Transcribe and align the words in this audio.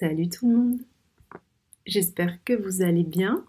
Salut 0.00 0.30
tout 0.30 0.48
le 0.48 0.56
monde. 0.56 0.78
J'espère 1.84 2.42
que 2.42 2.54
vous 2.54 2.80
allez 2.80 3.02
bien. 3.02 3.44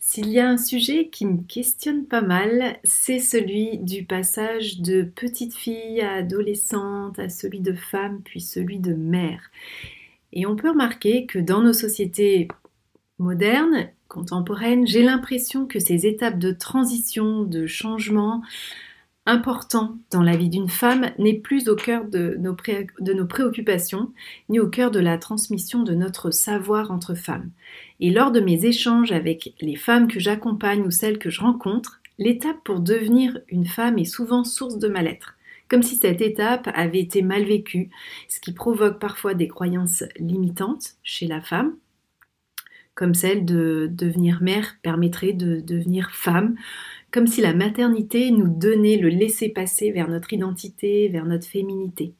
S'il 0.00 0.28
y 0.28 0.40
a 0.40 0.48
un 0.48 0.56
sujet 0.56 1.08
qui 1.08 1.24
me 1.24 1.40
questionne 1.44 2.04
pas 2.04 2.20
mal, 2.20 2.80
c'est 2.82 3.20
celui 3.20 3.78
du 3.78 4.04
passage 4.04 4.80
de 4.80 5.04
petite 5.04 5.54
fille 5.54 6.00
à 6.00 6.14
adolescente, 6.14 7.20
à 7.20 7.28
celui 7.28 7.60
de 7.60 7.74
femme, 7.74 8.22
puis 8.24 8.40
celui 8.40 8.80
de 8.80 8.92
mère. 8.92 9.52
Et 10.32 10.46
on 10.46 10.56
peut 10.56 10.70
remarquer 10.70 11.26
que 11.26 11.38
dans 11.38 11.62
nos 11.62 11.72
sociétés 11.72 12.48
modernes, 13.20 13.88
contemporaines, 14.08 14.88
j'ai 14.88 15.04
l'impression 15.04 15.66
que 15.66 15.78
ces 15.78 16.06
étapes 16.08 16.40
de 16.40 16.50
transition, 16.50 17.44
de 17.44 17.68
changement, 17.68 18.42
important 19.24 19.98
dans 20.10 20.22
la 20.22 20.36
vie 20.36 20.48
d'une 20.48 20.68
femme 20.68 21.12
n'est 21.18 21.38
plus 21.38 21.68
au 21.68 21.76
cœur 21.76 22.04
de 22.04 22.36
nos, 22.38 23.26
préoccupations, 23.26 24.12
ni 24.48 24.58
au 24.58 24.68
cœur 24.68 24.90
de 24.90 24.98
la 24.98 25.18
transmission 25.18 25.82
de 25.82 25.94
notre 25.94 26.30
savoir 26.30 26.90
entre 26.90 27.14
femmes. 27.14 27.50
Et 28.00 28.10
lors 28.10 28.32
de 28.32 28.40
mes 28.40 28.64
échanges 28.64 29.12
avec 29.12 29.54
les 29.60 29.76
femmes 29.76 30.08
que 30.08 30.18
j'accompagne 30.18 30.82
ou 30.82 30.90
celles 30.90 31.18
que 31.18 31.30
je 31.30 31.40
rencontre, 31.40 32.00
l'étape 32.18 32.62
pour 32.64 32.80
devenir 32.80 33.38
une 33.48 33.66
femme 33.66 33.98
est 33.98 34.04
souvent 34.04 34.44
source 34.44 34.78
de 34.78 34.88
mal-être, 34.88 35.36
comme 35.68 35.82
si 35.82 35.96
cette 35.96 36.20
étape 36.20 36.68
avait 36.74 37.00
été 37.00 37.22
mal 37.22 37.44
vécue, 37.44 37.90
ce 38.28 38.40
qui 38.40 38.52
provoque 38.52 38.98
parfois 38.98 39.34
des 39.34 39.48
croyances 39.48 40.04
limitantes 40.18 40.96
chez 41.04 41.28
la 41.28 41.40
femme, 41.40 41.76
comme 42.94 43.14
celle 43.14 43.44
de 43.44 43.88
devenir 43.90 44.42
mère 44.42 44.76
permettrait 44.82 45.32
de 45.32 45.60
devenir 45.60 46.10
femme, 46.10 46.56
comme 47.12 47.26
si 47.26 47.40
la 47.40 47.54
maternité 47.54 48.30
nous 48.30 48.48
donnait 48.48 48.96
le 48.96 49.08
laisser-passer 49.08 49.92
vers 49.92 50.08
notre 50.08 50.32
identité, 50.32 51.08
vers 51.08 51.26
notre 51.26 51.46
féminité. 51.46 52.14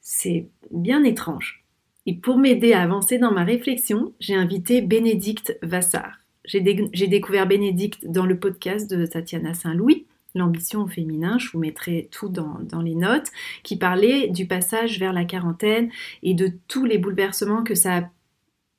C'est 0.00 0.46
bien 0.70 1.04
étrange. 1.04 1.62
Et 2.06 2.14
pour 2.14 2.38
m'aider 2.38 2.72
à 2.72 2.82
avancer 2.82 3.18
dans 3.18 3.32
ma 3.32 3.44
réflexion, 3.44 4.14
j'ai 4.18 4.34
invité 4.34 4.80
Bénédicte 4.80 5.58
Vassar. 5.62 6.18
J'ai, 6.46 6.60
découvert 6.60 7.46
Bénédicte 7.46 8.06
dans 8.06 8.26
le 8.26 8.38
podcast 8.38 8.90
de 8.90 9.06
Tatiana 9.06 9.54
Saint-Louis, 9.54 10.06
L'ambition 10.36 10.82
au 10.82 10.86
féminin, 10.86 11.38
je 11.38 11.50
vous 11.50 11.58
mettrai 11.58 12.08
tout 12.12 12.28
dans, 12.28 12.60
dans, 12.62 12.82
les 12.82 12.94
notes, 12.94 13.26
qui 13.64 13.76
parlait 13.76 14.28
du 14.28 14.46
passage 14.46 15.00
vers 15.00 15.12
la 15.12 15.24
quarantaine 15.24 15.90
et 16.22 16.34
de 16.34 16.52
tous 16.68 16.84
les 16.84 16.98
bouleversements 16.98 17.64
que 17.64 17.74
ça 17.74 17.96
a 17.96 18.10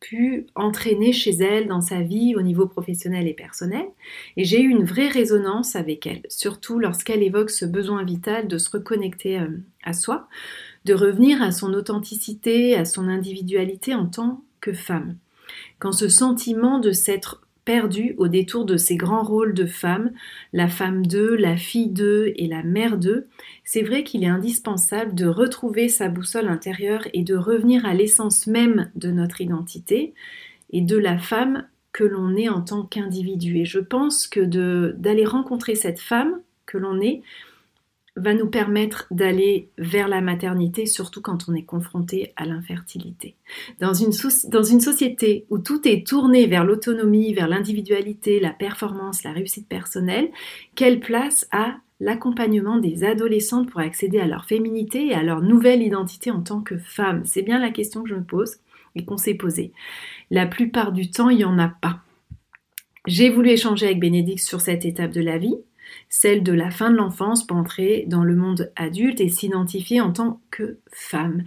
pu 0.02 0.48
entraîner 0.56 1.14
chez 1.14 1.32
elle 1.32 1.68
dans 1.68 1.80
sa 1.80 2.02
vie 2.02 2.36
au 2.36 2.42
niveau 2.42 2.68
professionnel 2.68 3.28
et 3.28 3.34
personnel. 3.34 3.86
Et 4.36 4.44
j'ai 4.44 4.60
eu 4.60 4.68
une 4.68 4.84
vraie 4.84 5.08
résonance 5.08 5.78
avec 5.78 6.06
elle, 6.06 6.24
surtout 6.28 6.80
lorsqu'elle 6.80 7.24
évoque 7.24 7.52
ce 7.52 7.66
besoin 7.66 8.04
vital 8.04 8.50
de 8.50 8.58
se 8.58 8.72
reconnecter 8.72 9.40
euh, 9.40 9.48
à 9.84 9.94
soi, 9.94 10.28
de 10.84 10.94
revenir 10.94 11.42
à 11.42 11.52
son 11.52 11.74
authenticité, 11.74 12.76
à 12.76 12.84
son 12.84 13.08
individualité 13.08 13.94
en 13.94 14.08
tant 14.08 14.44
que 14.60 14.74
femme. 14.74 15.16
Quand 15.80 15.92
ce 15.92 16.10
sentiment 16.10 16.80
de 16.80 16.92
s'être 16.92 17.42
perdue 17.66 18.16
au 18.18 18.28
détour 18.28 18.66
de 18.66 18.78
ces 18.78 18.96
grands 18.96 19.24
rôles 19.24 19.54
de 19.54 19.66
femme, 19.66 20.12
la 20.54 20.68
femme 20.68 21.06
d'eux, 21.06 21.36
la 21.36 21.58
fille 21.58 21.90
d'eux 21.90 22.34
et 22.36 22.48
la 22.48 22.64
mère 22.64 22.98
d'eux, 22.98 23.28
c'est 23.64 23.84
vrai 23.84 24.04
qu'il 24.04 24.24
est 24.24 24.28
indispensable 24.28 25.14
de 25.16 25.28
retrouver 25.28 25.90
sa 25.90 26.10
boussole 26.10 26.48
intérieure 26.48 27.08
et 27.14 27.24
de 27.24 27.36
revenir 27.36 27.86
à 27.86 27.94
l'essence 27.94 28.48
même 28.48 28.90
de 28.96 29.12
notre 29.12 29.42
identité 29.42 30.14
et 30.72 30.82
de 30.82 30.98
la 30.98 31.18
femme 31.18 31.68
que 31.92 32.04
l'on 32.04 32.36
est 32.36 32.50
en 32.50 32.62
tant 32.62 32.84
qu'individu. 32.84 33.58
Et 33.58 33.66
je 33.66 33.80
pense 33.80 34.28
que 34.28 34.42
d'aller 34.92 35.26
rencontrer 35.26 35.76
cette 35.76 36.00
femme 36.00 36.42
que 36.66 36.78
l'on 36.78 37.00
est, 37.02 37.22
va 38.18 38.34
nous 38.34 38.48
permettre 38.48 39.08
d'aller 39.10 39.70
vers 39.78 40.10
la 40.10 40.20
maternité, 40.20 40.86
surtout 40.86 41.22
quand 41.22 41.48
on 41.48 41.56
est 41.56 41.64
confronté 41.64 42.34
à 42.36 42.46
l'infertilité. 42.46 43.36
Dans 43.80 43.94
une, 43.94 44.12
dans 44.50 44.64
une 44.64 44.82
société 44.82 45.46
où 45.50 45.60
tout 45.60 45.88
est 45.88 46.06
tourné 46.06 46.46
vers 46.46 46.66
l'autonomie, 46.66 47.34
vers 47.34 47.48
l'individualité, 47.48 48.40
la 48.40 48.50
performance, 48.50 49.24
la 49.24 49.32
réussite 49.32 49.68
personnelle, 49.68 50.30
quelle 50.76 51.00
place 51.00 51.48
a 51.52 51.78
l'accompagnement 52.02 52.78
des 52.78 53.06
adolescentes 53.06 53.70
pour 53.70 53.80
accéder 53.80 54.20
à 54.20 54.28
leur 54.28 54.46
féminité 54.46 55.08
et 55.08 55.14
à 55.14 55.24
leur 55.24 55.42
nouvelle 55.42 55.82
identité 55.82 56.32
en 56.32 56.42
tant 56.42 56.62
que 56.62 56.78
femme? 56.78 57.24
C'est 57.26 57.44
bien 57.44 57.60
la 57.60 57.72
question 57.72 58.04
que 58.04 58.10
je 58.10 58.16
me 58.16 58.24
pose 58.24 58.58
et 58.96 59.06
qu'on 59.06 59.18
s'est 59.18 59.36
posée. 59.36 59.72
La 60.32 60.48
plupart 60.48 60.92
du 60.92 61.10
temps, 61.10 61.30
il 61.30 61.38
n'y 61.38 61.46
en 61.46 61.60
a 61.60 61.70
pas. 61.70 62.02
J'ai 63.08 63.30
voulu 63.30 63.50
échanger 63.50 63.86
avec 63.88 64.00
Bénédicte 64.00 64.44
sur 64.44 64.62
cette 64.62 64.86
étape 64.86 65.12
de 65.12 65.22
la 65.22 65.38
vie, 65.38 65.56
celle 66.12 66.44
de 66.44 66.52
la 66.52 66.70
fin 66.70 66.92
de 66.92 66.98
l'enfance 66.98 67.48
pour 67.48 67.58
entrer 67.58 68.04
dans 68.08 68.24
le 68.24 68.36
monde 68.36 68.72
adulte 68.76 69.22
et 69.22 69.30
s'identifier 69.30 70.02
en 70.02 70.12
tant 70.12 70.42
que 70.52 70.78
femme. 70.92 71.44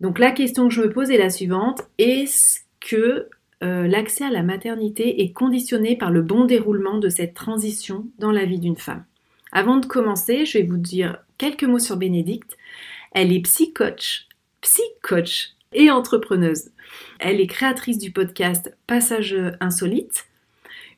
Donc 0.00 0.18
la 0.18 0.30
question 0.30 0.66
que 0.66 0.74
je 0.74 0.80
me 0.80 0.90
pose 0.90 1.10
est 1.10 1.18
la 1.18 1.28
suivante, 1.28 1.82
est-ce 1.98 2.60
que 2.80 3.28
euh, 3.62 3.86
l'accès 3.86 4.24
à 4.24 4.30
la 4.30 4.42
maternité 4.42 5.22
est 5.22 5.32
conditionné 5.32 5.94
par 5.94 6.10
le 6.10 6.22
bon 6.22 6.46
déroulement 6.46 6.98
de 6.98 7.10
cette 7.10 7.34
transition 7.34 8.06
dans 8.18 8.32
la 8.32 8.46
vie 8.46 8.58
d'une 8.58 8.76
femme? 8.76 9.04
Avant 9.52 9.76
de 9.76 9.86
commencer, 9.86 10.46
je 10.46 10.58
vais 10.58 10.64
vous 10.64 10.78
dire 10.78 11.18
quelques 11.36 11.64
mots 11.64 11.78
sur 11.78 11.98
Bénédicte. 11.98 12.56
Elle 13.12 13.30
est 13.30 13.40
psy-coach, 13.40 14.26
psy-coach 14.62 15.50
et 15.74 15.90
entrepreneuse. 15.90 16.70
Elle 17.18 17.42
est 17.42 17.46
créatrice 17.46 17.98
du 17.98 18.10
podcast 18.10 18.74
Passage 18.86 19.36
insolite, 19.60 20.26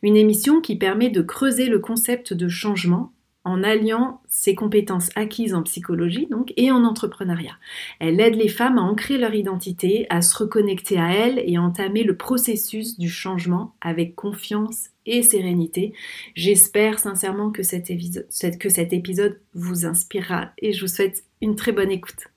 une 0.03 0.17
émission 0.17 0.61
qui 0.61 0.77
permet 0.77 1.11
de 1.11 1.23
creuser 1.23 1.67
le 1.67 1.79
concept 1.79 2.33
de 2.33 2.49
changement 2.49 3.13
en 3.45 3.63
alliant 3.63 4.21
ses 4.29 4.55
compétences 4.55 5.09
acquises 5.15 5.55
en 5.55 5.63
psychologie 5.63 6.29
et 6.57 6.71
en 6.71 6.85
entrepreneuriat. 6.85 7.57
Elle 7.99 8.21
aide 8.21 8.35
les 8.35 8.49
femmes 8.49 8.77
à 8.77 8.83
ancrer 8.83 9.17
leur 9.17 9.35
identité, 9.35 10.07
à 10.11 10.21
se 10.21 10.37
reconnecter 10.37 10.99
à 10.99 11.13
elles 11.13 11.43
et 11.47 11.57
à 11.57 11.63
entamer 11.63 12.03
le 12.03 12.17
processus 12.17 12.99
du 12.99 13.09
changement 13.09 13.75
avec 13.81 14.15
confiance 14.15 14.89
et 15.07 15.23
sérénité. 15.23 15.95
J'espère 16.35 16.99
sincèrement 16.99 17.51
que 17.51 17.63
cet 17.63 17.91
épisode 17.91 19.41
vous 19.55 19.87
inspirera 19.87 20.51
et 20.59 20.73
je 20.75 20.83
vous 20.83 20.93
souhaite 20.93 21.25
une 21.41 21.57
très 21.57 21.73
bonne 21.73 21.91
écoute. 21.91 22.29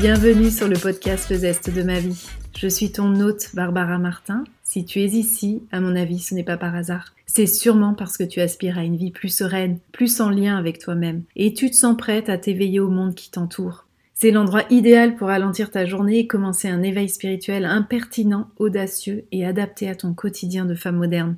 Bienvenue 0.00 0.50
sur 0.50 0.66
le 0.66 0.78
podcast 0.78 1.28
Le 1.28 1.36
Zeste 1.36 1.68
de 1.68 1.82
ma 1.82 2.00
vie. 2.00 2.26
Je 2.56 2.68
suis 2.68 2.90
ton 2.90 3.20
hôte 3.20 3.50
Barbara 3.52 3.98
Martin. 3.98 4.44
Si 4.62 4.86
tu 4.86 5.00
es 5.00 5.08
ici, 5.08 5.62
à 5.72 5.80
mon 5.80 5.94
avis, 5.94 6.20
ce 6.20 6.34
n'est 6.34 6.42
pas 6.42 6.56
par 6.56 6.74
hasard. 6.74 7.12
C'est 7.26 7.46
sûrement 7.46 7.92
parce 7.92 8.16
que 8.16 8.24
tu 8.24 8.40
aspires 8.40 8.78
à 8.78 8.84
une 8.84 8.96
vie 8.96 9.10
plus 9.10 9.28
sereine, 9.28 9.78
plus 9.92 10.22
en 10.22 10.30
lien 10.30 10.56
avec 10.56 10.78
toi-même, 10.78 11.22
et 11.36 11.52
tu 11.52 11.70
te 11.70 11.76
sens 11.76 11.98
prête 11.98 12.30
à 12.30 12.38
t'éveiller 12.38 12.80
au 12.80 12.88
monde 12.88 13.14
qui 13.14 13.30
t'entoure. 13.30 13.84
C'est 14.14 14.30
l'endroit 14.30 14.64
idéal 14.70 15.16
pour 15.16 15.28
ralentir 15.28 15.70
ta 15.70 15.84
journée 15.84 16.20
et 16.20 16.26
commencer 16.26 16.68
un 16.68 16.82
éveil 16.82 17.10
spirituel 17.10 17.66
impertinent, 17.66 18.48
audacieux 18.56 19.26
et 19.32 19.44
adapté 19.44 19.90
à 19.90 19.94
ton 19.94 20.14
quotidien 20.14 20.64
de 20.64 20.74
femme 20.74 20.96
moderne. 20.96 21.36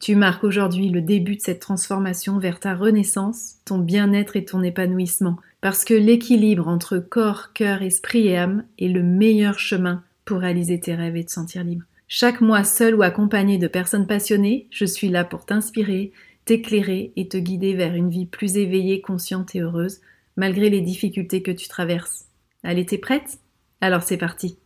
Tu 0.00 0.16
marques 0.16 0.44
aujourd'hui 0.44 0.88
le 0.88 1.00
début 1.00 1.36
de 1.36 1.40
cette 1.40 1.60
transformation 1.60 2.38
vers 2.38 2.58
ta 2.58 2.74
renaissance, 2.74 3.54
ton 3.64 3.78
bien-être 3.78 4.34
et 4.34 4.44
ton 4.44 4.62
épanouissement, 4.62 5.36
parce 5.66 5.84
que 5.84 5.94
l'équilibre 5.94 6.68
entre 6.68 6.98
corps, 6.98 7.52
cœur, 7.52 7.82
esprit 7.82 8.28
et 8.28 8.36
âme 8.36 8.64
est 8.78 8.86
le 8.86 9.02
meilleur 9.02 9.58
chemin 9.58 10.04
pour 10.24 10.38
réaliser 10.38 10.78
tes 10.78 10.94
rêves 10.94 11.16
et 11.16 11.24
te 11.24 11.32
sentir 11.32 11.64
libre. 11.64 11.84
Chaque 12.06 12.40
mois, 12.40 12.62
seul 12.62 12.94
ou 12.94 13.02
accompagné 13.02 13.58
de 13.58 13.66
personnes 13.66 14.06
passionnées, 14.06 14.68
je 14.70 14.84
suis 14.84 15.08
là 15.08 15.24
pour 15.24 15.44
t'inspirer, 15.44 16.12
t'éclairer 16.44 17.12
et 17.16 17.26
te 17.26 17.36
guider 17.36 17.74
vers 17.74 17.96
une 17.96 18.10
vie 18.10 18.26
plus 18.26 18.58
éveillée, 18.58 19.00
consciente 19.00 19.56
et 19.56 19.60
heureuse, 19.60 20.02
malgré 20.36 20.70
les 20.70 20.82
difficultés 20.82 21.42
que 21.42 21.50
tu 21.50 21.66
traverses. 21.66 22.26
Allez, 22.62 22.86
t'es 22.86 22.98
prête? 22.98 23.40
Alors 23.80 24.04
c'est 24.04 24.18
parti. 24.18 24.58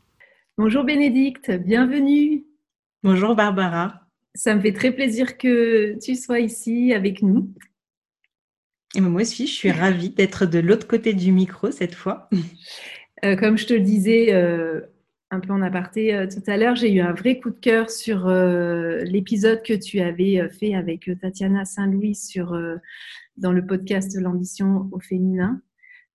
Bonjour 0.58 0.84
Bénédicte, 0.84 1.50
bienvenue. 1.50 2.44
Bonjour 3.02 3.34
Barbara. 3.34 4.02
Ça 4.34 4.54
me 4.54 4.60
fait 4.60 4.74
très 4.74 4.92
plaisir 4.92 5.38
que 5.38 5.96
tu 6.04 6.14
sois 6.14 6.40
ici 6.40 6.92
avec 6.92 7.22
nous. 7.22 7.48
Et 8.94 9.00
moi 9.00 9.22
aussi, 9.22 9.46
je 9.46 9.52
suis 9.52 9.70
ravie 9.70 10.10
d'être 10.10 10.46
de 10.46 10.58
l'autre 10.58 10.86
côté 10.86 11.12
du 11.14 11.32
micro 11.32 11.70
cette 11.70 11.94
fois. 11.94 12.28
Euh, 13.22 13.36
comme 13.36 13.58
je 13.58 13.66
te 13.66 13.74
le 13.74 13.80
disais 13.80 14.32
euh, 14.32 14.80
un 15.30 15.40
peu 15.40 15.52
en 15.52 15.60
aparté 15.60 16.14
euh, 16.14 16.26
tout 16.26 16.42
à 16.46 16.56
l'heure, 16.56 16.74
j'ai 16.74 16.90
eu 16.90 17.00
un 17.00 17.12
vrai 17.12 17.38
coup 17.38 17.50
de 17.50 17.58
cœur 17.60 17.90
sur 17.90 18.26
l'épisode 18.28 19.62
que 19.62 19.74
tu 19.74 20.00
avais 20.00 20.48
fait 20.48 20.74
avec 20.74 21.10
Tatiana 21.20 21.66
Saint-Louis 21.66 22.14
sur, 22.14 22.58
dans 23.36 23.52
le 23.52 23.66
podcast 23.66 24.16
L'ambition 24.18 24.88
au 24.90 25.00
féminin. 25.00 25.60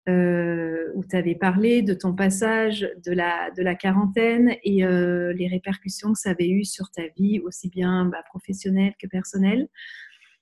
Où 0.07 1.03
tu 1.07 1.15
avais 1.15 1.35
parlé 1.35 1.83
de 1.83 1.93
ton 1.93 2.15
passage 2.15 2.89
de 3.05 3.11
la, 3.11 3.51
de 3.51 3.61
la 3.61 3.75
quarantaine 3.75 4.55
et 4.63 4.83
les 4.83 5.47
répercussions 5.47 6.13
que 6.13 6.19
ça 6.19 6.31
avait 6.31 6.49
eu 6.49 6.65
sur 6.65 6.89
ta 6.89 7.03
vie, 7.15 7.39
aussi 7.39 7.69
bien 7.69 8.05
bah, 8.05 8.23
professionnelle 8.27 8.93
que 8.99 9.05
personnelle. 9.05 9.67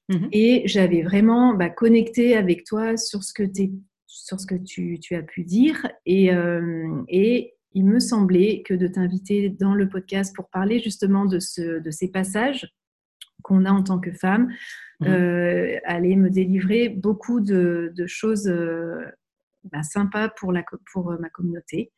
Mhm. 0.10 0.30
Et 0.32 0.64
j'avais 0.66 1.02
vraiment 1.02 1.54
bah, 1.54 1.70
connecté 1.70 2.36
avec 2.36 2.66
toi 2.66 2.98
sur 2.98 3.24
ce 3.24 3.34
que, 3.34 3.44
sur 4.08 4.40
ce 4.40 4.46
que 4.46 4.56
tu, 4.56 5.00
tu, 5.00 5.16
as 5.16 5.24
pu 5.24 5.44
dire. 5.44 5.88
Et, 6.06 6.34
euh, 6.34 7.02
et 7.08 7.54
il 7.74 7.86
me 7.86 8.00
semblait 8.00 8.64
que 8.64 8.74
de 8.74 8.88
t'inviter 8.88 9.50
dans 9.50 9.74
le 9.74 9.90
podcast 9.90 10.36
pour 10.36 10.50
parler 10.50 10.80
justement 10.80 11.26
de, 11.26 11.40
ce, 11.40 11.80
de 11.80 11.92
ces 11.92 12.10
passages 12.10 12.68
qu'on 13.42 13.66
a 13.66 13.72
en 13.72 13.84
tant 13.84 14.00
que 14.00 14.12
femme 14.12 14.54
mmh. 15.00 15.08
euh, 15.08 15.80
allait 15.86 16.16
me 16.16 16.30
délivrer 16.30 16.90
beaucoup 16.90 17.42
de, 17.42 17.94
choses 18.06 18.48
euh, 18.48 19.04
bah, 19.66 19.84
sympas 19.84 20.30
pour, 20.30 20.52
la, 20.52 20.64
pour 20.92 21.12
ma 21.20 21.30
communauté. 21.30 21.92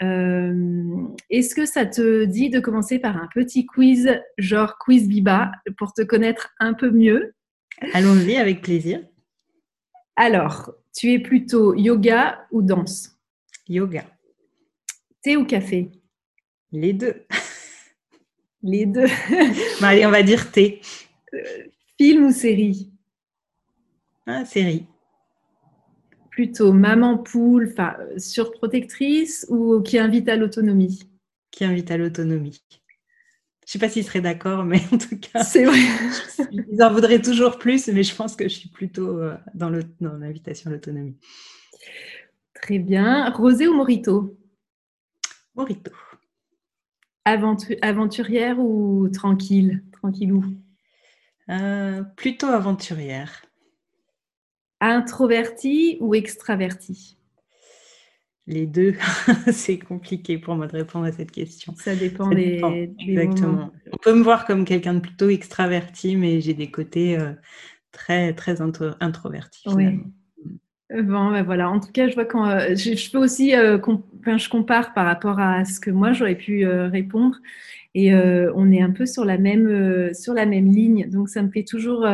Est-ce 0.00 1.54
que 1.54 1.66
ça 1.66 1.86
te 1.86 2.24
dit 2.24 2.50
de 2.50 2.60
commencer 2.60 2.98
par 2.98 3.16
un 3.16 3.28
petit 3.34 3.66
quiz, 3.66 4.20
genre 4.38 4.78
quiz 4.78 5.08
Biba, 5.08 5.52
pour 5.78 5.92
te 5.92 6.02
connaître 6.02 6.50
un 6.60 6.74
peu 6.74 6.90
mieux? 6.90 7.34
Allons-y, 7.92 8.36
avec 8.36 8.62
plaisir. 8.62 9.02
Alors, 10.16 10.74
tu 10.96 11.12
es 11.12 11.18
plutôt 11.18 11.74
yoga 11.74 12.46
ou 12.50 12.62
danse? 12.62 13.18
Yoga. 13.68 14.04
Thé 15.22 15.36
ou 15.36 15.44
café? 15.44 15.90
Les 16.72 16.92
deux. 16.92 17.26
Les 18.62 18.86
deux. 18.86 19.06
allez, 19.82 20.06
on 20.06 20.10
va 20.10 20.22
dire 20.22 20.50
thé. 20.50 20.80
Euh, 21.34 21.38
film 21.98 22.26
ou 22.26 22.32
série? 22.32 22.92
Ah, 24.26 24.44
Série. 24.44 24.86
Plutôt 26.36 26.70
maman 26.74 27.16
poule, 27.16 27.72
surprotectrice 28.18 29.46
ou 29.48 29.80
qui 29.80 29.96
invite 29.96 30.28
à 30.28 30.36
l'autonomie? 30.36 31.08
Qui 31.50 31.64
invite 31.64 31.90
à 31.90 31.96
l'autonomie. 31.96 32.60
Je 32.70 32.74
ne 32.76 32.82
sais 33.72 33.78
pas 33.78 33.88
s'il 33.88 34.04
serait 34.04 34.20
d'accord, 34.20 34.62
mais 34.62 34.82
en 34.92 34.98
tout 34.98 35.18
cas, 35.18 35.42
c'est 35.42 35.64
vrai. 35.64 35.78
ils 36.52 36.82
en 36.82 36.92
voudraient 36.92 37.22
toujours 37.22 37.56
plus, 37.56 37.88
mais 37.88 38.02
je 38.02 38.14
pense 38.14 38.36
que 38.36 38.44
je 38.44 38.54
suis 38.54 38.68
plutôt 38.68 39.18
euh, 39.18 39.34
dans 39.54 39.70
l'invitation 39.70 40.68
à 40.68 40.74
l'autonomie. 40.74 41.16
Très 42.52 42.80
bien. 42.80 43.30
Rosé 43.30 43.66
ou 43.66 43.72
Morito? 43.72 44.36
Morito. 45.54 45.90
aventurière 47.24 48.58
ou 48.58 49.08
tranquille? 49.08 49.82
Tranquillou? 49.90 50.44
Euh, 51.48 52.02
Plutôt 52.14 52.48
aventurière. 52.48 53.45
Introvertie 54.80 55.98
ou 56.00 56.14
extravertie 56.14 57.16
les 58.46 58.66
deux, 58.66 58.94
c'est 59.52 59.78
compliqué 59.78 60.38
pour 60.38 60.54
moi 60.54 60.66
de 60.66 60.72
répondre 60.72 61.06
à 61.06 61.12
cette 61.12 61.32
question. 61.32 61.74
Ça 61.76 61.96
dépend, 61.96 62.28
des, 62.28 62.92
Exactement. 62.98 63.72
On 63.92 63.96
peut 63.96 64.14
me 64.14 64.22
voir 64.22 64.46
comme 64.46 64.64
quelqu'un 64.64 64.94
de 64.94 65.00
plutôt 65.00 65.28
extraverti, 65.28 66.16
mais 66.16 66.40
j'ai 66.40 66.54
des 66.54 66.70
côtés 66.70 67.18
euh, 67.18 67.32
très 67.90 68.34
très 68.34 68.60
introvertis. 68.60 69.68
Oui. 69.68 70.00
Bon, 70.90 71.30
ben 71.30 71.42
voilà. 71.42 71.68
En 71.68 71.80
tout 71.80 71.90
cas, 71.92 72.08
je 72.08 72.14
vois 72.14 72.24
quand 72.24 72.48
euh, 72.48 72.74
je, 72.76 73.10
peux 73.10 73.18
aussi, 73.18 73.56
euh, 73.56 73.78
je 73.78 74.48
compare 74.48 74.94
par 74.94 75.04
rapport 75.04 75.40
à 75.40 75.64
ce 75.64 75.80
que 75.80 75.90
moi 75.90 76.12
j'aurais 76.12 76.36
pu 76.36 76.66
répondre, 76.66 77.38
et 77.94 78.14
on 78.14 78.70
est 78.70 78.82
un 78.82 78.90
peu 78.90 79.06
sur 79.06 79.24
la 79.24 79.38
même 79.38 80.14
sur 80.14 80.34
la 80.34 80.46
même 80.46 80.70
ligne. 80.70 81.08
Donc 81.10 81.28
ça 81.28 81.42
me 81.42 81.50
fait 81.50 81.64
toujours 81.64 82.06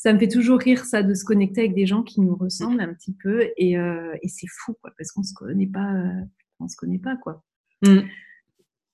ça 0.00 0.14
me 0.14 0.18
fait 0.18 0.28
toujours 0.28 0.58
rire 0.58 0.86
ça 0.86 1.02
de 1.02 1.12
se 1.12 1.26
connecter 1.26 1.60
avec 1.60 1.74
des 1.74 1.84
gens 1.84 2.02
qui 2.02 2.22
nous 2.22 2.34
ressemblent 2.34 2.80
un 2.80 2.94
petit 2.94 3.12
peu 3.12 3.50
et, 3.58 3.76
euh, 3.76 4.14
c'est 4.26 4.46
fou 4.48 4.74
quoi 4.80 4.92
parce 4.96 5.12
qu'on 5.12 5.22
se 5.22 5.34
connaît 5.34 5.66
pas 5.66 5.92
euh, 5.92 6.22
on 6.58 6.68
se 6.68 6.76
connaît 6.76 6.98
pas 6.98 7.16
quoi 7.16 7.44
mm. 7.82 7.98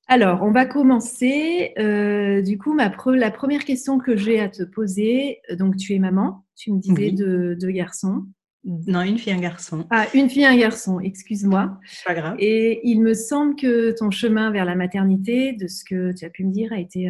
alors 0.08 0.43
on 0.43 0.50
va 0.50 0.67
commencer 0.67 1.75
euh, 1.78 2.43
du 2.43 2.58
coup 2.58 2.75
ma 2.75 2.93
la 3.14 3.31
première 3.31 3.64
question 3.64 3.99
que 3.99 4.17
j'ai 4.17 4.40
à 4.40 4.49
te 4.49 4.64
poser 4.64 5.38
donc 5.52 5.76
tu 5.76 5.94
es 5.94 6.00
maman 6.00 6.44
tu 6.56 6.73
me 6.73 6.81
disais 6.81 7.12
de 7.12 7.56
deux 7.61 7.70
garçons 7.70 8.26
non, 8.66 9.02
une 9.02 9.18
fille, 9.18 9.32
un 9.32 9.40
garçon. 9.40 9.86
Ah, 9.90 10.06
une 10.12 10.28
fille, 10.28 10.44
un 10.44 10.56
garçon, 10.56 11.00
excuse-moi. 11.00 11.78
Pas 12.04 12.14
grave. 12.14 12.36
Et 12.38 12.80
il 12.88 13.00
me 13.00 13.14
semble 13.14 13.56
que 13.56 13.92
ton 13.92 14.10
chemin 14.10 14.50
vers 14.50 14.64
la 14.64 14.74
maternité, 14.74 15.52
de 15.52 15.68
ce 15.68 15.84
que 15.84 16.12
tu 16.12 16.24
as 16.24 16.30
pu 16.30 16.44
me 16.44 16.52
dire, 16.52 16.72
a 16.72 16.80
été, 16.80 17.08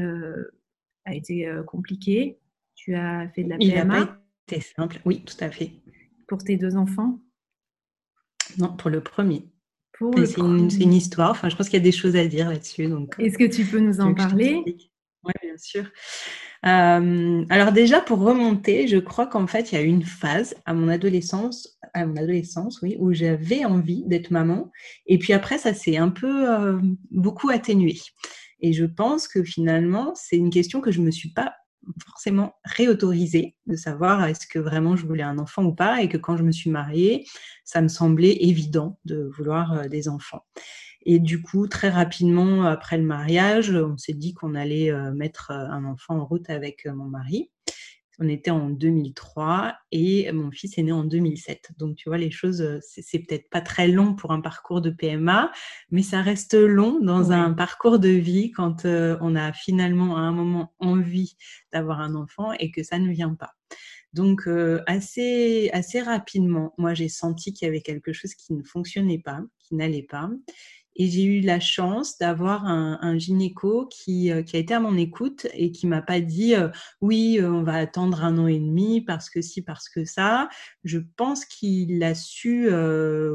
a 1.06 1.14
été 1.14 1.50
compliqué. 1.66 2.38
Tu 2.74 2.94
as 2.94 3.28
fait 3.34 3.44
de 3.44 3.48
la 3.48 3.56
PMA. 3.56 3.66
Il 3.66 3.74
n'a 3.74 3.86
pas 3.86 4.18
été 4.48 4.60
simple. 4.60 5.00
Oui, 5.06 5.22
tout 5.24 5.36
à 5.40 5.50
fait. 5.50 5.72
Pour 6.28 6.38
tes 6.38 6.56
deux 6.56 6.76
enfants? 6.76 7.20
Non, 8.58 8.76
pour 8.76 8.90
le 8.90 9.00
premier. 9.00 9.44
C'est 10.26 10.38
une, 10.38 10.92
histoire. 10.92 11.30
Enfin, 11.30 11.48
je 11.48 11.56
pense 11.56 11.68
qu'il 11.68 11.78
y 11.78 11.82
a 11.82 11.84
des 11.84 11.92
choses 11.92 12.16
à 12.16 12.26
dire 12.26 12.50
là-dessus. 12.50 12.84
Euh, 12.84 13.06
Est-ce 13.18 13.38
que 13.38 13.44
tu 13.44 13.64
peux 13.64 13.78
nous 13.78 14.00
en 14.00 14.14
parler? 14.14 14.62
Oui, 15.26 15.32
bien 15.42 15.56
sûr. 15.58 15.84
Euh, 16.66 17.44
alors 17.50 17.72
déjà, 17.72 18.00
pour 18.00 18.20
remonter, 18.20 18.86
je 18.86 18.98
crois 18.98 19.26
qu'en 19.26 19.46
fait, 19.46 19.72
il 19.72 19.74
y 19.74 19.78
a 19.78 19.82
eu 19.82 19.86
une 19.88 20.04
phase 20.04 20.54
à 20.66 20.74
mon 20.74 20.88
adolescence, 20.88 21.78
à 21.94 22.06
mon 22.06 22.16
adolescence, 22.16 22.80
oui, 22.82 22.96
où 23.00 23.12
j'avais 23.12 23.64
envie 23.64 24.04
d'être 24.06 24.30
maman. 24.30 24.70
Et 25.06 25.18
puis 25.18 25.32
après, 25.32 25.58
ça 25.58 25.74
s'est 25.74 25.96
un 25.96 26.10
peu 26.10 26.48
euh, 26.50 26.78
beaucoup 27.10 27.50
atténué. 27.50 27.98
Et 28.60 28.72
je 28.72 28.84
pense 28.84 29.28
que 29.28 29.42
finalement, 29.42 30.12
c'est 30.14 30.36
une 30.36 30.50
question 30.50 30.80
que 30.80 30.92
je 30.92 31.00
me 31.02 31.10
suis 31.10 31.30
pas 31.32 31.54
forcément 32.04 32.54
réautoriser 32.64 33.56
de 33.66 33.76
savoir 33.76 34.24
est-ce 34.26 34.46
que 34.46 34.58
vraiment 34.58 34.96
je 34.96 35.06
voulais 35.06 35.22
un 35.22 35.38
enfant 35.38 35.64
ou 35.64 35.74
pas 35.74 36.02
et 36.02 36.08
que 36.08 36.16
quand 36.16 36.36
je 36.36 36.42
me 36.44 36.52
suis 36.52 36.70
mariée, 36.70 37.26
ça 37.64 37.80
me 37.80 37.88
semblait 37.88 38.36
évident 38.40 38.98
de 39.04 39.30
vouloir 39.36 39.72
euh, 39.72 39.88
des 39.88 40.08
enfants. 40.08 40.44
Et 41.06 41.18
du 41.18 41.40
coup, 41.40 41.66
très 41.68 41.88
rapidement 41.88 42.64
après 42.64 42.98
le 42.98 43.04
mariage, 43.04 43.70
on 43.70 43.96
s'est 43.96 44.12
dit 44.12 44.34
qu'on 44.34 44.54
allait 44.54 44.90
euh, 44.90 45.12
mettre 45.12 45.50
euh, 45.50 45.68
un 45.70 45.84
enfant 45.84 46.18
en 46.18 46.26
route 46.26 46.50
avec 46.50 46.84
mon 46.86 47.06
mari. 47.06 47.50
On 48.18 48.28
était 48.28 48.50
en 48.50 48.70
2003 48.70 49.76
et 49.92 50.32
mon 50.32 50.50
fils 50.50 50.78
est 50.78 50.82
né 50.82 50.92
en 50.92 51.04
2007. 51.04 51.72
Donc, 51.78 51.96
tu 51.96 52.08
vois, 52.08 52.16
les 52.16 52.30
choses, 52.30 52.62
euh, 52.62 52.78
c'est 52.80 53.18
peut-être 53.18 53.50
pas 53.50 53.60
très 53.60 53.88
long 53.88 54.14
pour 54.14 54.32
un 54.32 54.40
parcours 54.40 54.80
de 54.80 54.90
PMA, 54.90 55.52
mais 55.90 56.02
ça 56.02 56.22
reste 56.22 56.54
long 56.54 56.98
dans 57.00 57.32
un 57.32 57.52
parcours 57.52 57.98
de 57.98 58.08
vie 58.08 58.52
quand 58.52 58.86
euh, 58.86 59.18
on 59.20 59.36
a 59.36 59.52
finalement 59.52 60.16
à 60.16 60.20
un 60.20 60.32
moment 60.32 60.74
envie 60.78 61.36
d'avoir 61.72 62.00
un 62.00 62.14
enfant 62.14 62.52
et 62.52 62.70
que 62.70 62.82
ça 62.82 62.98
ne 62.98 63.10
vient 63.10 63.34
pas. 63.34 63.52
Donc, 64.14 64.48
euh, 64.48 64.82
assez, 64.86 65.68
assez 65.74 66.00
rapidement, 66.00 66.72
moi, 66.78 66.94
j'ai 66.94 67.10
senti 67.10 67.52
qu'il 67.52 67.66
y 67.66 67.68
avait 67.68 67.82
quelque 67.82 68.14
chose 68.14 68.34
qui 68.34 68.54
ne 68.54 68.62
fonctionnait 68.62 69.18
pas, 69.18 69.40
qui 69.58 69.74
n'allait 69.74 70.06
pas. 70.08 70.30
Et 70.98 71.08
j'ai 71.08 71.24
eu 71.24 71.40
la 71.40 71.60
chance 71.60 72.16
d'avoir 72.18 72.64
un, 72.64 73.18
gynéco 73.18 73.86
qui, 73.86 74.32
euh, 74.32 74.42
qui, 74.42 74.56
a 74.56 74.58
été 74.58 74.72
à 74.72 74.80
mon 74.80 74.96
écoute 74.96 75.46
et 75.52 75.70
qui 75.70 75.86
m'a 75.86 76.00
pas 76.00 76.20
dit 76.20 76.54
euh, 76.54 76.68
oui, 77.02 77.38
euh, 77.38 77.50
on 77.50 77.62
va 77.62 77.74
attendre 77.74 78.24
un 78.24 78.38
an 78.38 78.46
et 78.46 78.58
demi 78.58 79.02
parce 79.02 79.28
que 79.28 79.42
si, 79.42 79.62
parce 79.62 79.88
que 79.90 80.04
ça. 80.06 80.48
Je 80.84 80.98
pense 81.16 81.44
qu'il 81.44 82.02
a 82.02 82.14
su 82.14 82.68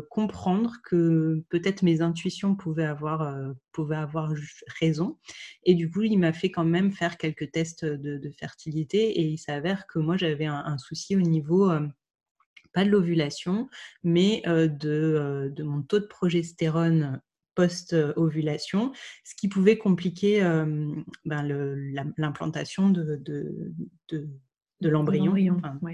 comprendre 0.09 0.77
que 0.83 1.43
peut-être 1.49 1.83
mes 1.83 2.01
intuitions 2.01 2.55
pouvaient 2.55 2.85
avoir, 2.85 3.35
pouvaient 3.71 3.95
avoir 3.95 4.33
raison. 4.79 5.17
Et 5.63 5.75
du 5.75 5.89
coup, 5.89 6.01
il 6.01 6.17
m'a 6.17 6.33
fait 6.33 6.49
quand 6.49 6.65
même 6.65 6.91
faire 6.91 7.17
quelques 7.17 7.51
tests 7.51 7.85
de, 7.85 8.31
fertilité 8.39 9.19
et 9.19 9.23
il 9.23 9.37
s'avère 9.37 9.85
que 9.85 9.99
moi, 9.99 10.17
j'avais 10.17 10.45
un, 10.45 10.63
un, 10.65 10.77
souci 10.77 11.15
au 11.15 11.21
niveau 11.21 11.69
pas 12.73 12.85
de 12.85 12.89
l'ovulation, 12.89 13.69
mais 14.03 14.41
de, 14.45 15.51
de, 15.53 15.63
mon 15.63 15.81
taux 15.81 15.99
de 15.99 16.05
progestérone 16.05 17.21
post-ovulation, 17.61 18.91
ce 19.23 19.35
qui 19.35 19.47
pouvait 19.47 19.77
compliquer 19.77 20.41
ben, 21.25 21.43
l'implantation 22.17 22.89
de, 22.89 23.17
de, 23.17 23.71
de, 24.09 24.89
l'embryon. 24.89 25.35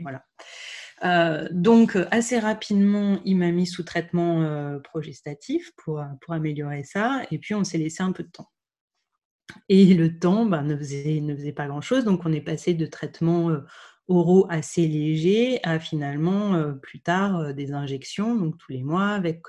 voilà. 0.01 1.50
donc, 1.51 1.97
assez 2.12 2.39
rapidement, 2.39 3.19
il 3.25 3.38
m'a 3.38 3.51
mis 3.51 3.67
sous 3.67 3.83
traitement 3.83 4.79
progestatif 4.83 5.71
pour, 5.77 6.03
pour 6.21 6.33
améliorer 6.33 6.83
ça, 6.83 7.24
et 7.31 7.38
puis 7.38 7.53
on 7.53 7.63
s'est 7.63 7.77
laissé 7.77 8.03
un 8.03 8.12
peu 8.12 8.24
de 8.24 8.31
temps. 8.31 8.50
Et 9.69 9.93
le 9.93 10.19
temps 10.19 10.45
ben, 10.45 10.63
ne, 10.63 10.75
faisait, 10.77 11.19
ne 11.21 11.36
faisait 11.36 11.53
pas 11.53 11.67
grand-chose, 11.67 12.05
donc 12.05 12.25
on 12.25 12.33
est 12.33 12.41
passé 12.41 12.74
de 12.74 12.86
traitements 12.86 13.51
oraux 14.07 14.47
assez 14.49 14.87
légers 14.87 15.59
à 15.63 15.79
finalement 15.79 16.73
plus 16.81 17.01
tard 17.01 17.53
des 17.53 17.73
injections, 17.73 18.35
donc 18.35 18.57
tous 18.57 18.71
les 18.71 18.83
mois 18.83 19.09
avec 19.09 19.41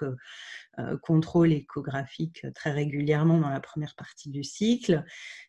euh, 0.78 0.96
contrôle 0.98 1.52
échographique 1.52 2.46
très 2.54 2.70
régulièrement 2.70 3.40
dans 3.40 3.48
la 3.48 3.58
première 3.58 3.96
partie 3.96 4.30
du 4.30 4.44
cycle, 4.44 5.04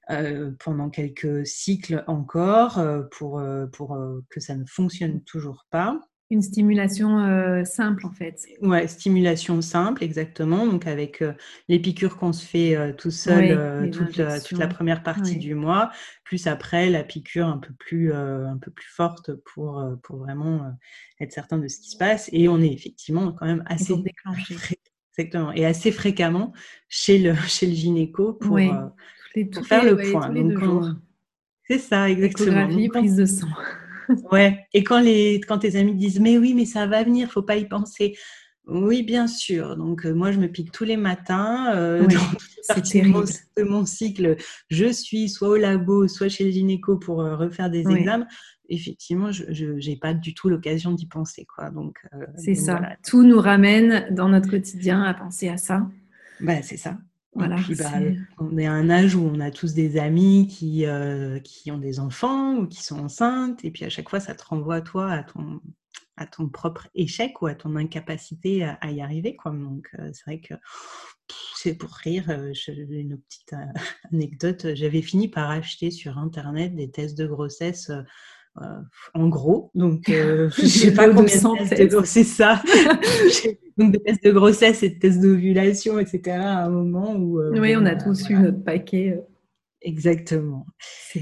euh, 0.10 0.52
pendant 0.60 0.90
quelques 0.90 1.46
cycles 1.46 2.04
encore, 2.08 2.80
euh, 2.80 3.04
pour, 3.12 3.42
pour 3.74 3.98
que 4.30 4.40
ça 4.40 4.56
ne 4.56 4.66
fonctionne 4.66 5.24
toujours 5.24 5.68
pas. 5.70 6.00
Une 6.32 6.42
stimulation 6.44 7.66
simple 7.66 8.06
en 8.06 8.12
fait. 8.12 8.46
Ouais, 8.62 8.88
stimulation 8.88 9.62
simple, 9.62 10.04
exactement. 10.04 10.68
Donc 10.68 10.86
avec 10.86 11.24
les 11.68 11.80
piqûres 11.80 12.18
qu'on 12.18 12.34
se 12.34 12.46
fait 12.46 12.96
tout 12.98 13.10
seul 13.10 13.90
toute, 13.92 14.22
toute, 14.48 14.60
la 14.60 14.68
première 14.68 15.02
partie 15.02 15.38
du 15.38 15.56
mois, 15.56 15.92
plus 16.24 16.46
après 16.46 16.92
la 16.92 17.04
piqûre 17.04 17.48
un 17.48 17.58
peu 17.58 17.74
plus, 17.74 18.14
un 18.14 18.60
peu 18.62 18.70
plus 18.70 18.88
forte 18.88 19.34
pour, 19.34 19.84
pour 20.04 20.18
vraiment 20.18 20.72
être 21.20 21.32
certain 21.32 21.58
de 21.58 21.68
ce 21.68 21.80
qui 21.80 21.90
se 21.90 21.98
passe. 21.98 22.30
Et 22.32 22.48
on 22.48 22.62
est 22.62 22.72
effectivement 22.72 23.32
quand 23.32 23.48
même 23.48 23.64
assez 23.66 23.96
Exactement. 25.20 25.52
Et 25.52 25.66
assez 25.66 25.92
fréquemment 25.92 26.54
chez 26.88 27.20
le, 27.20 27.36
chez 27.48 27.68
le 27.68 27.74
gynéco 27.74 28.34
pour, 28.34 28.58
euh, 28.58 28.88
faire 29.64 29.84
le 29.84 29.98
point. 30.12 31.00
C'est 31.66 31.78
ça, 31.78 32.10
exactement. 32.10 32.68
Échographie, 32.68 32.90
prise 32.90 33.16
de 33.16 33.26
sang. 33.26 33.48
Ouais. 34.32 34.66
Et 34.74 34.84
quand, 34.84 35.00
les, 35.00 35.42
quand 35.42 35.60
tes 35.60 35.76
amis 35.76 35.96
disent 35.96 36.20
Mais 36.20 36.38
oui, 36.38 36.54
mais 36.54 36.66
ça 36.66 36.88
va 36.88 37.04
venir, 37.04 37.32
faut 37.32 37.42
pas 37.42 37.58
y 37.58 37.68
penser. 37.68 38.16
Oui, 38.68 39.02
bien 39.02 39.28
sûr. 39.28 39.76
Donc, 39.78 40.06
moi, 40.06 40.32
je 40.32 40.40
me 40.40 40.48
pique 40.48 40.72
tous 40.72 40.84
les 40.84 40.98
matins. 40.98 41.74
Euh, 41.76 42.02
dans 42.02 42.76
de 43.58 43.64
mon, 43.64 43.86
cycle, 43.86 44.38
je 44.70 44.92
suis 44.92 45.28
soit 45.28 45.50
au 45.50 45.56
labo, 45.56 46.08
soit 46.08 46.30
chez 46.30 46.44
le 46.44 46.52
gynéco 46.52 46.98
pour 46.98 47.18
refaire 47.18 47.72
des 47.72 47.80
examens. 47.80 48.28
Effectivement, 48.72 49.32
je 49.32 49.90
n'ai 49.90 49.98
pas 49.98 50.14
du 50.14 50.36
tout 50.36 50.50
l'occasion 50.50 50.92
d'y 50.92 51.08
penser. 51.08 51.46
Quoi. 51.46 51.72
Donc, 51.72 52.06
c'est 52.38 52.54
ça. 52.54 52.80
Tout 53.04 53.24
nous 53.24 53.40
ramène 53.40 54.14
dans 54.14 54.30
notre 54.30 54.52
quotidien 54.52 55.02
à 55.02 55.16
penser 55.16 55.50
à 55.50 55.58
ça. 55.58 55.88
Bah, 56.40 56.62
c'est 56.62 56.78
ça. 56.78 56.98
Voilà, 57.34 57.58
bah, 57.78 57.92
on 58.40 58.58
est 58.58 58.66
à 58.66 58.74
un 58.74 58.90
âge 58.90 59.16
où 59.16 59.24
on 59.24 59.40
a 59.40 59.52
tous 59.52 59.74
des 59.74 59.98
amis 59.98 60.48
qui, 60.48 60.86
euh, 60.86 61.40
qui 61.40 61.72
ont 61.72 61.78
des 61.78 62.00
enfants 62.00 62.56
ou 62.56 62.68
qui 62.68 62.84
sont 62.84 63.00
enceintes, 63.00 63.64
et 63.64 63.72
puis 63.72 63.86
à 63.86 63.90
chaque 63.90 64.10
fois, 64.10 64.20
ça 64.20 64.34
te 64.34 64.44
renvoie 64.44 64.82
toi 64.82 65.12
à 65.12 65.24
ton, 65.24 65.62
à 66.18 66.26
ton 66.26 66.50
propre 66.50 66.88
échec 66.96 67.42
ou 67.42 67.48
à 67.48 67.54
ton 67.54 67.76
incapacité 67.76 68.64
à, 68.64 68.92
y 68.92 69.02
arriver. 69.02 69.36
Quoi. 69.36 69.52
Donc, 69.52 69.90
euh, 70.00 70.10
c'est 70.12 70.26
vrai 70.26 70.40
que 70.42 70.56
c'est 71.56 71.76
pour 71.76 71.92
rire. 71.92 72.26
Euh, 72.30 72.54
une 72.68 73.20
petite 73.20 73.54
anecdote. 74.12 74.74
J'avais 74.74 75.04
fini 75.04 75.28
par 75.28 75.52
acheter 75.52 75.92
sur 75.92 76.18
Internet 76.18 76.76
des 76.76 76.90
tests 76.90 77.18
de 77.18 77.28
grossesse 77.28 77.92
euh, 78.62 78.82
en 79.14 79.28
gros. 79.28 79.72
Donc, 79.76 80.10
euh, 80.10 80.50
je 80.58 80.64
ne 80.64 80.68
sais 80.68 80.94
pas 80.94 81.08
combien 81.08 81.24
de 81.24 81.70
tests 81.70 81.96
de 81.96 82.04
c'est 82.04 82.24
ça. 82.24 82.62
donc, 83.80 83.94
des 83.94 84.00
tests 84.00 84.24
de 84.24 84.32
grossesse 84.32 84.84
et 84.84 84.90
des 84.90 85.00
tests 85.00 85.22
d'ovulation, 85.22 86.00
etc. 86.00 86.38
à 86.38 86.66
un 86.66 86.70
moment 86.70 87.16
où. 87.16 87.40
Euh, 87.40 87.60
oui, 87.60 87.76
on 87.76 87.86
a 87.86 87.96
tous 87.96 88.30
eu 88.30 88.36
notre 88.36 88.64
paquet. 88.64 89.20
Exactement. 89.82 90.66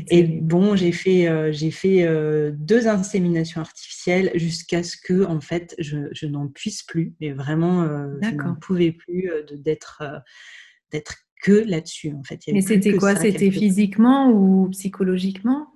Et 0.10 0.24
bon, 0.24 0.76
j'ai 0.76 0.92
fait, 0.92 1.54
j'ai 1.54 1.70
fait 1.70 2.08
deux 2.54 2.88
inséminations 2.88 3.62
artificielles 3.62 4.32
jusqu'à 4.34 4.82
ce 4.82 4.98
que, 4.98 5.26
en 5.26 5.40
fait, 5.42 5.76
je, 5.78 6.26
n'en 6.26 6.48
puisse 6.48 6.82
plus. 6.82 7.14
Mais 7.22 7.34
vraiment, 7.34 7.88
je 8.20 8.32
n'en 8.32 8.56
pouvais 8.56 8.92
plus 8.92 9.30
d'être, 9.52 10.02
d'être 10.92 11.18
que 11.44 11.52
là-dessus. 11.52 12.14
En 12.14 12.24
fait. 12.24 12.40
Mais 12.52 12.62
c'était 12.62 12.94
quoi? 12.94 13.16
C'était 13.16 13.52
physiquement 13.52 14.32
ou 14.32 14.70
psychologiquement? 14.70 15.68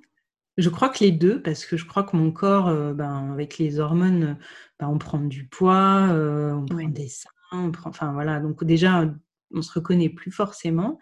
Je 0.58 0.70
crois 0.70 0.89
que 0.89 1.03
les 1.03 1.12
deux, 1.12 1.41
parce 1.41 1.65
que 1.65 1.77
je 1.77 1.86
crois 1.86 2.03
que 2.03 2.15
mon 2.15 2.31
corps, 2.31 2.67
euh, 2.67 2.93
ben, 2.93 3.31
avec 3.31 3.58
les 3.58 3.79
hormones, 3.79 4.38
ben, 4.79 4.88
on 4.88 4.98
prend 4.98 5.20
du 5.20 5.48
poids, 5.48 6.10
euh, 6.12 6.53
on 6.53 6.65
prend 6.65 6.88
des 6.89 7.08
seins, 7.08 7.29
on 7.51 7.72
prend, 7.72 7.89
enfin 7.89 8.12
voilà, 8.13 8.39
donc 8.39 8.63
déjà, 8.63 9.10
on 9.53 9.62
se 9.62 9.72
reconnaît 9.74 10.10
plus 10.10 10.31
forcément. 10.31 11.00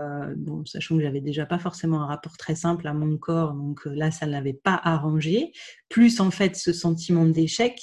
Euh, 0.00 0.34
bon, 0.36 0.64
sachant 0.66 0.96
que 0.96 1.02
j'avais 1.02 1.20
déjà 1.20 1.46
pas 1.46 1.58
forcément 1.58 2.02
un 2.02 2.06
rapport 2.06 2.36
très 2.36 2.54
simple 2.54 2.86
à 2.86 2.94
mon 2.94 3.18
corps, 3.18 3.54
donc 3.54 3.84
là, 3.86 4.10
ça 4.10 4.26
ne 4.26 4.32
l'avait 4.32 4.52
pas 4.52 4.80
arrangé. 4.82 5.52
Plus 5.88 6.20
en 6.20 6.30
fait, 6.30 6.56
ce 6.56 6.72
sentiment 6.72 7.26
d'échec 7.26 7.80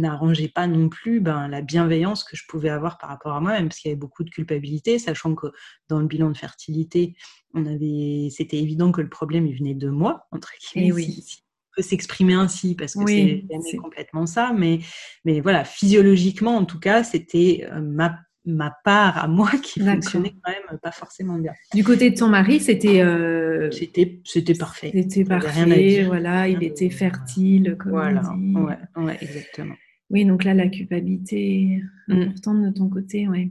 n'arrangeait 0.00 0.48
pas 0.48 0.66
non 0.66 0.88
plus 0.88 1.20
ben, 1.20 1.48
la 1.48 1.60
bienveillance 1.60 2.24
que 2.24 2.36
je 2.36 2.44
pouvais 2.48 2.70
avoir 2.70 2.98
par 2.98 3.10
rapport 3.10 3.34
à 3.34 3.40
moi-même, 3.40 3.68
parce 3.68 3.80
qu'il 3.80 3.90
y 3.90 3.92
avait 3.92 3.98
beaucoup 3.98 4.24
de 4.24 4.30
culpabilité, 4.30 4.98
sachant 4.98 5.34
que 5.34 5.48
dans 5.88 6.00
le 6.00 6.06
bilan 6.06 6.30
de 6.30 6.36
fertilité, 6.36 7.14
on 7.54 7.66
avait, 7.66 8.28
c'était 8.30 8.58
évident 8.58 8.92
que 8.92 9.00
le 9.00 9.10
problème 9.10 9.46
il 9.46 9.56
venait 9.56 9.74
de 9.74 9.88
moi, 9.88 10.26
entre 10.30 10.52
guillemets. 10.60 10.92
Oui. 10.92 11.22
Si, 11.24 11.42
on 11.42 11.76
peut 11.76 11.82
s'exprimer 11.82 12.34
ainsi, 12.34 12.74
parce 12.74 12.94
que 12.94 13.06
c'est 13.06 13.76
complètement 13.76 14.26
ça, 14.26 14.52
mais, 14.54 14.80
mais 15.24 15.40
voilà, 15.40 15.64
physiologiquement, 15.64 16.56
en 16.56 16.66
tout 16.66 16.78
cas, 16.78 17.02
c'était 17.02 17.66
euh, 17.72 17.80
ma 17.80 18.18
ma 18.44 18.72
part 18.84 19.18
à 19.18 19.28
moi 19.28 19.50
qui 19.62 19.80
fonctionnait 19.80 20.34
quand 20.42 20.52
même 20.52 20.78
pas 20.80 20.92
forcément 20.92 21.38
bien. 21.38 21.52
Du 21.74 21.84
côté 21.84 22.10
de 22.10 22.16
ton 22.16 22.28
mari, 22.28 22.60
c'était 22.60 23.00
euh, 23.00 23.70
c'était 23.70 24.20
c'était 24.24 24.54
parfait. 24.54 24.90
C'était 24.92 25.24
parfait, 25.24 26.04
voilà, 26.04 26.48
il 26.48 26.62
était 26.62 26.90
fertile 26.90 27.76
comme 27.78 27.92
voilà. 27.92 28.22
on 28.32 28.36
dit. 28.36 28.56
Ouais, 28.56 29.04
ouais, 29.04 29.18
exactement. 29.20 29.74
Oui, 30.10 30.24
donc 30.24 30.44
là 30.44 30.54
la 30.54 30.68
culpabilité 30.68 31.82
mm. 32.08 32.22
importante 32.22 32.62
de 32.62 32.70
ton 32.70 32.88
côté, 32.88 33.28
ouais. 33.28 33.50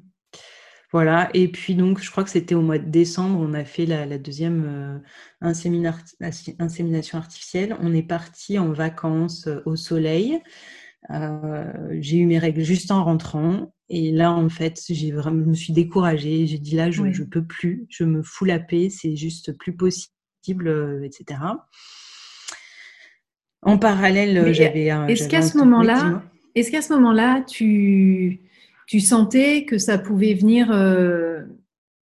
Voilà, 0.91 1.29
et 1.33 1.47
puis 1.47 1.75
donc 1.75 2.01
je 2.01 2.11
crois 2.11 2.25
que 2.25 2.29
c'était 2.29 2.53
au 2.53 2.61
mois 2.61 2.77
de 2.77 2.89
décembre, 2.89 3.39
on 3.39 3.53
a 3.53 3.63
fait 3.63 3.85
la, 3.85 4.17
deuxième 4.17 4.65
euh, 4.67 4.99
insémination 6.59 7.17
artificielle. 7.17 7.77
On 7.79 7.93
est 7.93 8.03
parti 8.03 8.59
en 8.59 8.73
vacances 8.73 9.47
euh, 9.47 9.61
au 9.65 9.77
soleil. 9.77 10.41
Euh, 11.09 11.71
j'ai 12.01 12.17
eu 12.17 12.25
mes 12.25 12.39
règles 12.39 12.61
juste 12.61 12.91
en 12.91 13.05
rentrant. 13.05 13.73
Et 13.93 14.11
là, 14.11 14.31
en 14.31 14.47
fait, 14.47 14.81
j'ai 14.89 15.11
vraiment, 15.11 15.43
je 15.43 15.49
me 15.49 15.53
suis 15.53 15.73
découragée. 15.73 16.47
J'ai 16.47 16.59
dit 16.59 16.77
là, 16.77 16.89
je 16.91 17.03
ne 17.03 17.25
peux 17.25 17.43
plus. 17.43 17.85
Je 17.89 18.05
me 18.05 18.23
fous 18.23 18.45
la 18.45 18.57
paix. 18.57 18.89
C'est 18.89 19.17
juste 19.17 19.51
plus 19.57 19.75
possible, 19.75 21.01
etc. 21.03 21.41
En 23.61 23.77
parallèle, 23.77 24.53
j'avais 24.53 24.89
un. 24.89 25.07
Est-ce 25.07 25.27
qu'à 25.27 25.41
ce 25.41 25.57
moment-là, 25.57 26.23
est-ce 26.55 26.71
qu'à 26.71 26.81
ce 26.81 26.93
moment-là, 26.93 27.43
tu 27.47 28.39
tu 28.87 28.99
sentais 28.99 29.65
que 29.65 29.77
ça 29.77 29.97
pouvait 29.97 30.33
venir 30.33 30.69
euh, 30.71 31.43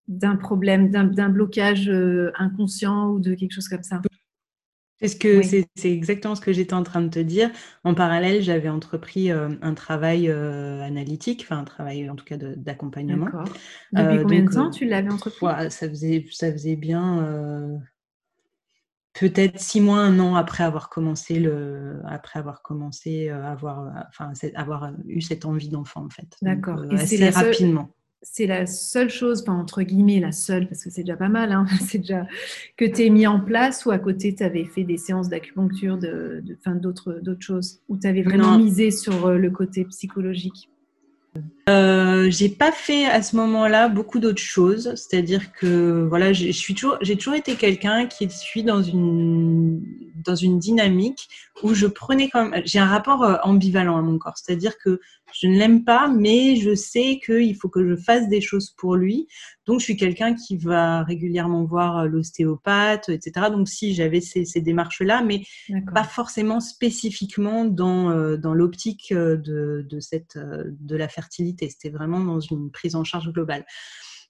d'un 0.09 0.37
problème, 0.37 0.91
d'un 0.91 1.29
blocage 1.29 1.89
euh, 1.89 2.33
inconscient 2.39 3.11
ou 3.11 3.21
de 3.21 3.35
quelque 3.35 3.53
chose 3.53 3.69
comme 3.69 3.83
ça? 3.83 4.01
C'est 5.01 5.19
que 5.19 5.43
c'est 5.43 5.93
exactement 5.93 6.35
ce 6.35 6.41
que 6.41 6.53
j'étais 6.53 6.75
en 6.75 6.83
train 6.83 7.03
de 7.03 7.09
te 7.09 7.19
dire? 7.19 7.51
En 7.85 7.95
parallèle, 7.95 8.43
j'avais 8.43 8.69
entrepris 8.69 9.31
euh, 9.31 9.51
un 9.63 9.75
travail 9.75 10.31
analytique, 10.31 11.43
enfin 11.45 11.59
un 11.59 11.65
travail 11.65 12.09
en 12.11 12.17
tout 12.17 12.25
cas 12.25 12.37
d'accompagnement. 12.37 13.29
Depuis 13.93 14.23
combien 14.23 14.45
de 14.45 14.53
temps 14.53 14.71
tu 14.71 14.87
l'avais 14.87 15.11
entrepris? 15.11 15.47
Ça 15.71 15.89
faisait 15.89 16.27
ça 16.31 16.53
faisait 16.53 16.77
bien 16.77 17.81
peut-être 19.19 19.59
six 19.59 19.81
mois, 19.81 19.99
un 19.99 20.21
an 20.21 20.37
après 20.37 20.63
avoir 20.63 20.89
commencé 20.89 21.41
le, 21.41 22.01
après 22.07 22.39
avoir 22.39 22.63
commencé 22.63 23.29
avoir, 23.29 24.07
enfin, 24.09 24.33
avoir 24.55 24.93
eu 25.07 25.21
cette 25.21 25.45
envie 25.45 25.69
d'enfant 25.69 26.05
en 26.05 26.11
fait. 26.11 26.37
D'accord. 26.41 26.85
Et 26.91 26.95
assez 26.95 27.29
rapidement. 27.31 27.91
C'est 28.23 28.47
la 28.47 28.67
seule 28.67 29.11
chose, 29.11 29.43
enfin, 29.43 29.55
entre 29.55 29.83
guillemets, 29.83 30.19
la 30.19 30.33
seule, 30.33 30.69
parce 30.69 30.83
que 30.83 30.91
c'est 30.91 31.03
déjà 31.03 31.17
pas 31.17 31.29
mal, 31.29 31.53
hein, 31.53 31.67
c'est 31.89 31.99
déjà 31.99 32.27
que 32.77 32.85
tu 32.85 33.07
aies 33.07 33.11
mis 33.11 33.27
en 33.27 33.41
place 33.41 33.87
ou 33.87 33.91
à 33.91 33.99
côté 33.99 34.35
tu 34.35 34.43
avais 34.43 34.65
fait 34.65 34.85
des 34.85 34.97
séances 34.97 35.29
d'acupuncture, 35.29 35.99
de, 35.99 36.43
de, 36.45 36.79
d'autres, 36.79 37.21
d'autres 37.23 37.43
choses, 37.43 37.81
ou 37.89 37.97
tu 37.97 38.07
avais 38.07 38.23
vraiment 38.23 38.59
misé 38.59 38.91
sur 38.91 39.31
le 39.31 39.51
côté 39.51 39.85
psychologique? 39.85 40.69
Euh, 41.69 42.31
j'ai 42.31 42.49
pas 42.49 42.73
fait 42.73 43.05
à 43.05 43.23
ce 43.23 43.37
moment-là 43.37 43.89
beaucoup 43.89 44.21
d'autres 44.21 44.41
choses, 44.41 44.95
c'est-à-dire 44.95 45.53
que 45.53 46.07
voilà, 46.09 46.33
suis 46.33 46.75
toujours, 46.75 46.97
j'ai 47.03 47.17
toujours 47.17 47.35
été 47.35 47.57
quelqu'un 47.57 48.07
qui 48.07 48.31
suis 48.31 48.63
dans 48.63 48.83
une 48.83 49.83
dans 50.25 50.35
une 50.35 50.59
dynamique 50.59 51.29
où 51.63 51.75
je 51.75 51.87
prenais 51.87 52.29
quand 52.29 52.49
même, 52.49 52.63
j'ai 52.65 52.79
un 52.79 52.87
rapport 52.87 53.23
euh, 53.23 53.37
ambivalent 53.43 53.97
à 53.97 54.03
mon 54.03 54.19
corps, 54.19 54.37
c'est-à-dire 54.37 54.79
que 54.79 55.01
je 55.33 55.47
ne 55.47 55.59
l'aime 55.59 55.85
pas, 55.85 56.09
mais 56.09 56.57
je 56.57 56.75
sais 56.75 57.21
qu'il 57.25 57.55
faut 57.55 57.69
que 57.69 57.87
je 57.87 57.97
fasse 57.97 58.29
des 58.29 58.41
choses 58.41 58.71
pour 58.71 58.97
lui. 58.97 59.29
Donc, 59.67 59.81
je 59.81 59.85
suis 59.85 59.97
quelqu'un 59.97 60.35
qui 60.35 60.57
va 60.57 61.03
régulièrement 61.03 61.65
voir 61.65 61.99
euh, 61.99 62.07
l'ostéopathe, 62.07 63.11
etc. 63.11 63.49
Donc, 63.51 63.69
si 63.69 63.95
j'avais 63.95 64.23
ces, 64.23 64.47
ces 64.47 64.63
démarches-là, 64.63 65.23
mais 65.23 65.43
pas 65.93 66.05
forcément 66.05 66.61
spécifiquement 66.61 67.67
dans, 67.67 68.37
dans 68.39 68.55
l'optique 68.55 69.13
de, 69.13 69.85
de, 69.87 70.01
cette, 70.01 70.39
de 70.39 70.97
la 70.97 71.09
fertilité. 71.09 71.58
C'était 71.69 71.91
vraiment 71.91 72.21
dans 72.21 72.41
une 72.41 72.71
prise 72.71 72.95
en 72.95 73.05
charge 73.05 73.33
globale. 73.33 73.65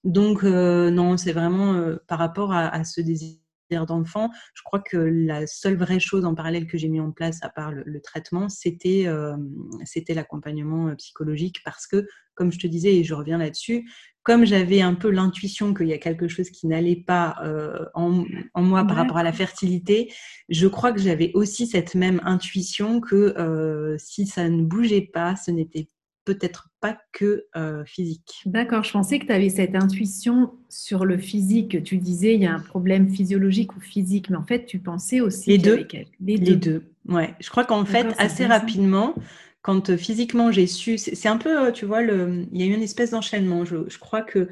Donc, 0.04 0.44
non, 0.44 1.16
c'est 1.16 1.32
vraiment 1.32 1.96
par 2.06 2.18
rapport 2.18 2.52
à, 2.52 2.68
à 2.68 2.84
ce 2.84 3.00
désir 3.00 3.38
d'enfant, 3.86 4.30
je 4.54 4.62
crois 4.62 4.80
que 4.80 4.96
la 4.96 5.46
seule 5.46 5.76
vraie 5.76 6.00
chose 6.00 6.24
en 6.24 6.34
parallèle 6.34 6.66
que 6.66 6.78
j'ai 6.78 6.88
mis 6.88 7.00
en 7.00 7.12
place, 7.12 7.42
à 7.42 7.48
part 7.48 7.72
le, 7.72 8.00
traitement, 8.00 8.48
c'était 8.48 9.04
euh, 9.06 9.36
c'était 9.84 10.14
l'accompagnement 10.14 10.88
euh, 10.88 10.94
psychologique 10.94 11.60
parce 11.64 11.86
que, 11.86 12.06
comme 12.34 12.52
je 12.52 12.58
te 12.58 12.66
disais, 12.66 12.96
et 12.96 13.04
je 13.04 13.14
reviens 13.14 13.38
là-dessus, 13.38 13.90
comme 14.22 14.44
j'avais 14.44 14.80
un 14.80 14.94
peu 14.94 15.10
l'intuition 15.10 15.74
qu'il 15.74 15.88
y 15.88 15.92
a 15.92 15.98
quelque 15.98 16.28
chose 16.28 16.50
qui 16.50 16.66
n'allait 16.66 17.02
pas 17.06 17.36
euh, 17.42 17.84
en, 17.94 18.24
en, 18.54 18.62
moi 18.62 18.84
par 18.84 18.96
rapport 18.96 19.16
à 19.16 19.22
la 19.22 19.32
fertilité, 19.32 20.12
je 20.48 20.66
crois 20.66 20.92
que 20.92 21.00
j'avais 21.00 21.32
aussi 21.34 21.66
cette 21.66 21.94
même 21.94 22.20
intuition 22.24 23.00
que 23.00 23.96
si 23.98 24.26
ça 24.26 24.48
ne 24.48 24.62
bougeait 24.62 25.08
pas, 25.12 25.34
ce 25.36 25.50
n'était 25.50 25.88
peut-être 26.28 26.68
pas 26.80 26.98
que 27.12 27.46
euh, 27.56 27.84
physique. 27.86 28.42
D'accord, 28.44 28.84
je 28.84 28.92
pensais 28.92 29.18
que 29.18 29.24
tu 29.24 29.32
avais 29.32 29.48
cette 29.48 29.74
intuition 29.74 30.52
sur 30.68 31.06
le 31.06 31.16
physique. 31.16 31.82
Tu 31.82 31.96
disais 31.96 32.34
il 32.34 32.42
y 32.42 32.46
a 32.46 32.52
un 32.52 32.60
problème 32.60 33.08
physiologique 33.08 33.74
ou 33.76 33.80
physique, 33.80 34.28
mais 34.28 34.36
en 34.36 34.44
fait 34.44 34.66
tu 34.66 34.78
pensais 34.78 35.20
aussi 35.20 35.48
les 35.48 35.58
deux. 35.58 35.86
Les, 36.20 36.36
les 36.36 36.56
deux. 36.56 36.82
Ouais, 37.08 37.34
je 37.40 37.48
crois 37.48 37.64
qu'en 37.64 37.86
fait 37.86 38.08
assez 38.18 38.44
rapidement, 38.44 39.14
quand 39.62 39.88
euh, 39.88 39.96
physiquement 39.96 40.52
j'ai 40.52 40.66
su, 40.66 40.98
c'est 40.98 41.28
un 41.28 41.38
peu, 41.38 41.66
euh, 41.66 41.72
tu 41.72 41.86
vois, 41.86 42.02
le, 42.02 42.46
il 42.52 42.60
y 42.60 42.62
a 42.62 42.66
eu 42.66 42.74
une 42.74 42.82
espèce 42.82 43.12
d'enchaînement. 43.12 43.64
Je, 43.64 43.88
je 43.88 43.98
crois 43.98 44.20
que 44.20 44.48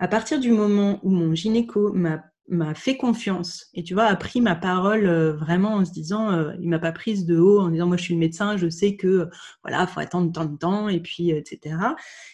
à 0.00 0.08
partir 0.08 0.40
du 0.40 0.50
moment 0.50 0.98
où 1.04 1.10
mon 1.10 1.34
gynéco 1.36 1.92
m'a 1.92 2.24
m'a 2.50 2.74
fait 2.74 2.96
confiance 2.96 3.68
et 3.74 3.82
tu 3.82 3.94
vois 3.94 4.04
a 4.04 4.16
pris 4.16 4.40
ma 4.40 4.54
parole 4.54 5.06
euh, 5.06 5.32
vraiment 5.34 5.74
en 5.74 5.84
se 5.84 5.92
disant 5.92 6.32
euh, 6.32 6.52
il 6.60 6.68
m'a 6.68 6.78
pas 6.78 6.92
prise 6.92 7.24
de 7.24 7.38
haut 7.38 7.60
en 7.60 7.68
disant 7.70 7.86
moi 7.86 7.96
je 7.96 8.02
suis 8.02 8.14
le 8.14 8.20
médecin 8.20 8.56
je 8.56 8.68
sais 8.68 8.96
que 8.96 9.06
euh, 9.06 9.30
voilà 9.62 9.86
faut 9.86 10.00
attendre 10.00 10.32
tant 10.32 10.44
de 10.44 10.56
temps 10.56 10.88
et 10.88 11.00
puis 11.00 11.30
etc 11.30 11.76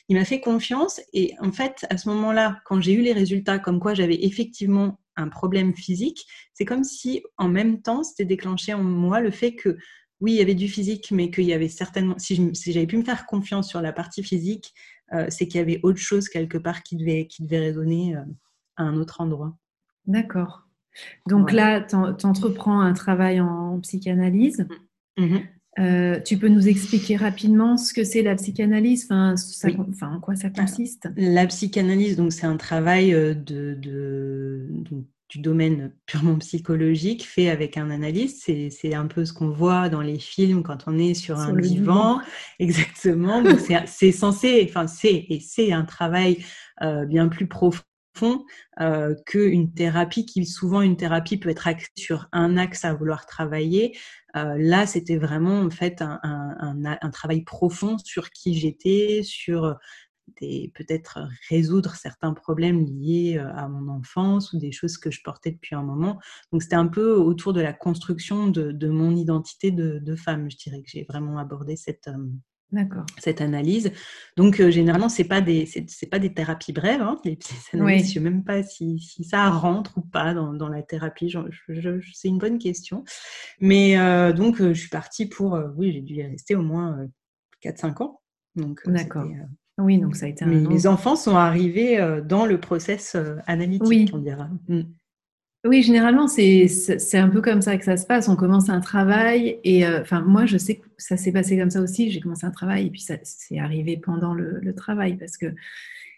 il 0.09 0.17
m'a 0.17 0.25
fait 0.25 0.41
confiance 0.41 1.01
et 1.13 1.35
en 1.41 1.53
fait 1.53 1.87
à 1.91 1.99
ce 1.99 2.09
moment-là 2.09 2.61
quand 2.65 2.81
j'ai 2.81 2.93
eu 2.93 3.03
les 3.03 3.13
résultats 3.13 3.59
comme 3.59 3.79
quoi 3.79 3.95
j'avais 3.95 4.25
effectivement 4.25 4.99
un 5.17 5.29
problème 5.29 5.75
physique 5.75 6.27
c'est 6.55 6.65
comme 6.65 6.85
si 6.85 7.23
en 7.37 7.49
même 7.49 7.83
temps 7.83 8.03
c'était 8.03 8.25
déclenché 8.25 8.75
en 8.75 8.83
moi 8.83 9.21
le 9.21 9.31
fait 9.31 9.55
que 9.55 9.77
oui, 10.21 10.33
il 10.33 10.39
y 10.39 10.41
avait 10.41 10.55
du 10.55 10.69
physique, 10.69 11.11
mais 11.11 11.31
qu'il 11.31 11.45
y 11.45 11.53
avait 11.53 11.69
certainement, 11.69 12.15
si, 12.19 12.55
j'avais 12.55 12.87
pu 12.87 12.97
me 12.97 13.05
faire 13.05 13.27
confiance 13.27 13.69
sur 13.69 13.83
la 13.83 13.93
partie 13.93 14.23
physique, 14.23 14.73
euh, 15.13 15.27
c'est 15.29 15.47
qu'il 15.47 15.59
y 15.59 15.63
avait 15.63 15.81
autre 15.83 15.99
chose 15.99 16.29
quelque 16.29 16.59
part 16.59 16.83
qui 16.83 16.97
devait, 16.97 17.27
qui 17.27 17.43
devait 17.43 17.59
résonner 17.59 18.17
euh, 18.17 18.23
à 18.77 18.85
un 18.85 18.97
autre 18.97 19.21
endroit. 19.21 19.57
D'accord. 20.07 20.63
Donc 21.29 21.53
là, 21.53 21.81
tu 21.81 21.97
entreprends 21.97 22.81
un 22.81 22.93
travail 22.93 23.41
en 23.41 23.79
psychanalyse. 23.81 24.67
Mmh. 25.19 25.37
Euh, 25.79 26.21
tu 26.21 26.39
peux 26.39 26.49
nous 26.49 26.69
expliquer 26.69 27.17
rapidement 27.17 27.77
ce 27.77 27.93
que 27.93 28.03
c'est 28.03 28.23
la 28.23 28.35
psychanalyse, 28.35 29.09
enfin, 29.11 29.35
en 30.03 30.21
quoi 30.21 30.35
ça 30.35 30.49
consiste? 30.49 31.09
La 31.17 31.47
psychanalyse, 31.47 32.17
donc 32.17 32.33
c'est 32.33 32.47
un 32.47 32.57
travail 32.57 33.11
de, 33.13 33.75
de, 33.75 34.67
du 35.29 35.41
domaine 35.41 35.93
purement 36.07 36.37
psychologique 36.37 37.27
fait 37.27 37.51
avec 37.51 37.77
un 37.77 37.91
analyste. 37.91 38.51
C'est 38.71 38.95
un 38.95 39.07
peu 39.07 39.25
ce 39.25 39.33
qu'on 39.33 39.51
voit 39.51 39.89
dans 39.89 40.01
les 40.01 40.19
films 40.19 40.63
quand 40.63 40.85
on 40.87 40.99
est 40.99 41.15
sur, 41.15 41.39
un 41.39 41.53
divan. 41.53 42.21
Exactement. 42.59 43.43
c'est 43.87 44.13
censé, 44.13 44.65
enfin 44.69 44.87
c'est 44.87 45.27
et 45.29 45.41
c'est 45.41 45.73
un 45.73 45.85
travail 45.85 46.45
euh, 46.83 47.05
bien 47.05 47.29
plus 47.29 47.47
profond 47.47 47.83
euh, 48.81 49.15
qu'une 49.27 49.73
thérapie 49.73 50.27
qui 50.27 50.45
souvent 50.47 50.81
une 50.81 50.97
thérapie 50.97 51.37
peut 51.37 51.49
être 51.49 51.67
axée 51.67 51.89
sur 51.97 52.29
un 52.33 52.57
axe 52.57 52.85
à 52.85 52.95
vouloir 52.95 53.27
travailler. 53.27 53.97
Euh, 54.37 54.57
là, 54.59 54.87
c'était 54.87 55.17
vraiment 55.17 55.61
en 55.61 55.71
fait 55.71 56.03
un, 56.03 57.11
travail 57.13 57.43
profond 57.43 57.97
sur 58.05 58.31
qui 58.31 58.59
j'étais, 58.59 59.23
sur 59.23 59.77
peut-être 60.75 61.21
résoudre 61.49 61.95
certains 61.95 62.35
problèmes 62.35 62.85
liés 62.85 63.39
à 63.39 63.69
mon 63.69 63.89
enfance 63.89 64.53
ou 64.53 64.59
des 64.59 64.73
choses 64.73 64.99
que 64.99 65.11
je 65.11 65.23
portais 65.23 65.53
depuis 65.53 65.75
un 65.75 65.83
moment. 65.83 66.19
Donc 66.53 66.63
c'était 66.63 66.77
un 66.77 66.89
peu 66.89 67.15
autour 67.15 67.53
de 67.53 67.61
la 67.61 67.73
construction 67.73 68.49
de, 68.49 68.89
mon 68.89 69.15
identité 69.15 69.71
de, 69.71 70.17
femme, 70.17 70.51
je 70.51 70.57
dirais 70.57 70.83
que 70.83 70.91
j'ai 70.91 71.07
vraiment 71.09 71.39
abordé 71.39 71.77
cette, 71.77 72.11
cette 73.19 73.41
analyse. 73.41 73.93
Donc 74.37 74.61
généralement, 74.69 75.09
c'est 75.09 75.25
pas 75.25 75.41
des 75.41 75.69
pas 76.11 76.19
des 76.19 76.35
thérapies 76.35 76.73
brèves. 76.73 77.03
Hein, 77.03 77.19
les 77.25 77.39
Je 77.41 78.03
sais 78.03 78.21
même 78.21 78.45
pas 78.45 78.63
si, 78.63 78.99
si, 78.99 79.25
ça 79.25 79.49
rentre 79.51 79.97
ou 79.99 80.03
pas 80.03 80.35
dans, 80.35 80.53
dans 80.53 80.69
la 80.69 80.83
thérapie. 80.83 81.35
c'est 82.13 82.29
une 82.29 82.39
bonne 82.39 82.59
question. 82.59 83.05
Mais 83.61 83.97
donc 84.33 84.59
je 84.59 84.73
suis 84.73 84.91
partie 84.91 85.27
pour 85.27 85.59
oui, 85.77 85.93
j'ai 85.93 86.03
dû 86.03 86.15
y 86.15 86.23
rester 86.23 86.55
au 86.55 86.63
moins 86.63 87.07
4-5 87.63 88.03
ans. 88.03 88.21
Donc, 88.57 88.81
D'accord. 88.87 89.27
Oui, 89.79 89.99
donc 89.99 90.17
ça 90.17 90.27
a 90.27 90.29
été 90.29 90.45
un. 90.45 90.49
Mais 90.49 90.69
les 90.69 90.87
enfants 90.87 91.17
sont 91.17 91.37
arrivés 91.37 92.01
euh, 92.01 92.23
dans 92.23 92.47
le 92.47 92.59
process 92.59 93.15
euh, 93.15 93.37
analytique, 93.47 94.11
on 94.15 94.19
dira. 94.19 94.49
Mm. 94.69 94.83
Oui, 95.67 95.83
généralement, 95.83 96.29
c'est 96.29 97.15
un 97.15 97.29
peu 97.29 97.41
comme 97.41 97.61
ça 97.61 97.77
que 97.77 97.85
ça 97.85 97.97
se 97.97 98.07
passe. 98.07 98.29
On 98.29 98.37
commence 98.37 98.69
un 98.69 98.81
travail 98.81 99.59
et, 99.65 99.87
euh, 99.87 100.01
enfin, 100.01 100.21
moi, 100.21 100.47
je 100.47 100.59
sais 100.59 100.77
que 100.77 100.87
ça 100.97 101.17
s'est 101.17 101.33
passé 101.33 101.59
comme 101.59 101.71
ça 101.71 101.81
aussi. 101.81 102.11
J'ai 102.11 102.21
commencé 102.21 102.47
un 102.47 102.51
travail 102.51 102.87
et 102.87 102.91
puis 102.91 103.01
ça 103.01 103.15
c'est 103.23 103.59
arrivé 103.59 103.97
pendant 103.97 104.35
le, 104.35 104.75
travail 104.75 105.17
parce 105.17 105.37
que 105.37 105.55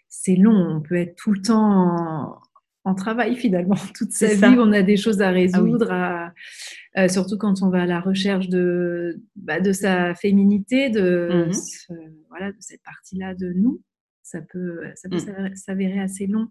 c'est 0.07 0.35
long. 0.35 0.75
On 0.75 0.81
peut 0.81 0.95
être 0.95 1.15
tout 1.15 1.31
le 1.31 1.41
temps 1.41 2.41
en, 2.83 2.95
travail 2.95 3.35
finalement. 3.35 3.75
Toute 3.95 4.11
sa 4.11 4.27
vie, 4.27 4.57
on 4.57 4.71
a 4.71 4.81
des 4.81 4.97
choses 4.97 5.21
à 5.21 5.29
ah 5.29 5.31
résoudre, 5.31 5.91
à, 5.91 7.07
surtout 7.07 7.37
quand 7.37 7.61
on 7.61 7.69
va 7.69 7.83
à 7.83 7.85
la 7.85 7.99
recherche 7.99 8.49
de, 8.49 9.21
bah, 9.35 9.59
de 9.59 9.71
sa 9.71 10.15
féminité, 10.15 10.89
de, 10.89 11.47
mmh 11.47 11.93
voilà, 12.29 12.51
de 12.51 12.57
cette 12.59 12.83
partie-là 12.83 13.35
de 13.35 13.53
nous. 13.53 13.81
Ça 14.23 14.41
peut, 14.41 14.81
ça 14.95 15.09
peut 15.09 15.17
mmh. 15.17 15.55
s'avérer 15.55 15.99
assez 15.99 16.27
long. 16.27 16.47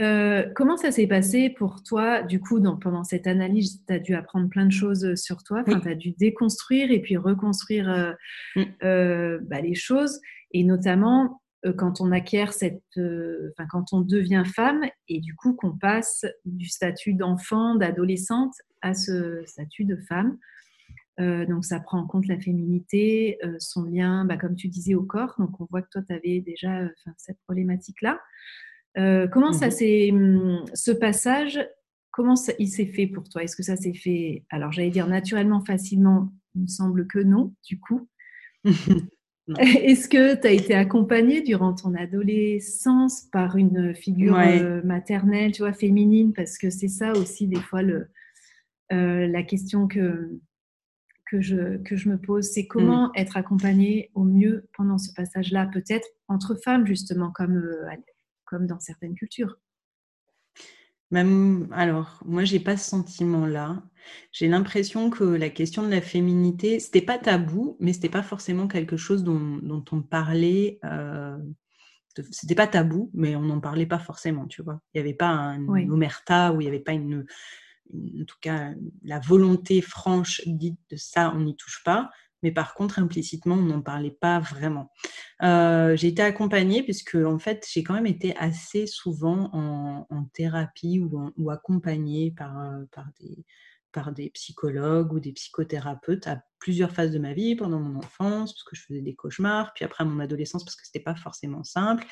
Euh, 0.00 0.44
comment 0.54 0.76
ça 0.76 0.92
s'est 0.92 1.06
passé 1.06 1.50
pour 1.50 1.82
toi 1.82 2.22
Du 2.22 2.40
coup, 2.40 2.60
pendant 2.80 3.04
cette 3.04 3.26
analyse, 3.26 3.82
tu 3.86 3.92
as 3.92 3.98
dû 3.98 4.14
apprendre 4.14 4.48
plein 4.48 4.66
de 4.66 4.72
choses 4.72 5.14
sur 5.16 5.42
toi. 5.42 5.64
Tu 5.64 5.88
as 5.88 5.94
dû 5.94 6.12
déconstruire 6.12 6.90
et 6.90 7.00
puis 7.00 7.16
reconstruire 7.16 7.90
euh, 7.90 8.12
euh, 8.82 9.38
bah, 9.42 9.60
les 9.60 9.74
choses. 9.74 10.20
Et 10.52 10.64
notamment, 10.64 11.42
quand 11.76 12.00
on 12.00 12.12
acquiert 12.12 12.52
cette. 12.52 12.82
Quand 13.70 13.92
on 13.92 14.00
devient 14.00 14.44
femme 14.46 14.84
et 15.08 15.20
du 15.20 15.34
coup 15.34 15.54
qu'on 15.54 15.76
passe 15.76 16.24
du 16.44 16.68
statut 16.68 17.14
d'enfant, 17.14 17.74
d'adolescente 17.74 18.54
à 18.82 18.94
ce 18.94 19.42
statut 19.46 19.84
de 19.84 19.96
femme. 19.96 20.38
Euh, 21.20 21.46
donc, 21.46 21.64
ça 21.64 21.80
prend 21.80 21.98
en 21.98 22.06
compte 22.06 22.26
la 22.26 22.38
féminité, 22.38 23.38
euh, 23.44 23.56
son 23.58 23.84
lien, 23.84 24.24
bah, 24.24 24.36
comme 24.36 24.54
tu 24.54 24.68
disais, 24.68 24.94
au 24.94 25.02
corps. 25.02 25.34
Donc, 25.38 25.60
on 25.60 25.66
voit 25.70 25.82
que 25.82 25.88
toi, 25.90 26.02
tu 26.02 26.14
avais 26.14 26.40
déjà 26.40 26.82
euh, 26.82 26.88
cette 27.16 27.38
problématique-là. 27.40 28.20
Comment 28.96 29.52
ça 29.52 29.68
mmh 29.68 29.70
s'est, 29.70 30.10
hum, 30.12 30.64
ce 30.74 30.90
passage, 30.90 31.60
comment 32.10 32.34
il 32.58 32.68
s'est 32.68 32.86
fait 32.86 33.06
pour 33.06 33.28
toi? 33.28 33.42
Est-ce 33.42 33.56
que 33.56 33.62
ça 33.62 33.76
s'est 33.76 33.94
fait, 33.94 34.44
alors 34.50 34.72
j'allais 34.72 34.90
dire 34.90 35.06
naturellement, 35.06 35.64
facilement? 35.64 36.32
Il 36.54 36.62
me 36.62 36.66
semble 36.66 37.06
que 37.06 37.18
non, 37.18 37.54
du 37.64 37.78
coup. 37.78 38.08
Est-ce 39.58 40.08
que 40.08 40.34
tu 40.34 40.46
as 40.46 40.50
été 40.50 40.74
accompagnée 40.74 41.40
durant 41.40 41.72
ton 41.74 41.94
adolescence 41.94 43.22
par 43.32 43.56
une 43.56 43.94
figure 43.94 44.38
maternelle, 44.84 45.52
tu 45.52 45.62
vois, 45.62 45.72
féminine? 45.72 46.34
Parce 46.34 46.58
que 46.58 46.68
c'est 46.68 46.88
ça 46.88 47.12
aussi, 47.12 47.46
des 47.46 47.60
fois, 47.60 47.82
le, 47.82 48.08
la 48.90 49.42
question 49.42 49.88
que, 49.88 50.38
que 51.30 51.40
je, 51.40 51.78
que 51.78 51.96
je 51.96 52.10
me 52.10 52.18
pose, 52.18 52.46
c'est 52.46 52.66
comment 52.66 53.08
mm. 53.08 53.12
être 53.16 53.36
accompagnée 53.36 54.10
au 54.14 54.24
mieux 54.24 54.68
pendant 54.76 54.98
ce 54.98 55.12
passage-là, 55.14 55.66
peut-être 55.72 56.06
entre 56.28 56.54
femmes, 56.54 56.86
justement, 56.86 57.30
comme, 57.30 57.56
euh, 57.56 57.86
comme 58.48 58.66
dans 58.66 58.80
certaines 58.80 59.14
cultures. 59.14 59.58
Même, 61.10 61.68
alors, 61.72 62.20
moi, 62.26 62.44
j'ai 62.44 62.60
pas 62.60 62.76
ce 62.76 62.90
sentiment-là. 62.90 63.82
J'ai 64.30 64.48
l'impression 64.48 65.08
que 65.08 65.24
la 65.24 65.48
question 65.48 65.82
de 65.82 65.90
la 65.90 66.02
féminité, 66.02 66.80
c'était 66.80 67.02
pas 67.02 67.18
tabou, 67.18 67.76
mais 67.80 67.92
c'était 67.92 68.10
pas 68.10 68.22
forcément 68.22 68.68
quelque 68.68 68.96
chose 68.96 69.24
dont, 69.24 69.58
dont 69.62 69.84
on 69.92 70.02
parlait. 70.02 70.78
Euh, 70.84 71.38
c'était 72.30 72.54
pas 72.54 72.66
tabou, 72.66 73.10
mais 73.14 73.36
on 73.36 73.42
n'en 73.42 73.60
parlait 73.60 73.86
pas 73.86 73.98
forcément, 73.98 74.46
tu 74.46 74.62
vois. 74.62 74.80
Il 74.92 74.98
n'y 74.98 75.08
avait 75.08 75.16
pas 75.16 75.28
un 75.28 75.66
omerta 75.88 76.52
ou 76.52 76.60
il 76.60 76.64
n'y 76.64 76.68
avait 76.68 76.80
pas 76.80 76.92
une, 76.92 77.24
en 77.94 78.24
tout 78.24 78.36
cas 78.40 78.72
la 79.04 79.20
volonté 79.20 79.80
franche 79.80 80.42
dite 80.46 80.78
de 80.90 80.96
ça, 80.96 81.32
on 81.34 81.40
n'y 81.40 81.56
touche 81.56 81.82
pas. 81.84 82.10
Mais 82.42 82.52
par 82.52 82.74
contre, 82.74 82.98
implicitement, 82.98 83.56
on 83.56 83.62
n'en 83.62 83.82
parlait 83.82 84.16
pas 84.20 84.38
vraiment. 84.40 84.90
Euh, 85.42 85.96
j'ai 85.96 86.08
été 86.08 86.22
accompagnée 86.22 86.82
puisque, 86.82 87.16
en 87.16 87.38
fait, 87.38 87.66
j'ai 87.70 87.82
quand 87.82 87.94
même 87.94 88.06
été 88.06 88.36
assez 88.36 88.86
souvent 88.86 89.50
en, 89.52 90.24
thérapie 90.34 91.00
ou, 91.00 91.32
ou 91.36 91.50
accompagnée 91.50 92.30
par, 92.30 92.60
euh, 92.60 92.84
par 92.92 93.06
des, 93.20 93.44
par 93.92 94.12
des 94.12 94.30
psychologues 94.30 95.12
ou 95.12 95.20
des 95.20 95.32
psychothérapeutes 95.32 96.26
à 96.26 96.42
plusieurs 96.58 96.90
phases 96.90 97.12
de 97.12 97.18
ma 97.18 97.32
vie, 97.32 97.54
pendant 97.54 97.78
mon 97.78 97.98
enfance, 97.98 98.52
parce 98.52 98.64
que 98.64 98.76
je 98.76 98.82
faisais 98.82 99.00
des 99.00 99.14
cauchemars, 99.14 99.72
puis 99.74 99.84
après 99.84 100.04
mon 100.04 100.18
adolescence, 100.18 100.64
parce 100.64 100.76
que 100.76 100.84
c'était 100.84 101.00
pas 101.00 101.14
forcément 101.14 101.64
simple. 101.64 102.04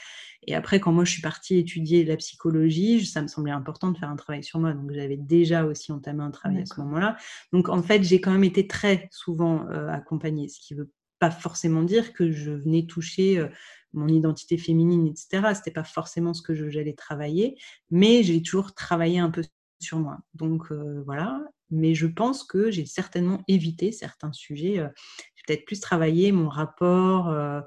Et 0.47 0.55
après, 0.55 0.81
quand 0.81 0.93
moi 0.93 1.05
je 1.05 1.13
suis 1.13 1.23
partie 1.23 1.59
étudier 1.59 2.05
la 2.05 2.17
psychologie, 2.17 3.05
ça 3.05 3.23
me 3.23 3.29
semblait 3.29 3.53
important 3.53 3.91
de 3.91 3.99
faire 3.99 4.11
un 4.11 4.17
travail 4.17 4.45
sur 4.45 4.61
moi. 4.61 4.73
Donc 4.73 4.93
j'avais 4.93 5.17
déjà 5.17 5.65
aussi 5.65 5.93
entamé 5.93 6.23
un 6.23 6.31
travail 6.31 6.63
à 6.63 6.67
ce 6.67 6.81
moment-là. 6.81 7.17
Donc 7.53 7.69
en 7.69 7.83
fait, 7.83 8.03
j'ai 8.03 8.21
quand 8.21 8.33
même 8.33 8.45
été 8.45 8.67
très 8.67 9.09
souvent 9.11 9.69
euh, 9.71 9.89
accompagnée, 9.89 10.49
ce 10.49 10.61
qui 10.61 10.75
veut 10.75 10.91
pas 11.19 11.31
forcément 11.31 11.83
dire 11.83 12.13
que 12.13 12.31
je 12.31 12.53
venais 12.53 12.87
toucher 12.87 13.39
euh, 13.39 13.49
mon 13.93 14.09
identité 14.09 14.59
féminine, 14.59 15.07
etc. 15.07 15.55
C'était 15.55 15.71
pas 15.71 15.85
forcément 15.85 16.35
ce 16.35 16.43
que 16.43 16.55
j'allais 16.71 16.95
travailler, 16.95 17.59
mais 17.91 18.23
j'ai 18.23 18.43
toujours 18.43 18.75
travaillé 18.75 19.19
un 19.19 19.31
peu 19.31 19.43
sur 19.81 19.99
moi. 19.99 20.19
Donc 20.35 20.71
euh, 20.71 21.03
voilà, 21.05 21.43
mais 21.71 21.95
je 21.95 22.07
pense 22.07 22.45
que 22.45 22.71
j'ai 22.71 22.87
certainement 22.87 23.43
évité 23.49 23.93
certains 23.93 24.33
sujets. 24.33 24.79
Euh, 24.79 24.89
j'ai 25.35 25.43
peut-être 25.47 25.65
plus 25.65 25.81
travaillé 25.81 26.33
mon 26.33 26.49
rapport 26.49 27.29
euh, 27.29 27.61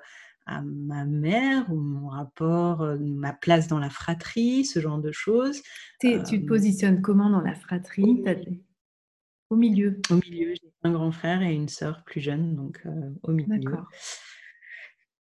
à 0.46 0.62
ma 0.62 1.06
mère 1.06 1.72
ou 1.72 1.76
mon 1.76 2.08
rapport, 2.08 2.84
ma 3.00 3.34
place 3.34 3.68
dans 3.68 3.78
la 3.78 3.90
fratrie, 3.90 4.66
ce 4.66 4.80
genre 4.80 5.00
de 5.00 5.12
choses. 5.12 5.62
tu 6.02 6.20
te 6.22 6.46
positionnes 6.46 7.02
comment 7.02 7.30
dans 7.30 7.42
la 7.42 7.54
fratrie? 7.54 8.24
Au 9.52 9.56
milieu. 9.56 10.00
Au 10.10 10.16
milieu, 10.16 10.54
j'ai 10.56 10.72
un 10.84 10.92
grand 10.92 11.12
frère 11.12 11.42
et 11.42 11.54
une 11.54 11.70
sœur 11.70 12.04
plus 12.04 12.22
jeune, 12.22 12.56
donc 12.56 12.84
au 13.24 13.32
milieu. 13.32 13.60
D'accord. 13.60 13.88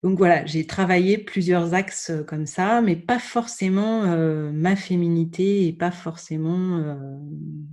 Donc 0.01 0.17
voilà, 0.17 0.45
j'ai 0.45 0.65
travaillé 0.65 1.17
plusieurs 1.17 1.73
axes 1.73 2.09
euh, 2.09 2.23
comme 2.23 2.45
ça, 2.45 2.81
mais 2.81 2.95
pas 2.95 3.19
forcément 3.19 4.05
euh, 4.05 4.49
ma 4.49 4.77
féminité 4.77 5.67
et 5.67 5.73
pas 5.73 5.91
forcément 5.91 6.77
euh, 6.77 7.17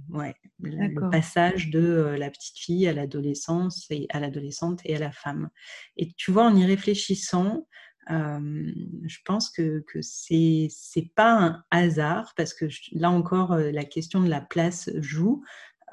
ouais, 0.08 0.34
le 0.60 1.08
passage 1.10 1.70
de 1.70 2.16
la 2.18 2.28
petite 2.30 2.58
fille 2.58 2.88
à 2.88 2.92
l'adolescence 2.92 3.86
et 3.90 4.08
à 4.10 4.18
l'adolescente 4.18 4.80
et 4.84 4.96
à 4.96 4.98
la 4.98 5.12
femme. 5.12 5.50
Et 5.96 6.12
tu 6.14 6.32
vois, 6.32 6.46
en 6.46 6.56
y 6.56 6.64
réfléchissant, 6.64 7.68
je 8.08 9.18
pense 9.24 9.50
que, 9.50 9.84
que 9.88 10.00
c'est 10.00 10.68
c'est 10.70 11.10
pas 11.16 11.32
un 11.32 11.64
hasard 11.72 12.34
parce 12.36 12.54
que 12.54 12.66
là 12.92 13.10
encore 13.10 13.56
la 13.56 13.84
question 13.84 14.20
de 14.20 14.28
la 14.28 14.40
place 14.40 14.90
joue. 15.00 15.42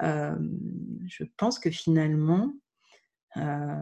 je 0.00 1.24
pense 1.36 1.58
que 1.58 1.72
finalement 1.72 2.54
euh, 3.36 3.74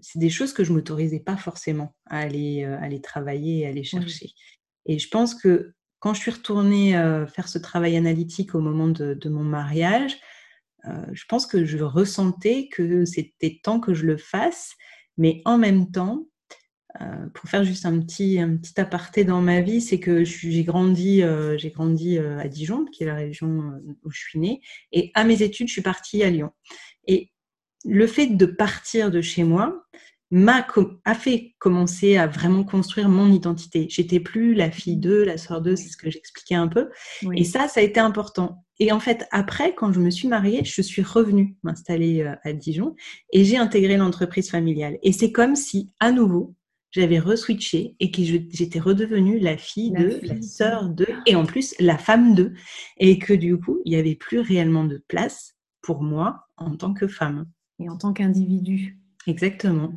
c'est 0.00 0.18
des 0.18 0.30
choses 0.30 0.52
que 0.52 0.64
je 0.64 0.72
m'autorisais 0.72 1.20
pas 1.20 1.36
forcément 1.36 1.94
à 2.06 2.20
aller, 2.20 2.64
euh, 2.64 2.78
aller 2.80 3.00
travailler 3.00 3.60
et 3.60 3.66
aller 3.66 3.84
chercher. 3.84 4.30
Et 4.86 4.98
je 4.98 5.08
pense 5.08 5.34
que 5.34 5.74
quand 5.98 6.14
je 6.14 6.20
suis 6.20 6.30
retournée 6.30 6.96
euh, 6.96 7.26
faire 7.26 7.48
ce 7.48 7.58
travail 7.58 7.96
analytique 7.96 8.54
au 8.54 8.60
moment 8.60 8.88
de, 8.88 9.28
mon 9.28 9.44
mariage, 9.44 10.18
je 11.12 11.24
pense 11.30 11.46
que 11.46 11.64
je 11.64 11.78
ressentais 11.78 12.68
que 12.70 13.06
c'était 13.06 13.58
temps 13.62 13.80
que 13.80 13.94
je 13.94 14.04
le 14.04 14.18
fasse, 14.18 14.74
mais 15.16 15.40
en 15.46 15.56
même 15.56 15.90
temps, 15.90 16.26
pour 17.32 17.48
faire 17.48 17.64
juste 17.64 17.86
un 17.86 17.98
petit, 18.00 18.38
un 18.38 18.58
petit 18.58 18.78
aparté 18.78 19.24
dans 19.24 19.40
ma 19.40 19.62
vie, 19.62 19.80
c'est 19.80 19.98
que 19.98 20.24
j'ai 20.24 20.62
grandi, 20.62 21.22
j'ai 21.56 21.70
grandi 21.70 22.18
à 22.18 22.46
Dijon, 22.48 22.84
qui 22.84 23.02
est 23.02 23.06
la 23.06 23.14
région 23.14 23.80
où 24.02 24.10
je 24.10 24.18
suis 24.18 24.38
née, 24.38 24.60
et 24.92 25.10
à 25.14 25.24
mes 25.24 25.40
études, 25.40 25.68
je 25.68 25.72
suis 25.72 25.80
partie 25.80 26.22
à 26.22 26.28
Lyon. 26.28 26.50
Et 27.06 27.30
le 27.84 28.06
fait 28.06 28.26
de 28.26 28.46
partir 28.46 29.10
de 29.10 29.20
chez 29.20 29.44
moi 29.44 29.84
m'a 30.30 30.66
a 31.04 31.14
fait 31.14 31.54
commencer 31.58 32.16
à 32.16 32.26
vraiment 32.26 32.64
construire 32.64 33.08
mon 33.08 33.30
identité. 33.30 33.86
J'étais 33.88 34.20
plus 34.20 34.54
la 34.54 34.70
fille 34.70 34.96
d'eux, 34.96 35.22
la 35.22 35.36
sœur 35.36 35.60
d'eux, 35.60 35.76
c'est 35.76 35.90
ce 35.90 35.96
que 35.96 36.10
j'expliquais 36.10 36.56
un 36.56 36.66
peu. 36.66 36.90
Et 37.34 37.44
ça, 37.44 37.68
ça 37.68 37.80
a 37.80 37.82
été 37.82 38.00
important. 38.00 38.64
Et 38.80 38.90
en 38.90 38.98
fait, 38.98 39.26
après, 39.30 39.74
quand 39.74 39.92
je 39.92 40.00
me 40.00 40.10
suis 40.10 40.26
mariée, 40.26 40.64
je 40.64 40.82
suis 40.82 41.02
revenue 41.02 41.56
m'installer 41.62 42.28
à 42.42 42.52
Dijon 42.52 42.96
et 43.32 43.44
j'ai 43.44 43.58
intégré 43.58 43.96
l'entreprise 43.96 44.50
familiale. 44.50 44.98
Et 45.02 45.12
c'est 45.12 45.30
comme 45.30 45.54
si, 45.54 45.92
à 46.00 46.10
nouveau, 46.10 46.56
j'avais 46.90 47.18
reswitché 47.18 47.96
et 48.00 48.10
que 48.10 48.22
j'étais 48.22 48.78
redevenue 48.78 49.38
la 49.38 49.56
fille 49.56 49.90
de, 49.90 50.20
la 50.22 50.40
sœur 50.42 50.88
de, 50.88 51.06
et 51.26 51.34
en 51.34 51.44
plus 51.44 51.74
la 51.80 51.98
femme 51.98 52.34
de, 52.34 52.52
et 52.98 53.18
que 53.18 53.34
du 53.34 53.58
coup, 53.58 53.80
il 53.84 53.90
n'y 53.90 53.98
avait 53.98 54.14
plus 54.14 54.38
réellement 54.40 54.84
de 54.84 55.02
place 55.08 55.54
pour 55.82 56.02
moi 56.02 56.46
en 56.56 56.76
tant 56.76 56.94
que 56.94 57.08
femme. 57.08 57.46
Et 57.78 57.88
en 57.88 57.96
tant 57.96 58.12
qu'individu. 58.12 58.98
Exactement. 59.26 59.92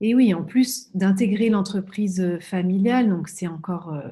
Et 0.00 0.14
oui, 0.14 0.34
en 0.34 0.44
plus 0.44 0.94
d'intégrer 0.94 1.48
l'entreprise 1.48 2.20
euh, 2.20 2.38
familiale, 2.38 3.08
donc 3.08 3.28
c'est 3.28 3.46
encore, 3.46 3.94
euh, 3.94 4.02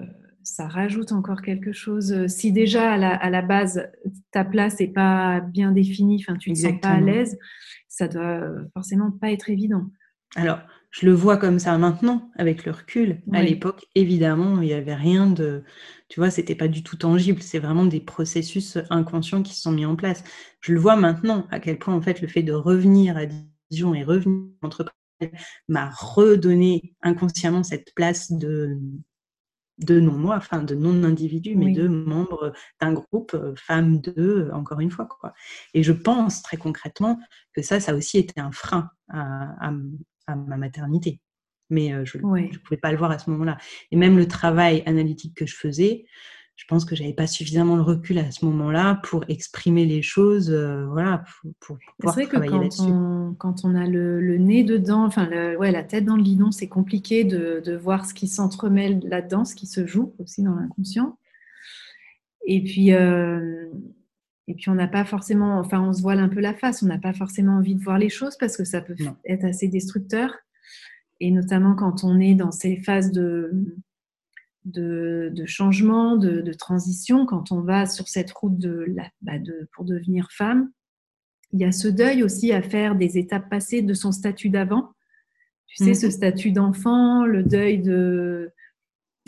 ça 0.42 0.66
rajoute 0.66 1.12
encore 1.12 1.42
quelque 1.42 1.72
chose. 1.72 2.27
Si 2.27 2.53
déjà 2.53 2.92
à 2.92 2.96
la, 2.96 3.14
à 3.14 3.31
la 3.31 3.42
base 3.42 3.87
ta 4.31 4.44
place 4.44 4.81
n'est 4.81 4.88
pas 4.88 5.40
bien 5.40 5.72
définie, 5.72 6.24
enfin 6.27 6.37
tu 6.38 6.50
ne 6.50 6.55
te 6.55 6.61
sens 6.61 6.81
pas 6.81 6.88
à 6.88 7.00
l'aise, 7.00 7.38
ça 7.88 8.09
doit 8.09 8.48
forcément 8.72 9.11
pas 9.11 9.31
être 9.31 9.50
évident. 9.50 9.90
Alors, 10.37 10.59
je 10.94 11.07
le 11.07 11.12
vois 11.12 11.38
comme 11.38 11.59
ça 11.59 11.76
maintenant, 11.76 12.30
avec 12.37 12.64
le 12.64 12.70
recul. 12.70 13.20
À 13.33 13.42
l'époque, 13.42 13.85
évidemment, 13.96 14.62
il 14.62 14.68
n'y 14.68 14.72
avait 14.72 14.94
rien 14.94 15.26
de. 15.28 15.64
Tu 16.09 16.20
vois, 16.20 16.30
c'était 16.30 16.54
pas 16.54 16.68
du 16.68 16.85
tout 16.85 16.96
tangible. 16.96 17.42
C'est 17.42 17.59
vraiment 17.59 17.85
des 17.85 17.98
processus 17.98 18.78
inconscients 18.90 19.42
qui 19.42 19.57
se 19.57 19.62
sont 19.62 19.72
mis 19.72 19.87
en 19.87 19.96
place. 19.96 20.22
Je 20.61 20.72
le 20.72 20.78
vois 20.78 20.94
maintenant, 20.94 21.48
à 21.50 21.59
quel 21.59 21.80
point, 21.80 21.94
en 21.94 22.00
fait, 22.00 22.20
le 22.20 22.28
fait 22.28 22.44
de 22.44 22.52
revenir 22.52 23.16
à 23.16 23.22
Dijon 23.72 23.92
et 23.92 24.04
revenir 24.04 24.38
à 24.38 24.66
l'entreprise 24.66 24.94
m'a 25.66 25.90
redonné 25.90 26.94
inconsciemment 27.02 27.64
cette 27.64 27.92
place 27.96 28.30
de, 28.30 28.78
de 29.78 29.98
non-moi, 29.98 30.37
enfin 30.37 30.62
de 30.62 30.76
non-individu, 30.76 31.57
mais 31.57 31.72
de 31.72 31.88
membre 31.88 32.52
d'un 32.80 32.92
groupe, 32.92 33.35
euh, 33.35 33.52
femme 33.57 34.00
de, 34.00 34.48
encore 34.52 34.78
une 34.78 34.92
fois. 34.92 35.07
Quoi. 35.07 35.33
Et 35.74 35.83
je 35.83 35.92
pense 35.92 36.40
très 36.42 36.57
concrètement 36.57 37.18
que 37.52 37.62
ça, 37.62 37.80
ça 37.80 37.90
a 37.90 37.94
aussi 37.96 38.18
été 38.18 38.40
un 38.40 38.52
frein 38.52 38.90
à, 39.09 39.70
à 39.70 39.72
ma 40.29 40.57
maternité. 40.57 41.21
Mais 41.71 41.93
euh, 41.93 42.05
je 42.05 42.19
ne 42.19 42.59
pouvais 42.59 42.81
pas 42.81 42.93
le 42.93 42.99
voir 42.99 43.11
à 43.11 43.19
ce 43.19 43.31
moment-là. 43.31 43.57
Et 43.91 43.97
même 43.97 44.17
le 44.17 44.29
travail 44.29 44.83
analytique 44.87 45.35
que 45.35 45.47
je 45.47 45.57
faisais, 45.57 46.05
je 46.57 46.65
pense 46.69 46.85
que 46.85 46.95
j'avais 46.95 47.15
pas 47.15 47.27
suffisamment 47.27 47.75
le 47.75 47.83
recul 47.83 48.19
à 48.19 48.31
ce 48.31 48.45
moment-là 48.45 49.01
pour 49.03 49.25
exprimer 49.29 49.87
les 49.87 50.03
choses, 50.03 50.51
euh, 50.51 50.87
voilà, 50.87 51.25
pour, 51.61 51.79
pouvoir 51.99 52.29
travailler 52.29 52.59
là-dessus. 52.59 52.83
On, 52.83 53.35
quand 53.35 53.65
on 53.65 53.75
a 53.75 53.87
le, 53.87 54.39
nez 54.39 54.63
dedans, 54.63 55.05
enfin, 55.05 55.29
ouais, 55.57 55.73
la 55.73 55.83
tête 55.83 56.05
dans 56.05 56.17
le 56.17 56.23
guidon, 56.23 56.53
c'est 56.53 56.69
compliqué 56.69 57.25
de, 57.25 57.61
de, 57.65 57.75
voir 57.75 58.07
ce 58.07 58.15
qui 58.15 58.29
s'entremêle 58.29 59.01
là-dedans, 59.05 59.45
ce 59.45 59.57
qui 59.57 59.67
se 59.67 59.87
joue 59.87 60.15
aussi 60.19 60.43
dans 60.43 60.55
l'inconscient. 60.55 61.19
Et 62.47 62.63
puis, 62.63 62.93
euh, 62.93 63.67
et 64.46 64.54
puis 64.54 64.68
on 64.68 64.74
n'a 64.74 64.88
pas 64.88 65.04
forcément, 65.04 65.59
enfin 65.59 65.80
on 65.80 65.92
se 65.92 66.02
voile 66.02 66.20
un 66.20 66.28
peu 66.28 66.40
la 66.40 66.54
face, 66.54 66.83
on 66.83 66.87
n'a 66.87 66.98
pas 66.98 67.14
forcément 67.14 67.57
envie 67.57 67.74
de 67.74 67.83
voir 67.83 67.98
les 67.98 68.11
choses 68.11 68.37
parce 68.38 68.57
que 68.57 68.64
ça 68.64 68.80
peut 68.80 68.96
être 69.24 69.44
assez 69.44 69.68
destructeur. 69.68 70.35
Et 71.20 71.30
notamment 71.30 71.74
quand 71.74 72.04
on 72.04 72.20
est 72.20 72.35
dans 72.35 72.50
ces 72.50 72.76
phases 72.76 73.11
de, 73.11 73.52
de, 74.64 75.33
changement, 75.46 76.16
de, 76.16 76.52
transition, 76.52 77.24
quand 77.24 77.52
on 77.52 77.61
va 77.61 77.87
sur 77.87 78.09
cette 78.09 78.33
route 78.33 78.59
de, 78.59 78.87
bah 79.22 79.38
de, 79.38 79.68
pour 79.74 79.85
devenir 79.85 80.28
femme, 80.30 80.70
il 81.52 81.61
y 81.61 81.64
a 81.64 81.72
ce 81.72 81.88
deuil 81.88 82.22
aussi 82.22 82.52
à 82.52 82.61
faire 82.61 82.96
des 82.96 83.16
étapes 83.16 83.48
passées 83.48 83.80
de 83.80 83.94
son 83.94 84.12
statut 84.12 84.50
d'avant. 84.50 84.90
Tu 85.66 85.85
sais, 85.85 85.94
ce 85.94 86.07
mhm. 86.07 86.12
statut 86.12 86.52
d'enfant, 86.52 87.24
le 87.24 87.42
deuil 87.42 87.80
de, 87.80 88.50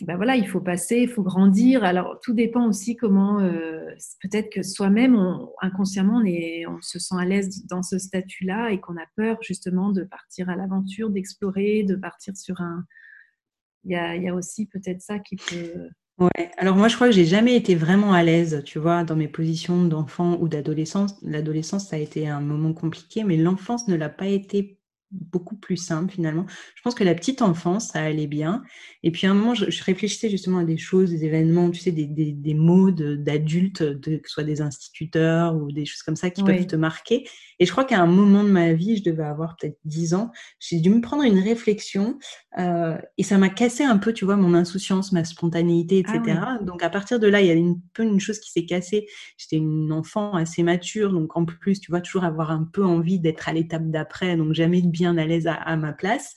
ben 0.03 0.17
voilà, 0.17 0.37
il 0.37 0.47
faut 0.47 0.61
passer, 0.61 0.99
il 0.99 1.09
faut 1.09 1.23
grandir. 1.23 1.83
Alors, 1.83 2.21
tout 2.23 2.35
dépend 2.35 2.69
aussi 2.69 2.97
comment, 2.97 3.41
euh, 3.41 3.87
peut-être 4.23 4.53
que 4.53 4.63
soi-même, 4.63 5.17
inconsciemment, 5.63 6.23
on, 6.23 6.75
on, 6.75 6.83
se 6.83 6.99
sent 6.99 7.15
à 7.19 7.25
l'aise 7.25 7.65
dans 7.67 7.83
ce 7.83 7.99
statut-là 7.99 8.71
et 8.71 8.81
qu'on 8.81 8.97
a 8.97 9.07
peur 9.17 9.39
justement 9.41 9.91
de 9.91 10.05
partir 10.05 10.51
à 10.51 10.57
l'aventure, 10.57 11.09
d'explorer, 11.09 11.83
de 11.83 11.97
partir 11.97 12.37
sur 12.37 12.61
un... 12.61 12.85
Il 13.85 13.93
y 13.93 14.29
a, 14.29 14.35
aussi 14.35 14.67
peut-être 14.67 15.01
ça 15.01 15.19
qui 15.19 15.37
peut... 15.37 15.89
Ouais, 16.19 16.51
alors 16.57 16.77
moi 16.77 16.89
je 16.89 16.95
crois 16.95 17.09
que 17.09 17.15
j'ai 17.15 17.27
jamais 17.27 17.55
été 17.57 17.75
vraiment 17.75 18.13
à 18.13 18.23
l'aise, 18.23 18.63
tu 18.65 18.79
vois, 18.79 19.05
dans 19.05 19.17
mes 19.17 19.29
positions 19.29 19.85
d'enfant 19.85 20.39
ou 20.41 20.49
d'adolescence. 20.49 21.15
L'adolescence, 21.23 21.89
ça 21.89 21.97
a 21.97 21.99
été 21.99 22.27
un 22.27 22.41
moment 22.41 22.73
compliqué, 22.73 23.23
mais 23.23 23.37
l'enfance 23.37 23.87
ne 23.87 23.95
l'a 23.95 24.09
pas 24.09 24.27
été 24.27 24.81
beaucoup 25.33 25.57
plus 25.57 25.77
simple 25.77 26.13
finalement. 26.13 26.47
Je 26.75 26.83
pense 26.83 26.95
que 26.95 27.05
la 27.05 27.15
petite 27.15 27.43
enfance, 27.43 27.89
ça 27.89 28.01
allait 28.01 28.27
bien. 28.27 28.63
Et 29.03 29.11
puis 29.11 29.27
à 29.27 29.31
un 29.31 29.35
moment, 29.35 29.55
je, 29.55 29.65
réfléchissais 29.85 30.31
justement 30.31 30.59
à 30.59 30.65
des 30.65 30.79
choses, 30.79 31.11
des 31.11 31.25
événements, 31.25 31.71
tu 31.71 31.81
sais, 31.81 31.93
des, 31.93 32.07
des, 32.07 32.55
mots 32.55 32.91
d'adultes, 32.91 33.83
de, 33.83 34.17
que 34.17 34.29
ce 34.29 34.35
soit 34.35 34.45
des 34.45 34.61
instituteurs 34.61 35.57
ou 35.57 35.71
des 35.71 35.85
choses 35.85 36.03
comme 36.03 36.17
ça 36.17 36.31
qui 36.31 36.43
peuvent 36.43 36.67
te 36.67 36.77
marquer. 36.77 37.27
Et 37.59 37.65
je 37.65 37.71
crois 37.71 37.85
qu'à 37.85 38.01
un 38.01 38.07
moment 38.07 38.45
de 38.45 38.51
ma 38.51 38.73
vie, 38.73 38.97
je 38.97 39.05
devais 39.05 39.25
avoir 39.25 39.57
peut-être 39.57 39.79
10 39.85 40.15
ans, 40.15 40.31
j'ai 40.61 40.81
dû 40.81 40.91
me 40.91 41.01
prendre 41.01 41.23
une 41.23 41.39
réflexion 41.39 42.19
euh, 42.59 42.99
et 43.17 43.23
ça 43.23 43.39
m'a 43.39 43.49
cassé 43.49 43.83
un 43.83 43.97
peu, 43.99 44.13
tu 44.13 44.25
vois, 44.25 44.37
mon 44.37 44.55
insouciance, 44.55 45.13
ma 45.13 45.25
spontanéité, 45.25 45.99
etc. 45.99 46.39
Ah 46.43 46.59
donc 46.63 46.83
à 46.83 46.91
partir 46.91 47.19
de 47.19 47.27
là, 47.27 47.41
il 47.41 47.47
y 47.47 47.51
a 47.51 47.55
une 47.55 47.81
peu 47.95 48.03
une 48.03 48.21
chose 48.21 48.41
qui 48.41 48.51
s'est 48.51 48.67
cassée. 48.67 49.07
J'étais 49.39 49.57
une 49.57 49.93
enfant 49.93 50.35
assez 50.35 50.63
mature, 50.63 51.13
donc 51.13 51.37
en 51.37 51.45
plus, 51.45 51.81
tu 51.81 51.91
vois, 51.91 52.01
toujours 52.01 52.25
avoir 52.25 52.51
un 52.51 52.65
peu 52.65 52.85
envie 52.85 53.19
d'être 53.19 53.49
à 53.49 53.53
l'étape 53.53 53.91
d'après, 53.91 54.37
donc 54.37 54.53
jamais 54.53 54.83
de 54.83 54.89
bien 54.89 55.06
à 55.15 55.27
l'aise 55.27 55.47
à, 55.47 55.77
ma 55.77 55.93
place. 55.93 56.35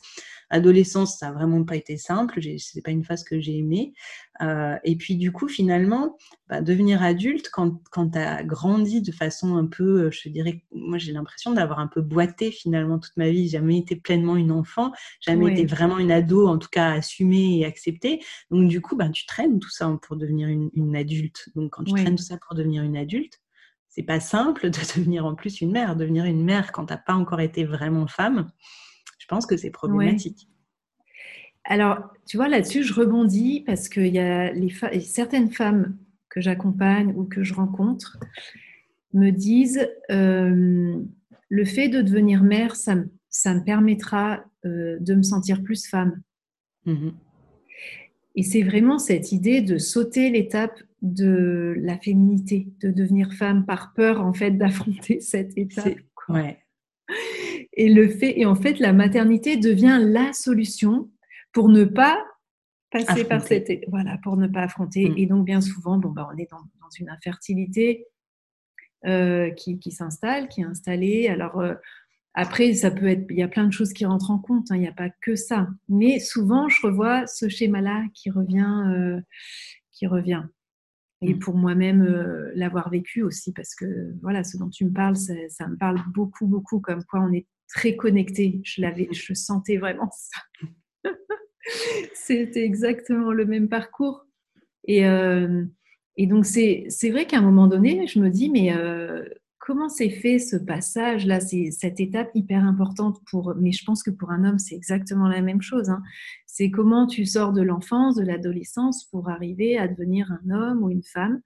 Adolescence, 0.51 1.19
ça 1.19 1.27
n'a 1.27 1.33
vraiment 1.33 1.63
pas 1.63 1.75
été 1.75 1.97
simple. 1.97 2.39
C'est 2.57 2.81
pas 2.81 2.91
une 2.91 3.03
phase 3.03 3.23
que 3.23 3.39
j'ai 3.39 3.57
aimée. 3.57 3.93
Euh, 4.41 4.77
et 4.83 4.95
puis 4.95 5.15
du 5.15 5.31
coup, 5.31 5.47
finalement, 5.47 6.17
bah, 6.47 6.61
devenir 6.61 7.03
adulte, 7.03 7.49
quand, 7.51 7.81
quand 7.91 8.11
tu 8.11 8.17
as 8.17 8.43
grandi 8.43 9.01
de 9.01 9.11
façon 9.11 9.57
un 9.57 9.67
peu, 9.67 10.05
euh, 10.05 10.11
je 10.11 10.29
dirais, 10.29 10.63
moi 10.71 10.97
j'ai 10.97 11.11
l'impression 11.11 11.51
d'avoir 11.51 11.79
un 11.79 11.87
peu 11.87 12.01
boité 12.01 12.51
finalement 12.51 12.97
toute 12.97 13.15
ma 13.17 13.29
vie. 13.29 13.47
Jamais 13.47 13.77
été 13.77 13.95
pleinement 13.95 14.35
une 14.35 14.51
enfant, 14.51 14.91
jamais 15.21 15.51
été 15.51 15.65
vraiment 15.65 15.99
une 15.99 16.11
ado, 16.11 16.47
en 16.47 16.57
tout 16.57 16.69
cas 16.71 16.93
assumée 16.93 17.59
et 17.59 17.65
acceptée. 17.65 18.23
Donc 18.49 18.67
du 18.69 18.81
coup, 18.81 18.95
bah, 18.95 19.09
tu 19.09 19.25
traînes 19.27 19.59
tout 19.59 19.69
ça 19.69 19.95
pour 20.01 20.15
devenir 20.15 20.47
une, 20.47 20.95
adulte. 20.95 21.49
Donc 21.55 21.73
quand 21.73 21.83
tu 21.83 21.93
traînes 21.93 22.15
tout 22.15 22.23
ça 22.23 22.37
pour 22.37 22.55
devenir 22.55 22.81
une 22.81 22.97
adulte, 22.97 23.39
c'est 23.89 24.03
pas 24.03 24.19
simple 24.19 24.69
de 24.69 24.79
devenir 24.95 25.25
en 25.25 25.35
plus 25.35 25.61
une 25.61 25.71
mère. 25.71 25.95
Devenir 25.95 26.25
une 26.25 26.43
mère 26.43 26.71
quand 26.71 26.85
tu 26.85 26.93
n'as 26.93 26.99
pas 26.99 27.15
encore 27.15 27.41
été 27.41 27.65
vraiment 27.65 28.07
femme, 28.07 28.49
je 29.17 29.27
pense 29.27 29.45
que 29.45 29.57
c'est 29.57 29.71
problématique. 29.71 30.47
Alors, 31.65 32.11
tu 32.25 32.37
vois, 32.37 32.47
là-dessus, 32.47 32.83
je 32.83 32.93
rebondis 32.93 33.63
parce 33.65 33.89
qu'il 33.89 34.07
y 34.07 34.19
a 34.19 34.51
les 34.51 34.69
certaines 35.01 35.51
femmes 35.51 35.97
que 36.29 36.41
j'accompagne 36.41 37.13
ou 37.15 37.25
que 37.25 37.43
je 37.43 37.53
rencontre 37.53 38.17
me 39.13 39.31
disent 39.31 39.87
euh, 40.11 40.99
le 41.49 41.65
fait 41.65 41.89
de 41.89 42.01
devenir 42.01 42.43
mère, 42.43 42.75
ça, 42.75 42.95
ça 43.29 43.53
me 43.53 43.63
permettra 43.63 44.43
euh, 44.65 44.97
de 44.99 45.15
me 45.15 45.23
sentir 45.23 45.63
plus 45.63 45.87
femme. 45.87 46.21
Mmh 46.85 47.09
Et 48.35 48.43
c'est 48.43 48.63
vraiment 48.63 48.99
cette 48.99 49.31
idée 49.31 49.61
de 49.61 49.77
sauter 49.77 50.29
l'étape 50.29 50.79
de 51.01 51.75
la 51.77 51.97
féminité, 51.97 52.67
de 52.81 52.91
devenir 52.91 53.33
femme 53.33 53.65
par 53.65 53.93
peur 53.93 54.21
en 54.21 54.33
fait 54.33 54.51
d'affronter 54.51 55.19
cette 55.21 55.57
étape. 55.57 55.97
Ouais. 56.27 56.59
Et 57.73 57.93
le 57.93 58.07
fait, 58.09 58.39
et 58.39 58.45
en 58.45 58.55
fait, 58.55 58.79
la 58.79 58.93
maternité 58.93 59.57
devient 59.57 59.99
la 60.01 60.33
solution 60.33 61.09
pour 61.51 61.69
ne 61.69 61.85
pas 61.85 62.23
passer 62.91 63.23
par 63.23 63.41
cette, 63.41 63.71
voilà, 63.87 64.17
pour 64.23 64.37
ne 64.37 64.47
pas 64.47 64.61
affronter. 64.63 65.09
Mm. 65.09 65.17
Et 65.17 65.25
donc 65.25 65.45
bien 65.45 65.61
souvent, 65.61 65.97
bon, 65.97 66.09
bah, 66.09 66.27
on 66.31 66.37
est 66.37 66.49
dans, 66.49 66.59
une 66.99 67.09
infertilité 67.09 68.07
euh, 69.05 69.51
qui, 69.51 69.77
qui 69.77 69.91
s'installe, 69.91 70.47
qui 70.47 70.61
est 70.61 70.65
installée. 70.65 71.27
Alors 71.27 71.59
euh, 71.59 71.75
après, 72.33 72.73
ça 72.73 72.89
peut 72.89 73.07
être, 73.07 73.25
il 73.29 73.37
y 73.37 73.43
a 73.43 73.47
plein 73.47 73.65
de 73.65 73.71
choses 73.71 73.93
qui 73.93 74.05
rentrent 74.05 74.31
en 74.31 74.39
compte. 74.39 74.71
Hein, 74.71 74.75
il 74.75 74.81
n'y 74.81 74.87
a 74.87 74.93
pas 74.93 75.09
que 75.21 75.35
ça. 75.35 75.67
Mais 75.87 76.19
souvent, 76.19 76.67
je 76.67 76.85
revois 76.85 77.27
ce 77.27 77.47
schéma-là 77.47 78.03
qui 78.13 78.29
revient, 78.29 78.83
euh, 78.87 79.21
qui 79.91 80.07
revient 80.07 80.43
et 81.21 81.33
mmh. 81.33 81.39
pour 81.39 81.55
moi-même 81.55 82.01
euh, 82.01 82.51
l'avoir 82.55 82.89
vécu 82.89 83.23
aussi, 83.23 83.51
parce 83.51 83.75
que 83.75 84.13
voilà, 84.21 84.43
ce 84.43 84.57
dont 84.57 84.69
tu 84.69 84.85
me 84.85 84.91
parles, 84.91 85.15
ça, 85.15 85.67
me 85.67 85.75
parle 85.75 85.99
beaucoup, 86.13 86.47
beaucoup, 86.47 86.79
comme 86.79 87.03
quoi 87.03 87.21
on 87.21 87.33
est 87.33 87.45
très 87.67 87.95
connecté. 87.95 88.61
Je 88.63 88.81
l'avais, 88.81 89.07
mmh. 89.09 89.13
je 89.13 89.33
sentais 89.33 89.77
vraiment 89.77 90.09
ça. 90.11 91.11
C'était 92.13 92.63
exactement 92.63 93.31
le 93.31 93.45
même 93.45 93.67
parcours. 93.67 94.25
Et, 94.85 95.05
euh, 95.05 95.65
et 96.15 96.25
donc, 96.25 96.45
c'est, 96.45 96.85
c'est 96.89 97.11
vrai 97.11 97.25
qu'à 97.25 97.37
un 97.37 97.41
moment 97.41 97.67
donné, 97.67 98.07
je 98.07 98.19
me 98.19 98.29
dis, 98.29 98.49
mais 98.49 98.73
euh, 98.73 99.25
comment 99.69 99.87
s'est 99.87 100.09
fait 100.09 100.39
ce 100.39 100.55
passage 100.55 101.27
là, 101.27 101.39
c'est 101.39 101.69
cette 101.69 101.99
étape 101.99 102.31
hyper 102.33 102.63
importante 102.63 103.19
pour, 103.29 103.53
mais 103.55 103.71
je 103.71 103.85
pense 103.85 104.01
que 104.01 104.09
pour 104.09 104.31
un 104.31 104.43
homme 104.43 104.57
c'est 104.57 104.73
exactement 104.73 105.27
la 105.27 105.41
même 105.41 105.61
chose. 105.61 105.89
Hein. 105.89 106.01
C'est 106.51 106.71
comment 106.71 107.05
tu 107.05 107.27
sors 107.27 107.53
de 107.53 107.61
l'enfance, 107.61 108.15
de 108.15 108.23
l'adolescence 108.23 109.05
pour 109.05 109.29
arriver 109.29 109.77
à 109.77 109.87
devenir 109.87 110.31
un 110.31 110.49
homme 110.49 110.83
ou 110.83 110.89
une 110.89 111.03
femme 111.03 111.41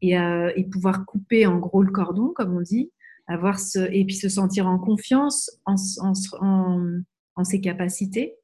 et, 0.00 0.18
euh, 0.18 0.50
et, 0.56 0.64
pouvoir 0.64 1.04
couper 1.04 1.46
en 1.46 1.58
gros 1.58 1.82
le 1.82 1.92
cordon, 1.92 2.32
comme 2.34 2.56
on 2.56 2.62
dit, 2.62 2.90
avoir 3.26 3.60
ce, 3.60 3.80
et 3.92 4.02
puis 4.06 4.16
se 4.16 4.30
sentir 4.30 4.66
en 4.66 4.78
confiance 4.78 5.50
en, 5.66 5.74
en, 6.00 6.12
en, 6.40 7.00
en 7.36 7.44
ses 7.44 7.60
capacités 7.60 8.34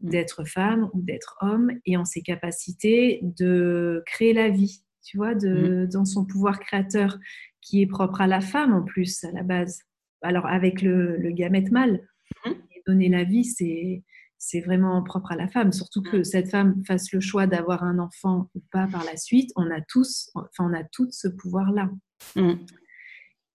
mmh. 0.00 0.08
d'être 0.08 0.44
femme 0.44 0.88
ou 0.94 1.02
d'être 1.02 1.36
homme 1.42 1.72
et 1.84 1.98
en 1.98 2.06
ses 2.06 2.22
capacités 2.22 3.20
de 3.22 4.02
créer 4.06 4.32
la 4.32 4.48
vie, 4.48 4.82
tu 5.04 5.18
vois, 5.18 5.34
de, 5.34 5.84
mmh. 5.84 5.88
dans 5.88 6.06
son 6.06 6.24
pouvoir 6.24 6.58
créateur 6.58 7.18
qui 7.60 7.82
est 7.82 7.86
propre 7.86 8.22
à 8.22 8.26
la 8.26 8.40
femme 8.40 8.72
en 8.72 8.82
plus, 8.82 9.22
à 9.24 9.30
la 9.30 9.42
base. 9.42 9.82
Alors 10.22 10.46
avec 10.46 10.80
le, 10.80 11.18
le 11.18 11.30
gamète 11.32 11.70
mâle, 11.70 12.00
mmh. 12.46 12.50
donner 12.86 13.10
la 13.10 13.24
vie, 13.24 13.44
c'est 13.44 14.02
c'est 14.38 14.60
vraiment 14.60 15.02
propre 15.02 15.32
à 15.32 15.36
la 15.36 15.48
femme. 15.48 15.72
Surtout 15.72 16.02
que 16.02 16.22
cette 16.22 16.50
femme 16.50 16.82
fasse 16.86 17.12
le 17.12 17.20
choix 17.20 17.46
d'avoir 17.46 17.82
un 17.82 17.98
enfant 17.98 18.50
ou 18.54 18.62
pas 18.70 18.86
par 18.86 19.04
la 19.04 19.16
suite, 19.16 19.50
on 19.56 19.70
a 19.70 19.80
tous, 19.80 20.30
enfin 20.34 20.70
on 20.70 20.74
a 20.74 20.84
tout 20.84 21.08
ce 21.10 21.28
pouvoir-là. 21.28 21.90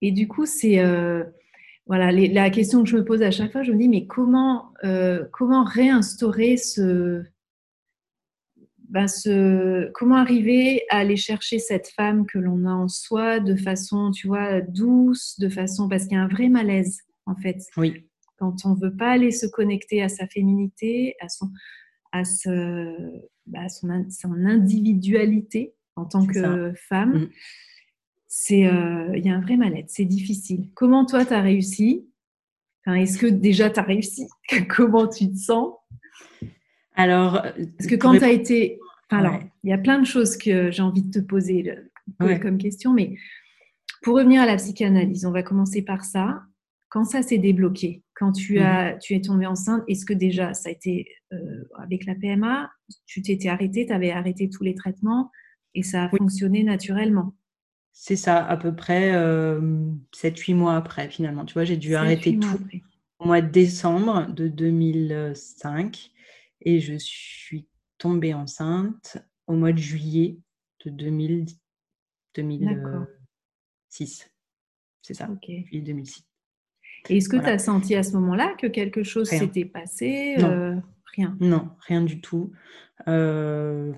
Et 0.02 0.12
du 0.12 0.28
coup, 0.28 0.46
c'est 0.46 0.80
euh, 0.80 1.24
voilà 1.86 2.12
la 2.12 2.50
question 2.50 2.84
que 2.84 2.90
je 2.90 2.98
me 2.98 3.06
pose 3.06 3.22
à 3.22 3.32
chaque 3.32 3.52
fois. 3.52 3.64
Je 3.64 3.72
me 3.72 3.78
dis 3.78 3.90
mais 3.90 4.06
comment 4.08 4.74
euh, 4.84 5.26
comment 5.32 5.64
réinstaurer 5.64 6.58
ce 6.58 7.24
ben 8.90 9.08
ce, 9.08 9.92
comment 9.94 10.16
arriver 10.16 10.82
à 10.90 10.98
aller 10.98 11.16
chercher 11.16 11.60
cette 11.60 11.90
femme 11.90 12.26
que 12.26 12.40
l'on 12.40 12.66
a 12.66 12.72
en 12.72 12.88
soi 12.88 13.40
de 13.40 13.56
façon, 13.56 14.10
tu 14.10 14.28
vois, 14.28 14.62
douce, 14.62 15.40
de 15.40 15.48
façon 15.48 15.88
parce 15.88 16.06
qu'il 16.06 16.14
y 16.14 16.20
a 16.20 16.24
un 16.24 16.28
vrai 16.28 16.50
malaise 16.50 17.02
en 17.28 17.36
fait. 17.36 17.60
Oui. 17.78 18.09
Quand 18.40 18.66
on 18.66 18.74
veut 18.74 18.96
pas 18.96 19.12
aller 19.12 19.32
se 19.32 19.46
connecter 19.46 20.02
à 20.02 20.10
sa 20.10 20.28
féminité, 20.28 21.16
à 21.20 21.28
son, 21.28 21.52
à, 22.12 22.24
ce, 22.24 22.96
bah, 23.46 23.68
son, 23.70 24.06
son, 24.10 24.34
individualité 24.46 25.74
en 25.96 26.06
tant 26.06 26.26
que 26.26 26.74
femme, 26.76 27.24
mm. 27.24 27.30
c'est 28.28 28.66
euh, 28.66 29.12
il 29.16 29.26
y 29.26 29.30
a 29.30 29.36
un 29.36 29.42
vrai 29.42 29.58
malaise, 29.58 29.86
c'est 29.88 30.06
difficile. 30.06 30.70
Comment 30.74 31.06
toi 31.06 31.26
tu 31.26 31.34
as 31.34 31.42
réussi? 31.42 32.08
Enfin, 32.86 32.96
Est-ce 32.96 33.18
que 33.18 33.28
déjà 33.28 33.70
tu 33.70 33.80
as 33.80 33.84
réussi? 33.84 34.28
Comment 34.70 35.08
tu 35.08 35.30
te 35.30 35.38
sens? 35.38 35.74
Alors, 36.96 37.42
parce 37.78 37.88
que 37.88 37.96
quand 37.96 38.18
tu 38.18 38.24
as 38.24 38.32
été. 38.32 38.80
alors, 39.10 39.40
il 39.64 39.70
y 39.70 39.74
a 39.74 39.78
plein 39.78 40.00
de 40.00 40.06
choses 40.06 40.38
que 40.38 40.72
j'ai 40.72 40.82
envie 40.82 41.04
de 41.04 41.20
te 41.20 41.26
poser 41.26 41.74
comme 42.20 42.58
question, 42.58 42.94
mais 42.94 43.16
pour 44.02 44.16
revenir 44.16 44.42
à 44.42 44.46
la 44.46 44.56
psychanalyse, 44.56 45.26
on 45.26 45.32
va 45.32 45.44
commencer 45.44 45.82
par 45.82 46.04
ça. 46.04 46.44
Quand 46.90 47.04
ça 47.04 47.22
s'est 47.22 47.38
débloqué, 47.38 48.04
quand 48.20 48.34
tu, 48.34 48.60
as, 48.60 48.98
tu 48.98 49.16
es 49.16 49.22
tombée 49.22 49.46
enceinte, 49.46 49.82
est-ce 49.88 50.06
que 50.06 50.12
déjà 50.12 50.54
ça 50.54 50.68
a 50.68 50.74
été 50.74 51.08
euh, 51.32 51.64
avec 51.78 52.06
la 52.06 52.16
PMA, 52.16 52.70
tu 53.06 53.22
t'étais 53.22 53.48
arrêtée, 53.48 53.86
tu 53.86 53.94
avais 53.94 54.12
arrêté 54.12 54.50
tous 54.50 54.64
les 54.64 54.76
traitements 54.76 55.32
et 55.74 55.84
ça 55.84 56.04
a 56.04 56.10
fonctionné 56.10 56.66
naturellement? 56.66 57.34
C'est 57.94 58.18
ça, 58.18 58.46
à 58.46 58.58
peu 58.58 58.76
près 58.76 59.14
euh, 59.16 59.90
7-8 60.14 60.54
mois 60.54 60.76
après 60.76 61.10
finalement. 61.10 61.46
Tu 61.46 61.54
vois, 61.54 61.64
j'ai 61.64 61.78
dû 61.78 61.96
arrêter 61.96 62.38
tout 62.38 62.60
au 63.20 63.26
mois 63.26 63.40
de 63.42 63.50
décembre 63.50 64.28
de 64.34 64.50
2005 64.50 66.12
et 66.62 66.82
je 66.82 66.96
suis 66.98 67.68
tombée 67.98 68.34
enceinte 68.34 69.18
au 69.48 69.54
mois 69.54 69.72
de 69.72 69.78
juillet 69.78 70.40
de 70.86 70.90
2000, 70.90 71.46
2006. 72.36 74.30
C'est 75.02 75.14
ça, 75.14 75.30
Ok. 75.32 75.50
2006. 75.72 76.29
Est-ce 77.10 77.30
que 77.30 77.38
tu 77.38 77.46
as 77.46 77.60
senti 77.60 77.96
à 77.96 78.04
ce 78.04 78.14
moment-là 78.14 78.54
que 78.60 78.68
quelque 78.68 79.04
chose 79.04 79.28
s'était 79.28 79.66
passé 79.66 80.36
non. 80.38 80.50
Euh, 80.50 80.76
rien? 81.16 81.38
Non, 81.40 81.70
rien 81.88 82.02
du 82.02 82.22
tout. 82.22 82.52
Euh, 83.08 83.94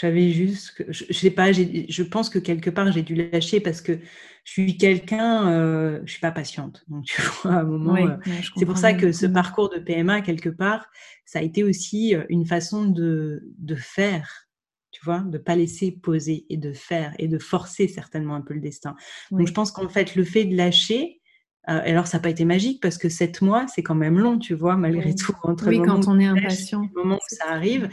j'avais 0.00 0.30
juste, 0.30 0.72
que, 0.72 0.92
je, 0.92 1.04
je, 1.08 1.12
sais 1.12 1.30
pas, 1.30 1.52
je 1.52 2.02
pense 2.02 2.30
que 2.30 2.38
quelque 2.38 2.70
part 2.70 2.90
j'ai 2.92 3.02
dû 3.02 3.14
lâcher 3.14 3.60
parce 3.60 3.80
que 3.80 3.98
je 4.46 4.52
suis 4.52 4.76
quelqu'un, 4.76 5.50
euh, 5.50 6.00
je 6.04 6.12
suis 6.12 6.20
pas 6.20 6.30
patiente. 6.30 6.84
Donc 6.88 7.04
tu 7.04 7.20
vois, 7.42 7.52
à 7.52 7.60
un 7.60 7.64
moment, 7.64 7.96
euh, 7.96 8.16
c'est 8.56 8.64
pour 8.64 8.78
ça 8.78 8.94
que 8.94 9.10
ce 9.12 9.26
parcours 9.26 9.70
de 9.70 9.78
PMA 9.78 10.20
quelque 10.20 10.48
part, 10.48 10.86
ça 11.24 11.40
a 11.40 11.42
été 11.42 11.64
aussi 11.64 12.14
euh, 12.14 12.24
une 12.28 12.46
façon 12.46 12.84
de, 12.84 13.42
de 13.58 13.74
faire, 13.74 14.46
tu 14.92 15.04
vois, 15.04 15.20
de 15.20 15.38
pas 15.38 15.56
laisser 15.56 15.90
poser 15.90 16.46
et 16.48 16.56
de 16.56 16.72
faire 16.72 17.12
et 17.18 17.26
de 17.26 17.38
forcer 17.38 17.88
certainement 17.88 18.36
un 18.36 18.40
peu 18.40 18.54
le 18.54 18.60
destin. 18.60 18.94
Donc 19.32 19.48
je 19.48 19.52
pense 19.52 19.72
qu'en 19.72 19.88
fait 19.88 20.14
le 20.14 20.22
fait 20.22 20.44
de 20.44 20.56
lâcher, 20.56 21.20
euh, 21.68 21.80
alors, 21.84 22.06
ça 22.06 22.18
n'a 22.18 22.22
pas 22.22 22.30
été 22.30 22.44
magique 22.44 22.80
parce 22.80 22.96
que 22.96 23.08
sept 23.08 23.42
mois, 23.42 23.66
c'est 23.66 23.82
quand 23.82 23.94
même 23.94 24.18
long, 24.18 24.38
tu 24.38 24.54
vois, 24.54 24.76
malgré 24.76 25.14
tout. 25.14 25.34
Entre 25.42 25.66
oui, 25.68 25.80
quand 25.84 26.06
on 26.06 26.18
est 26.18 26.26
impatient. 26.26 26.88
Le 26.94 27.02
moment 27.02 27.16
où 27.16 27.34
ça 27.34 27.50
arrive, 27.50 27.88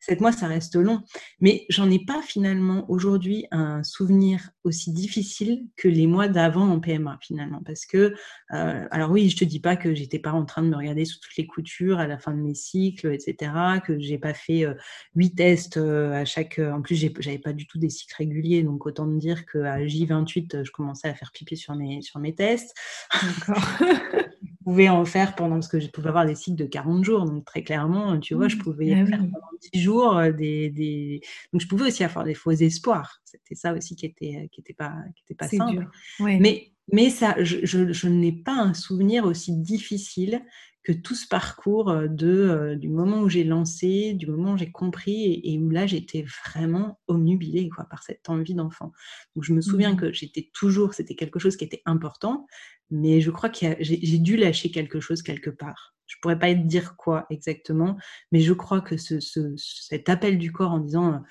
sept 0.00 0.20
mois, 0.20 0.32
ça 0.32 0.46
reste 0.46 0.76
long. 0.76 1.02
Mais 1.40 1.66
j'en 1.68 1.90
ai 1.90 2.04
pas 2.04 2.22
finalement 2.22 2.90
aujourd'hui 2.90 3.46
un 3.50 3.82
souvenir 3.82 4.50
aussi 4.68 4.92
difficile 4.92 5.64
que 5.76 5.88
les 5.88 6.06
mois 6.06 6.28
d'avant 6.28 6.68
en 6.68 6.80
PMA, 6.80 7.18
finalement. 7.20 7.62
Parce 7.64 7.86
que, 7.86 8.14
euh, 8.52 8.86
alors 8.90 9.10
oui, 9.10 9.28
je 9.28 9.36
te 9.36 9.44
dis 9.44 9.60
pas 9.60 9.76
que 9.76 9.94
j'étais 9.94 10.18
pas 10.18 10.32
en 10.32 10.44
train 10.44 10.62
de 10.62 10.68
me 10.68 10.76
regarder 10.76 11.04
sous 11.04 11.18
toutes 11.20 11.36
les 11.36 11.46
coutures 11.46 11.98
à 11.98 12.06
la 12.06 12.18
fin 12.18 12.32
de 12.32 12.40
mes 12.40 12.54
cycles, 12.54 13.12
etc., 13.12 13.52
que 13.84 13.98
j'ai 13.98 14.18
pas 14.18 14.34
fait 14.34 14.64
euh, 14.64 14.74
huit 15.14 15.34
tests 15.34 15.76
à 15.78 16.24
chaque. 16.24 16.58
En 16.58 16.82
plus, 16.82 16.96
j'avais 16.96 17.38
pas 17.38 17.52
du 17.52 17.66
tout 17.66 17.78
des 17.78 17.90
cycles 17.90 18.14
réguliers, 18.16 18.62
donc 18.62 18.86
autant 18.86 19.06
me 19.06 19.18
dire 19.18 19.46
qu'à 19.46 19.84
J28, 19.84 20.64
je 20.64 20.70
commençais 20.70 21.08
à 21.08 21.14
faire 21.14 21.32
pipi 21.32 21.56
sur 21.56 21.74
mes, 21.74 22.02
sur 22.02 22.20
mes 22.20 22.34
tests. 22.34 22.74
D'accord. 23.22 23.62
pouvais 24.68 24.90
en 24.90 25.06
faire 25.06 25.34
pendant, 25.34 25.54
parce 25.54 25.68
que 25.68 25.80
je 25.80 25.88
pouvais 25.88 26.10
avoir 26.10 26.26
des 26.26 26.34
cycles 26.34 26.58
de 26.58 26.66
40 26.66 27.02
jours, 27.02 27.24
donc 27.24 27.46
très 27.46 27.62
clairement, 27.62 28.20
tu 28.20 28.34
vois, 28.34 28.48
je 28.48 28.56
mmh. 28.56 28.58
pouvais 28.58 28.92
ah 28.92 29.06
faire 29.06 29.20
pendant 29.20 29.48
10 29.72 29.80
jours 29.80 30.18
euh, 30.18 30.30
des, 30.30 30.68
des, 30.68 31.22
Donc 31.54 31.62
je 31.62 31.66
pouvais 31.66 31.86
aussi 31.86 32.04
avoir 32.04 32.26
des 32.26 32.34
faux 32.34 32.50
espoirs. 32.50 33.22
C'était 33.24 33.54
ça 33.54 33.72
aussi 33.72 33.96
qui 33.96 34.04
était, 34.04 34.50
qui 34.52 34.60
était 34.60 34.74
pas, 34.74 34.94
qui 35.16 35.22
était 35.24 35.34
pas 35.34 35.48
simple. 35.48 35.88
Mais, 36.20 36.70
mais 36.92 37.08
ça, 37.08 37.34
je, 37.38 37.64
je, 37.64 37.92
je 37.92 38.08
n'ai 38.08 38.32
pas 38.32 38.60
un 38.60 38.74
souvenir 38.74 39.24
aussi 39.24 39.56
difficile 39.56 40.42
que 40.88 40.94
tout 40.94 41.14
ce 41.14 41.28
parcours 41.28 41.90
euh, 41.90 42.06
de, 42.08 42.26
euh, 42.28 42.74
du 42.74 42.88
moment 42.88 43.20
où 43.20 43.28
j'ai 43.28 43.44
lancé, 43.44 44.14
du 44.14 44.26
moment 44.26 44.52
où 44.52 44.56
j'ai 44.56 44.72
compris 44.72 45.38
et, 45.44 45.58
où 45.58 45.68
là 45.68 45.86
j'étais 45.86 46.24
vraiment 46.46 46.98
omnubilée 47.08 47.68
quoi, 47.68 47.84
par 47.84 48.02
cette 48.02 48.26
envie 48.30 48.54
d'enfant. 48.54 48.92
Donc 49.36 49.44
je 49.44 49.52
me 49.52 49.60
souviens 49.60 49.92
mmh. 49.92 49.96
que 49.98 50.12
j'étais 50.14 50.48
toujours, 50.54 50.94
c'était 50.94 51.14
quelque 51.14 51.38
chose 51.38 51.58
qui 51.58 51.64
était 51.64 51.82
important, 51.84 52.46
mais 52.90 53.20
je 53.20 53.30
crois 53.30 53.50
que 53.50 53.66
j'ai 53.80 54.18
dû 54.18 54.38
lâcher 54.38 54.70
quelque 54.70 54.98
chose 54.98 55.20
quelque 55.20 55.50
part. 55.50 55.94
Je 56.06 56.16
pourrais 56.22 56.38
pas 56.38 56.54
dire 56.54 56.96
quoi 56.96 57.26
exactement, 57.28 57.98
mais 58.32 58.40
je 58.40 58.54
crois 58.54 58.80
que 58.80 58.96
ce, 58.96 59.20
ce, 59.20 59.54
cet 59.58 60.08
appel 60.08 60.38
du 60.38 60.52
corps 60.52 60.72
en 60.72 60.80
disant 60.80 61.22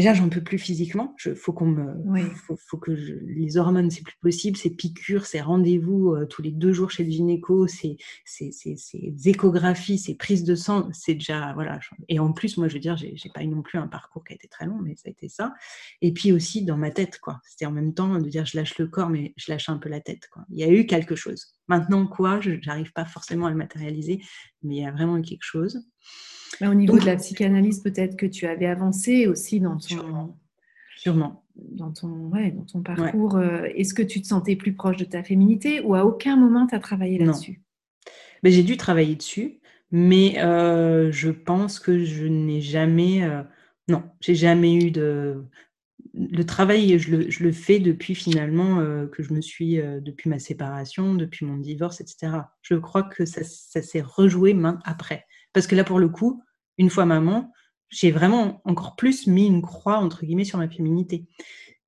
déjà 0.00 0.14
j'en 0.14 0.28
peux 0.28 0.42
plus 0.42 0.58
physiquement. 0.58 1.14
Il 1.24 1.34
faut 1.34 1.52
qu'on 1.52 1.66
me, 1.66 2.30
faut, 2.56 2.78
que 2.78 2.94
je, 2.94 3.14
les 3.14 3.56
hormones 3.56 3.90
c'est 3.90 4.02
plus 4.02 4.16
possible, 4.20 4.56
ces 4.56 4.70
piqûres, 4.70 5.26
ces 5.26 5.40
rendez-vous 5.40 6.14
euh, 6.14 6.26
tous 6.26 6.42
les 6.42 6.50
deux 6.50 6.72
jours 6.72 6.90
chez 6.90 7.04
le 7.04 7.10
gynéco, 7.10 7.66
ces, 7.66 7.96
ces, 8.24 8.52
ces, 8.52 8.76
ces 8.76 9.14
échographies, 9.28 9.98
ces 9.98 10.14
prises 10.14 10.44
de 10.44 10.54
sang, 10.54 10.88
c'est 10.92 11.14
déjà 11.14 11.52
voilà. 11.54 11.80
Et 12.08 12.18
en 12.18 12.32
plus 12.32 12.56
moi 12.56 12.68
je 12.68 12.74
veux 12.74 12.80
dire 12.80 12.96
j'ai, 12.96 13.16
j'ai 13.16 13.28
pas 13.28 13.42
eu 13.42 13.48
non 13.48 13.62
plus 13.62 13.78
un 13.78 13.88
parcours 13.88 14.24
qui 14.24 14.32
a 14.32 14.36
été 14.36 14.48
très 14.48 14.66
long, 14.66 14.78
mais 14.80 14.94
ça 14.94 15.04
a 15.06 15.10
été 15.10 15.28
ça. 15.28 15.52
Et 16.00 16.12
puis 16.12 16.32
aussi 16.32 16.64
dans 16.64 16.76
ma 16.76 16.90
tête 16.90 17.18
quoi. 17.18 17.40
C'était 17.44 17.66
en 17.66 17.72
même 17.72 17.94
temps 17.94 18.18
de 18.18 18.28
dire 18.28 18.46
je 18.46 18.56
lâche 18.56 18.78
le 18.78 18.86
corps, 18.86 19.10
mais 19.10 19.34
je 19.36 19.50
lâche 19.50 19.68
un 19.68 19.78
peu 19.78 19.88
la 19.88 20.00
tête 20.00 20.28
quoi. 20.30 20.44
Il 20.50 20.58
y 20.58 20.64
a 20.64 20.70
eu 20.70 20.86
quelque 20.86 21.16
chose. 21.16 21.54
Maintenant 21.66 22.06
quoi, 22.06 22.40
je 22.40 22.52
n'arrive 22.66 22.92
pas 22.92 23.04
forcément 23.04 23.46
à 23.46 23.50
le 23.50 23.56
matérialiser, 23.56 24.20
mais 24.62 24.76
il 24.76 24.82
y 24.82 24.86
a 24.86 24.92
vraiment 24.92 25.18
eu 25.18 25.22
quelque 25.22 25.44
chose 25.44 25.84
au 26.62 26.74
niveau 26.74 26.98
de 26.98 27.06
la 27.06 27.16
psychanalyse, 27.16 27.80
peut-être 27.80 28.16
que 28.16 28.26
tu 28.26 28.46
avais 28.46 28.66
avancé 28.66 29.26
aussi 29.26 29.60
dans 29.60 29.76
ton, 29.76 30.34
sûrement, 30.96 31.44
Dans, 31.56 31.92
ton, 31.92 32.28
ouais, 32.28 32.50
dans 32.50 32.64
ton 32.64 32.82
parcours. 32.82 33.36
Euh, 33.36 33.64
est-ce 33.74 33.94
que 33.94 34.02
tu 34.02 34.20
te 34.20 34.26
sentais 34.26 34.56
plus 34.56 34.74
proche 34.74 34.96
de 34.96 35.04
ta 35.04 35.22
féminité 35.22 35.80
ou 35.80 35.94
à 35.94 36.04
aucun 36.04 36.36
moment 36.36 36.66
tu 36.66 36.74
as 36.74 36.80
travaillé 36.80 37.18
là-dessus? 37.18 37.62
Ben, 38.42 38.52
J'ai 38.52 38.62
dû 38.62 38.76
travailler 38.76 39.16
dessus, 39.16 39.60
mais 39.90 40.38
euh, 40.38 41.10
je 41.12 41.30
pense 41.30 41.78
que 41.78 42.04
je 42.04 42.26
n'ai 42.26 42.60
jamais. 42.60 43.22
Euh, 43.22 43.42
non, 43.88 44.02
j'ai 44.20 44.34
jamais 44.34 44.74
eu 44.74 44.90
de. 44.90 45.44
Le 46.14 46.44
travail, 46.44 46.98
je 46.98 47.10
le, 47.14 47.30
je 47.30 47.44
le 47.44 47.52
fais 47.52 47.78
depuis 47.78 48.14
finalement 48.14 48.82
que 49.12 49.22
je 49.22 49.32
me 49.32 49.40
suis, 49.40 49.76
depuis 49.76 50.28
ma 50.28 50.40
séparation, 50.40 51.14
depuis 51.14 51.44
mon 51.44 51.58
divorce, 51.58 52.00
etc. 52.00 52.32
Je 52.62 52.74
crois 52.74 53.04
que 53.04 53.24
ça, 53.24 53.42
ça 53.44 53.82
s'est 53.82 54.00
rejoué 54.00 54.52
main 54.52 54.80
après. 54.84 55.26
Parce 55.52 55.66
que 55.66 55.74
là, 55.74 55.84
pour 55.84 55.98
le 55.98 56.08
coup, 56.08 56.42
une 56.76 56.90
fois 56.90 57.04
maman, 57.04 57.52
j'ai 57.88 58.10
vraiment 58.10 58.60
encore 58.64 58.96
plus 58.96 59.26
mis 59.26 59.46
une 59.46 59.62
croix, 59.62 59.98
entre 59.98 60.24
guillemets, 60.24 60.44
sur 60.44 60.58
ma 60.58 60.68
féminité. 60.68 61.26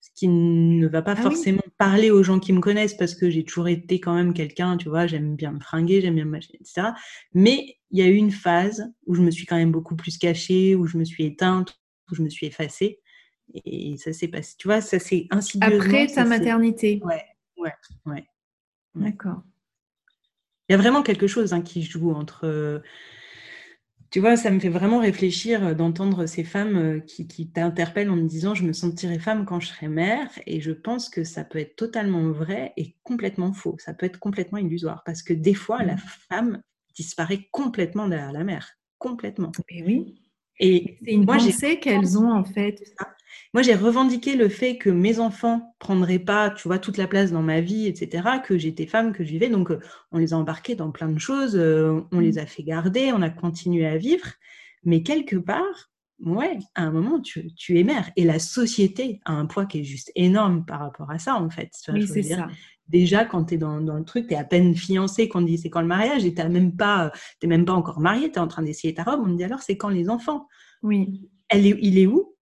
Ce 0.00 0.08
qui 0.14 0.28
ne 0.28 0.86
va 0.88 1.02
pas 1.02 1.14
ah 1.16 1.22
forcément 1.22 1.62
parler 1.78 2.10
aux 2.10 2.22
gens 2.22 2.40
qui 2.40 2.52
me 2.52 2.60
connaissent 2.60 2.94
parce 2.94 3.14
que 3.14 3.30
j'ai 3.30 3.44
toujours 3.44 3.68
été 3.68 4.00
quand 4.00 4.14
même 4.14 4.32
quelqu'un, 4.32 4.76
tu 4.76 4.88
vois, 4.88 5.06
j'aime 5.06 5.36
bien 5.36 5.52
me 5.52 5.60
fringuer, 5.60 6.00
j'aime 6.00 6.14
bien 6.14 6.24
me 6.24 6.38
etc. 6.38 6.88
Mais 7.34 7.76
il 7.90 7.98
y 7.98 8.02
a 8.02 8.06
eu 8.06 8.14
une 8.14 8.30
phase 8.30 8.92
où 9.06 9.14
je 9.14 9.22
me 9.22 9.30
suis 9.30 9.46
quand 9.46 9.56
même 9.56 9.72
beaucoup 9.72 9.96
plus 9.96 10.16
cachée, 10.18 10.74
où 10.74 10.86
je 10.86 10.96
me 10.96 11.04
suis 11.04 11.24
éteinte, 11.24 11.78
où 12.10 12.14
je 12.14 12.22
me 12.22 12.30
suis 12.30 12.46
effacée. 12.46 13.00
Et 13.64 13.96
ça 13.96 14.12
s'est 14.12 14.28
passé, 14.28 14.54
tu 14.58 14.68
vois, 14.68 14.80
ça 14.80 14.98
s'est 14.98 15.26
insidieusement. 15.30 15.84
Après 15.84 16.06
ta 16.06 16.24
maternité. 16.24 17.00
Ouais, 17.04 17.24
Ouais, 17.60 17.74
ouais. 18.06 18.24
D'accord. 18.94 19.42
Il 20.68 20.72
y 20.72 20.74
a 20.74 20.78
vraiment 20.78 21.02
quelque 21.02 21.26
chose 21.26 21.52
hein, 21.52 21.62
qui 21.62 21.82
joue 21.82 22.12
entre 22.12 22.82
tu 24.10 24.18
vois, 24.18 24.36
ça 24.36 24.50
me 24.50 24.58
fait 24.58 24.68
vraiment 24.68 24.98
réfléchir 24.98 25.64
euh, 25.64 25.74
d'entendre 25.74 26.26
ces 26.26 26.42
femmes 26.42 26.76
euh, 26.76 27.00
qui, 27.00 27.48
t'interpellent 27.48 28.10
en 28.10 28.16
me 28.16 28.26
disant 28.26 28.54
je 28.54 28.64
me 28.64 28.72
sentirai 28.72 29.20
femme 29.20 29.44
quand 29.44 29.60
je 29.60 29.68
serai 29.68 29.88
mère. 29.88 30.28
Et 30.46 30.60
je 30.60 30.72
pense 30.72 31.08
que 31.08 31.22
ça 31.22 31.44
peut 31.44 31.60
être 31.60 31.76
totalement 31.76 32.30
vrai 32.30 32.72
et 32.76 32.96
complètement 33.04 33.52
faux. 33.52 33.76
Ça 33.78 33.94
peut 33.94 34.06
être 34.06 34.18
complètement 34.18 34.58
illusoire 34.58 35.02
parce 35.04 35.22
que 35.22 35.32
des 35.32 35.54
fois, 35.54 35.84
la 35.84 35.96
femme 36.28 36.60
disparaît 36.96 37.48
complètement 37.52 38.08
derrière 38.08 38.32
la 38.32 38.42
mère. 38.42 38.72
Complètement. 38.98 39.52
Et 39.68 39.84
oui. 39.84 40.20
Et 40.58 40.98
c'est 41.04 41.12
une 41.12 41.24
moi, 41.24 41.36
pensée 41.36 41.78
qu'elles 41.78 42.18
ont 42.18 42.32
en 42.32 42.44
fait. 42.44 42.82
Moi, 43.52 43.62
j'ai 43.62 43.74
revendiqué 43.74 44.36
le 44.36 44.48
fait 44.48 44.78
que 44.78 44.90
mes 44.90 45.18
enfants 45.18 45.74
prendraient 45.80 46.20
pas, 46.20 46.50
tu 46.50 46.68
vois, 46.68 46.78
toute 46.78 46.96
la 46.96 47.08
place 47.08 47.32
dans 47.32 47.42
ma 47.42 47.60
vie, 47.60 47.86
etc., 47.86 48.28
que 48.44 48.56
j'étais 48.56 48.86
femme, 48.86 49.12
que 49.12 49.24
je 49.24 49.30
vivais. 49.30 49.48
Donc, 49.48 49.72
euh, 49.72 49.80
on 50.12 50.18
les 50.18 50.32
a 50.32 50.36
embarqués 50.36 50.76
dans 50.76 50.92
plein 50.92 51.08
de 51.08 51.18
choses, 51.18 51.56
euh, 51.56 52.00
on 52.12 52.20
les 52.20 52.34
mmh. 52.34 52.38
a 52.38 52.46
fait 52.46 52.62
garder, 52.62 53.12
on 53.12 53.22
a 53.22 53.30
continué 53.30 53.86
à 53.86 53.96
vivre. 53.96 54.26
Mais 54.84 55.02
quelque 55.02 55.36
part, 55.36 55.90
ouais, 56.24 56.58
à 56.76 56.84
un 56.84 56.92
moment, 56.92 57.20
tu, 57.20 57.52
tu, 57.54 57.78
es 57.80 57.82
mère. 57.82 58.10
Et 58.14 58.24
la 58.24 58.38
société 58.38 59.20
a 59.24 59.32
un 59.32 59.46
poids 59.46 59.66
qui 59.66 59.80
est 59.80 59.84
juste 59.84 60.12
énorme 60.14 60.64
par 60.64 60.78
rapport 60.78 61.10
à 61.10 61.18
ça, 61.18 61.34
en 61.34 61.50
fait. 61.50 61.70
oui, 61.92 62.06
c'est 62.06 62.22
ça. 62.22 62.46
Déjà, 62.86 63.24
quand 63.24 63.44
tu 63.44 63.54
es 63.54 63.56
dans, 63.56 63.80
dans, 63.80 63.94
le 63.94 64.04
truc, 64.04 64.26
tu 64.26 64.34
es 64.34 64.36
à 64.36 64.44
peine 64.44 64.74
fiancée, 64.74 65.28
qu'on 65.28 65.42
dit 65.42 65.58
c'est 65.58 65.70
quand 65.70 65.80
le 65.80 65.86
mariage, 65.86 66.24
et 66.24 66.34
tu 66.34 66.42
n'es 66.42 66.48
même, 66.48 66.76
pas, 66.76 67.12
même 67.44 67.64
pas 67.64 67.72
encore 67.72 68.00
mariée, 68.00 68.30
tu 68.30 68.36
es 68.36 68.40
en 68.40 68.48
train 68.48 68.62
d'essayer 68.62 68.94
ta 68.94 69.04
robe. 69.04 69.20
On 69.22 69.28
me 69.28 69.36
dit 69.36 69.44
alors, 69.44 69.62
c'est 69.62 69.76
quand 69.76 69.88
les 69.88 70.08
enfants? 70.08 70.46
Oui. 70.82 71.28
Elle 71.48 71.66
est, 71.66 71.78
il 71.80 71.98
est 71.98 72.06
où? 72.06 72.36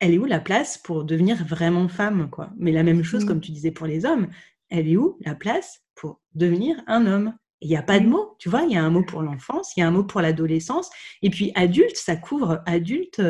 Elle 0.00 0.14
est 0.14 0.18
où 0.18 0.24
la 0.24 0.40
place 0.40 0.78
pour 0.78 1.04
devenir 1.04 1.44
vraiment 1.44 1.88
femme 1.88 2.28
quoi? 2.30 2.50
Mais 2.56 2.72
la 2.72 2.82
même 2.82 3.02
chose, 3.02 3.24
comme 3.24 3.40
tu 3.40 3.52
disais 3.52 3.70
pour 3.70 3.86
les 3.86 4.04
hommes, 4.04 4.28
elle 4.70 4.88
est 4.88 4.96
où 4.96 5.16
la 5.20 5.34
place 5.34 5.82
pour 5.94 6.20
devenir 6.34 6.76
un 6.86 7.06
homme? 7.06 7.34
Il 7.60 7.68
n'y 7.68 7.76
a 7.76 7.82
pas 7.82 7.98
de 7.98 8.06
mot, 8.06 8.36
tu 8.38 8.50
vois, 8.50 8.64
il 8.64 8.72
y 8.72 8.76
a 8.76 8.84
un 8.84 8.90
mot 8.90 9.02
pour 9.02 9.22
l'enfance, 9.22 9.72
il 9.74 9.80
y 9.80 9.82
a 9.82 9.88
un 9.88 9.90
mot 9.90 10.04
pour 10.04 10.20
l'adolescence, 10.20 10.90
et 11.22 11.30
puis 11.30 11.50
adulte, 11.54 11.96
ça 11.96 12.14
couvre 12.14 12.62
adulte, 12.66 13.22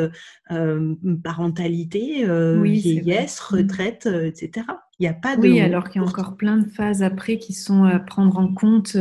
euh, 0.51 0.95
parentalité, 1.23 2.25
euh, 2.27 2.61
vieillesse, 2.61 3.39
mmh. 3.39 3.55
retraite, 3.55 4.07
euh, 4.07 4.25
etc. 4.25 4.67
Il 4.99 5.03
n'y 5.03 5.07
a 5.07 5.13
pas 5.13 5.37
de 5.37 5.41
Oui, 5.41 5.61
alors 5.61 5.89
qu'il 5.89 6.01
y 6.01 6.05
a 6.05 6.07
encore 6.07 6.35
plein 6.35 6.57
de 6.57 6.67
phases 6.67 7.01
après 7.01 7.37
qui 7.37 7.53
sont 7.53 7.85
à 7.85 7.97
prendre 7.99 8.37
en 8.37 8.53
compte. 8.53 8.97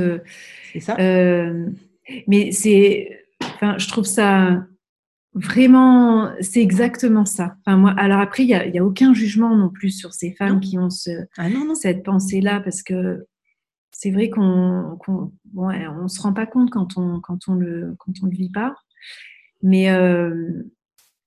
c'est 0.73 0.81
ça. 0.81 0.97
mais 2.29 2.53
c'est, 2.53 3.27
enfin, 3.43 3.77
je 3.79 3.89
trouve 3.89 4.05
ça 4.05 4.65
Vraiment, 5.35 6.33
c'est 6.41 6.61
exactement 6.61 7.25
ça. 7.25 7.57
Enfin, 7.61 7.77
moi, 7.77 7.95
alors 7.97 8.21
après, 8.21 8.45
il 8.45 8.47
n'y 8.47 8.55
a, 8.55 8.83
a, 8.83 8.85
aucun 8.85 9.13
jugement 9.15 9.57
non 9.57 9.69
plus 9.69 9.91
sur 9.91 10.13
ces 10.13 10.33
femmes 10.33 10.61
qui 10.61 10.79
ont 10.79 10.91
ce, 10.91 11.11
ah 11.37 11.49
non, 11.49 11.75
cette 11.75 12.05
pensée-là, 12.05 12.61
parce 12.61 12.85
que 12.85 13.27
c'est 13.91 14.11
vrai 14.11 14.29
qu'on 14.29 14.99
ne 15.03 15.89
on 16.03 16.09
se 16.09 16.21
rend 16.21 16.33
pas 16.33 16.47
compte 16.47 16.71
quand 16.71 16.97
on 16.97 17.21
quand 17.21 17.49
on 17.49 17.55
le 17.55 17.95
quand 17.99 18.13
on 18.23 18.27
le 18.27 18.33
vit 18.33 18.51
pas. 18.51 18.75
Mais 19.63 19.91
euh, 19.91 20.65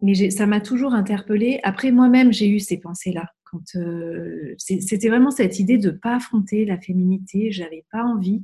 mais 0.01 0.29
ça 0.29 0.45
m'a 0.45 0.61
toujours 0.61 0.93
interpellée. 0.93 1.59
Après, 1.63 1.91
moi-même, 1.91 2.31
j'ai 2.31 2.47
eu 2.49 2.59
ces 2.59 2.77
pensées-là. 2.77 3.31
Quand 3.45 3.75
euh, 3.75 4.53
c'était 4.57 5.09
vraiment 5.09 5.31
cette 5.31 5.59
idée 5.59 5.77
de 5.77 5.89
pas 5.89 6.17
affronter 6.17 6.65
la 6.65 6.79
féminité, 6.79 7.51
j'avais 7.51 7.85
pas 7.91 8.03
envie. 8.03 8.43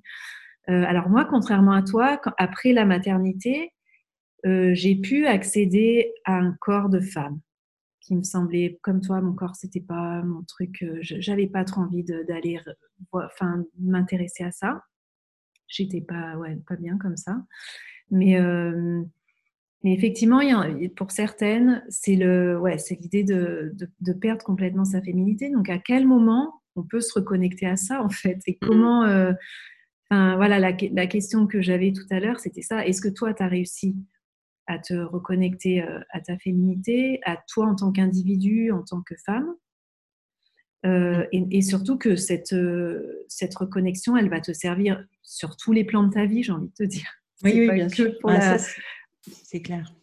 Euh, 0.70 0.84
alors 0.88 1.10
moi, 1.10 1.26
contrairement 1.26 1.74
à 1.74 1.84
toi, 1.84 2.20
après 2.38 2.74
la 2.74 2.86
maternité, 2.86 3.72
euh, 4.46 4.74
j'ai 4.74 4.96
pu 4.96 5.26
accéder 5.26 6.14
à 6.26 6.38
un 6.38 6.56
corps 6.60 6.90
de 6.90 7.00
femme 7.00 7.40
qui 8.02 8.16
me 8.16 8.24
semblait 8.24 8.78
comme 8.82 9.00
toi 9.00 9.22
mon 9.22 9.34
corps 9.34 9.56
c'était 9.56 9.80
pas 9.80 10.22
mon 10.24 10.44
truc 10.44 10.84
euh, 10.84 10.98
j'avais 11.02 11.48
pas 11.48 11.64
trop 11.64 11.82
envie 11.82 12.04
d'aller 12.04 12.60
enfin 13.14 13.64
m'intéresser 13.80 14.44
à 14.44 14.52
ça 14.52 14.84
j'étais 15.68 16.02
pas 16.02 16.36
ouais 16.36 16.58
pas 16.68 16.76
bien 16.76 16.98
comme 16.98 17.16
ça 17.16 17.38
mais 18.12 18.38
euh, 18.40 19.04
mais 19.84 19.94
effectivement, 19.94 20.40
il 20.40 20.50
y 20.50 20.54
a, 20.54 20.90
pour 20.96 21.12
certaines, 21.12 21.84
c'est 21.90 22.16
le, 22.16 22.58
ouais, 22.58 22.78
c'est 22.78 22.96
l'idée 22.96 23.26
de, 23.26 23.74
de, 23.74 23.90
de, 24.00 24.14
perdre 24.14 24.42
complètement 24.46 24.86
sa 24.86 25.02
féminité. 25.02 25.50
Donc, 25.50 25.70
à 25.70 25.78
quel 25.78 26.08
moment 26.08 26.62
on 26.78 26.84
peut 26.84 27.02
se 27.02 27.14
reconnecter 27.14 27.66
à 27.66 27.76
ça, 27.76 28.02
en 28.02 28.08
fait? 28.08 28.40
Et 28.48 28.54
mmh 28.54 28.66
comment, 28.66 29.02
enfin, 30.10 30.38
voilà, 30.38 30.58
la, 30.60 30.72
la, 30.72 31.08
question 31.08 31.48
que 31.48 31.62
j'avais 31.62 31.92
tout 31.92 32.06
à 32.12 32.22
l'heure, 32.22 32.40
c'était 32.40 32.62
ça. 32.62 32.88
Est-ce 32.88 33.02
que 33.02 33.10
toi, 33.10 33.34
tu 33.34 33.44
as 33.44 33.48
réussi 33.50 33.98
à 34.68 34.80
te 34.80 34.94
reconnecter 34.94 35.82
euh, 35.84 36.00
à 36.12 36.22
ta 36.22 36.38
féminité, 36.38 37.20
à 37.26 37.38
toi 37.48 37.68
en 37.68 37.76
tant 37.76 37.92
qu'individu, 37.92 38.72
en 38.72 38.84
tant 38.84 39.02
que 39.02 39.16
femme. 39.26 39.54
Euh, 40.86 41.26
et, 41.32 41.62
surtout 41.62 41.98
que 41.98 42.18
cette, 42.18 42.52
euh, 42.52 43.24
cette 43.30 43.56
reconnexion, 43.56 44.18
elle 44.18 44.30
va 44.30 44.42
te 44.42 44.52
servir 44.52 45.06
sur 45.22 45.56
tous 45.56 45.72
les 45.72 45.86
plans 45.86 46.04
de 46.04 46.14
ta 46.14 46.26
vie, 46.26 46.44
j'ai 46.44 46.52
envie 46.52 46.68
de 46.68 46.74
te 46.74 46.84
dire. 46.84 47.10
Oui, 47.44 47.54
oui, 47.56 47.74
bien 47.74 47.90
sûr. 47.90 48.14
Ah, 48.26 48.58
c'est 49.22 49.62
clair 49.62 49.94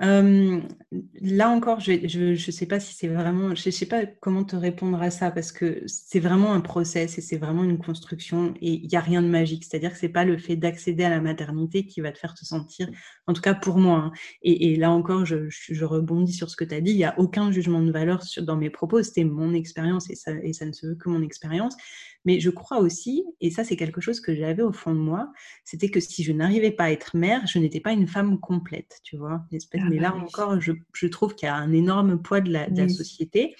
là 0.00 1.48
encore, 1.50 1.80
je 1.80 2.30
ne 2.30 2.36
sais 2.36 2.66
pas 2.66 2.80
si 2.80 2.94
c'est 2.94 3.08
vraiment, 3.08 3.54
je 3.54 3.70
sais 3.70 3.86
pas 3.86 4.06
comment 4.06 4.44
te 4.44 4.56
répondre 4.56 5.00
à 5.00 5.10
ça 5.10 5.30
parce 5.30 5.52
que 5.52 5.82
c'est 5.86 6.18
vraiment 6.20 6.52
un 6.52 6.60
process 6.60 7.16
et 7.18 7.20
c'est 7.20 7.36
vraiment 7.36 7.64
une 7.64 7.78
construction 7.78 8.54
et 8.60 8.72
il 8.72 8.88
n'y 8.88 8.96
a 8.96 9.00
rien 9.00 9.22
de 9.22 9.28
magique. 9.28 9.64
C'est-à-dire 9.64 9.92
que 9.92 9.98
c'est 9.98 10.08
pas 10.08 10.24
le 10.24 10.36
fait 10.38 10.56
d'accéder 10.56 11.04
à 11.04 11.10
la 11.10 11.20
maternité 11.20 11.86
qui 11.86 12.00
va 12.00 12.10
te 12.12 12.18
faire 12.18 12.34
te 12.34 12.44
sentir, 12.44 12.88
en 13.26 13.32
tout 13.32 13.42
cas 13.42 13.54
pour 13.54 13.78
moi. 13.78 13.98
Hein. 13.98 14.12
Et, 14.42 14.76
là 14.76 14.90
encore, 14.90 15.24
je, 15.24 15.84
rebondis 15.84 16.32
sur 16.32 16.50
ce 16.50 16.56
que 16.56 16.64
tu 16.64 16.74
as 16.74 16.80
dit. 16.80 16.90
Il 16.90 16.96
n'y 16.96 17.04
a 17.04 17.18
aucun 17.18 17.52
jugement 17.52 17.82
de 17.82 17.92
valeur 17.92 18.22
dans 18.42 18.56
mes 18.56 18.70
propos. 18.70 19.02
C'était 19.02 19.24
mon 19.24 19.54
expérience 19.54 20.10
et 20.10 20.16
ça, 20.16 20.32
et 20.42 20.52
ça 20.52 20.64
ne 20.66 20.72
se 20.72 20.86
veut 20.86 20.94
que 20.96 21.08
mon 21.08 21.22
expérience. 21.22 21.76
Mais 22.24 22.40
je 22.40 22.50
crois 22.50 22.78
aussi, 22.78 23.24
et 23.40 23.50
ça 23.50 23.64
c'est 23.64 23.76
quelque 23.76 24.00
chose 24.00 24.20
que 24.20 24.34
j'avais 24.34 24.62
au 24.62 24.72
fond 24.72 24.94
de 24.94 24.98
moi, 24.98 25.32
c'était 25.64 25.90
que 25.90 26.00
si 26.00 26.22
je 26.22 26.32
n'arrivais 26.32 26.70
pas 26.70 26.84
à 26.84 26.90
être 26.90 27.16
mère, 27.16 27.46
je 27.46 27.58
n'étais 27.58 27.80
pas 27.80 27.92
une 27.92 28.06
femme 28.06 28.40
complète, 28.40 29.00
tu 29.02 29.16
vois. 29.16 29.44
Ah 29.52 29.78
mais 29.90 29.98
là 29.98 30.10
bah 30.10 30.22
encore, 30.22 30.60
je, 30.60 31.06
trouve 31.06 31.34
qu'il 31.34 31.46
y 31.46 31.50
a 31.50 31.56
un 31.56 31.72
énorme 31.72 32.20
poids 32.20 32.40
de 32.40 32.50
la, 32.52 32.88
société. 32.88 33.54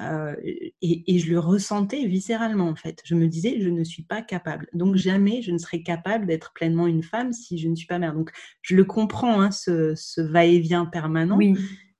Euh, 0.00 0.36
et, 0.80 1.18
je 1.18 1.28
le 1.28 1.40
ressentais 1.40 2.06
viscéralement 2.06 2.68
en 2.68 2.76
fait. 2.76 3.02
Je 3.04 3.14
me 3.14 3.26
disais, 3.26 3.60
je 3.60 3.68
ne 3.68 3.82
suis 3.82 4.04
pas 4.04 4.22
capable. 4.22 4.68
Donc 4.72 4.96
jamais 4.96 5.42
je 5.42 5.50
ne 5.50 5.58
serai 5.58 5.82
capable 5.82 6.26
d'être 6.26 6.52
pleinement 6.54 6.86
une 6.86 7.02
femme 7.02 7.32
si 7.32 7.58
je 7.58 7.68
ne 7.68 7.74
suis 7.74 7.86
pas 7.86 7.98
mère. 7.98 8.14
Donc 8.14 8.30
je 8.62 8.76
le 8.76 8.84
comprends, 8.84 9.40
hein, 9.40 9.50
ce, 9.50 9.94
ce 9.96 10.20
va-et-vient 10.20 10.86
permanent. 10.86 11.36
Oui. 11.36 11.56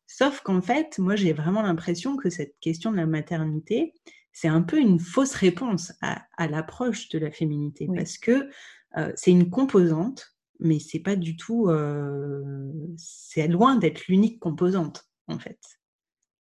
Sauf 0.07 0.41
qu'en 0.41 0.63
fait, 0.63 0.99
moi 0.99 1.17
j'ai 1.17 1.33
vraiment 1.33 1.63
l'impression 1.63 2.17
que 2.17 2.31
cette 2.31 2.55
question 2.61 2.93
de 2.93 2.97
la 2.97 3.07
maternité, 3.07 3.93
c'est 4.33 4.49
un 4.49 4.63
peu 4.63 4.79
une 4.79 5.01
fausse 5.01 5.35
réponse 5.35 5.93
à, 6.01 6.47
l'approche 6.49 7.09
de 7.09 7.19
la 7.19 7.31
féminité 7.31 7.89
parce 7.95 8.19
que 8.19 8.49
euh, 8.97 9.13
c'est 9.17 9.31
une 9.31 9.51
composante, 9.51 10.37
mais 10.61 10.79
c'est 10.79 11.01
pas 11.01 11.17
du 11.17 11.37
tout, 11.37 11.69
euh, 11.69 12.73
c'est 12.97 13.49
loin 13.49 13.77
d'être 13.77 14.07
l'unique 14.07 14.39
composante 14.39 15.09
en 15.27 15.39
fait. 15.39 15.59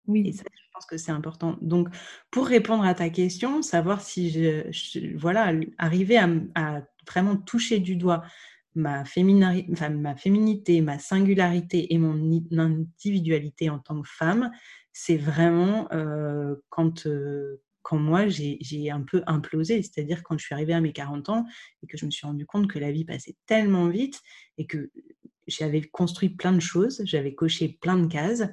Oui. 0.06 0.22
Et 0.26 0.32
ça, 0.32 0.44
je 0.50 0.70
pense 0.72 0.86
que 0.86 0.96
c'est 0.96 1.12
important. 1.12 1.58
Donc, 1.60 1.88
pour 2.30 2.46
répondre 2.46 2.84
à 2.84 2.94
ta 2.94 3.10
question, 3.10 3.62
savoir 3.62 4.00
si 4.00 4.30
je, 4.30 5.16
voilà, 5.16 5.52
arriver 5.76 6.18
à, 6.18 6.82
vraiment 7.06 7.36
toucher 7.36 7.78
du 7.78 7.96
doigt 7.96 8.22
ma, 8.74 9.04
ma 9.04 10.16
féminité, 10.16 10.80
ma 10.80 10.98
singularité 10.98 11.92
et 11.92 11.98
mon 11.98 12.14
individualité 12.58 13.70
en 13.70 13.78
tant 13.78 14.00
que 14.00 14.08
femme, 14.08 14.50
c'est 14.92 15.16
vraiment 15.16 15.88
euh, 15.92 16.54
quand, 16.70 17.06
quand 17.88 17.96
moi, 17.96 18.28
j'ai 18.28 18.90
un 18.90 19.00
peu 19.00 19.22
implosé, 19.26 19.82
c'est-à-dire 19.82 20.22
quand 20.22 20.36
je 20.36 20.44
suis 20.44 20.54
arrivée 20.54 20.74
à 20.74 20.80
mes 20.82 20.92
40 20.92 21.30
ans 21.30 21.46
et 21.82 21.86
que 21.86 21.96
je 21.96 22.04
me 22.04 22.10
suis 22.10 22.26
rendu 22.26 22.44
compte 22.44 22.70
que 22.70 22.78
la 22.78 22.92
vie 22.92 23.06
passait 23.06 23.34
tellement 23.46 23.88
vite 23.88 24.20
et 24.58 24.66
que 24.66 24.90
j'avais 25.46 25.80
construit 25.80 26.28
plein 26.28 26.52
de 26.52 26.60
choses, 26.60 27.00
j'avais 27.06 27.34
coché 27.34 27.78
plein 27.80 27.96
de 27.96 28.06
cases, 28.06 28.44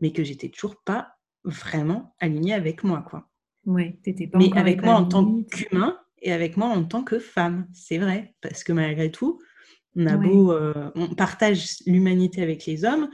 mais 0.00 0.12
que 0.12 0.22
j'étais 0.22 0.50
toujours 0.50 0.76
pas 0.84 1.16
vraiment 1.42 2.14
alignée 2.20 2.54
avec 2.54 2.84
moi, 2.84 3.04
quoi. 3.10 3.28
Ouais, 3.64 3.98
t'étais 4.04 4.28
pas 4.28 4.38
Mais 4.38 4.56
avec 4.56 4.84
moi 4.84 4.94
en 4.94 5.06
tant 5.06 5.42
qu'humain 5.42 5.98
et 6.22 6.30
avec 6.30 6.56
moi 6.56 6.68
en 6.68 6.84
tant 6.84 7.02
que 7.02 7.18
femme, 7.18 7.66
c'est 7.72 7.98
vrai, 7.98 8.36
parce 8.40 8.62
que 8.62 8.72
malgré 8.72 9.10
tout, 9.10 9.40
on 9.96 10.06
a 10.06 10.16
beau, 10.16 10.52
euh, 10.52 10.92
on 10.94 11.12
partage 11.16 11.78
l'humanité 11.86 12.40
avec 12.40 12.66
les 12.66 12.84
hommes, 12.84 13.10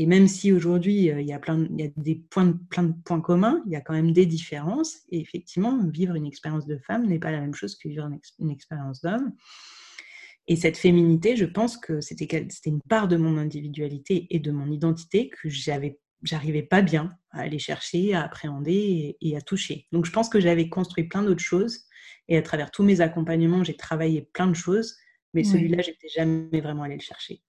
et 0.00 0.06
même 0.06 0.28
si 0.28 0.52
aujourd'hui, 0.52 1.10
euh, 1.10 1.20
il 1.20 1.26
y 1.26 1.32
a, 1.32 1.40
plein, 1.40 1.66
il 1.70 1.80
y 1.80 1.82
a 1.82 1.88
des 1.96 2.14
points, 2.14 2.56
plein 2.70 2.84
de 2.84 2.94
points 3.04 3.20
communs, 3.20 3.60
il 3.66 3.72
y 3.72 3.76
a 3.76 3.80
quand 3.80 3.94
même 3.94 4.12
des 4.12 4.26
différences. 4.26 4.98
Et 5.10 5.20
effectivement, 5.20 5.76
vivre 5.88 6.14
une 6.14 6.24
expérience 6.24 6.66
de 6.66 6.78
femme 6.78 7.04
n'est 7.06 7.18
pas 7.18 7.32
la 7.32 7.40
même 7.40 7.54
chose 7.54 7.74
que 7.74 7.88
vivre 7.88 8.08
une, 8.38 8.50
expérience 8.50 9.00
d'homme. 9.00 9.34
Et 10.46 10.54
cette 10.54 10.76
féminité, 10.76 11.34
je 11.34 11.44
pense 11.44 11.76
que 11.76 12.00
c'était 12.00 12.46
une 12.64 12.80
part 12.88 13.08
de 13.08 13.16
mon 13.16 13.36
individualité 13.38 14.28
et 14.30 14.38
de 14.38 14.52
mon 14.52 14.70
identité 14.70 15.30
que 15.30 15.48
j'avais 15.48 15.98
j'arrivais 16.24 16.62
pas 16.62 16.82
bien 16.82 17.16
à 17.30 17.42
aller 17.42 17.60
chercher, 17.60 18.12
à 18.12 18.24
appréhender 18.24 19.16
et, 19.20 19.36
à 19.36 19.40
toucher. 19.40 19.86
Donc 19.92 20.04
je 20.04 20.10
pense 20.10 20.28
que 20.28 20.40
j'avais 20.40 20.68
construit 20.68 21.04
plein 21.04 21.22
d'autres 21.22 21.44
choses 21.44 21.86
et 22.26 22.36
à 22.36 22.42
travers 22.42 22.72
tous 22.72 22.82
mes 22.82 23.00
accompagnements, 23.00 23.62
j'ai 23.62 23.76
travaillé 23.76 24.22
plein 24.32 24.48
de 24.48 24.54
choses, 24.54 24.96
mais 25.32 25.44
celui-là, 25.44 25.80
j'étais 25.82 26.08
jamais 26.08 26.60
vraiment 26.60 26.82
allée 26.82 26.96
le 26.96 27.02
chercher. 27.02 27.40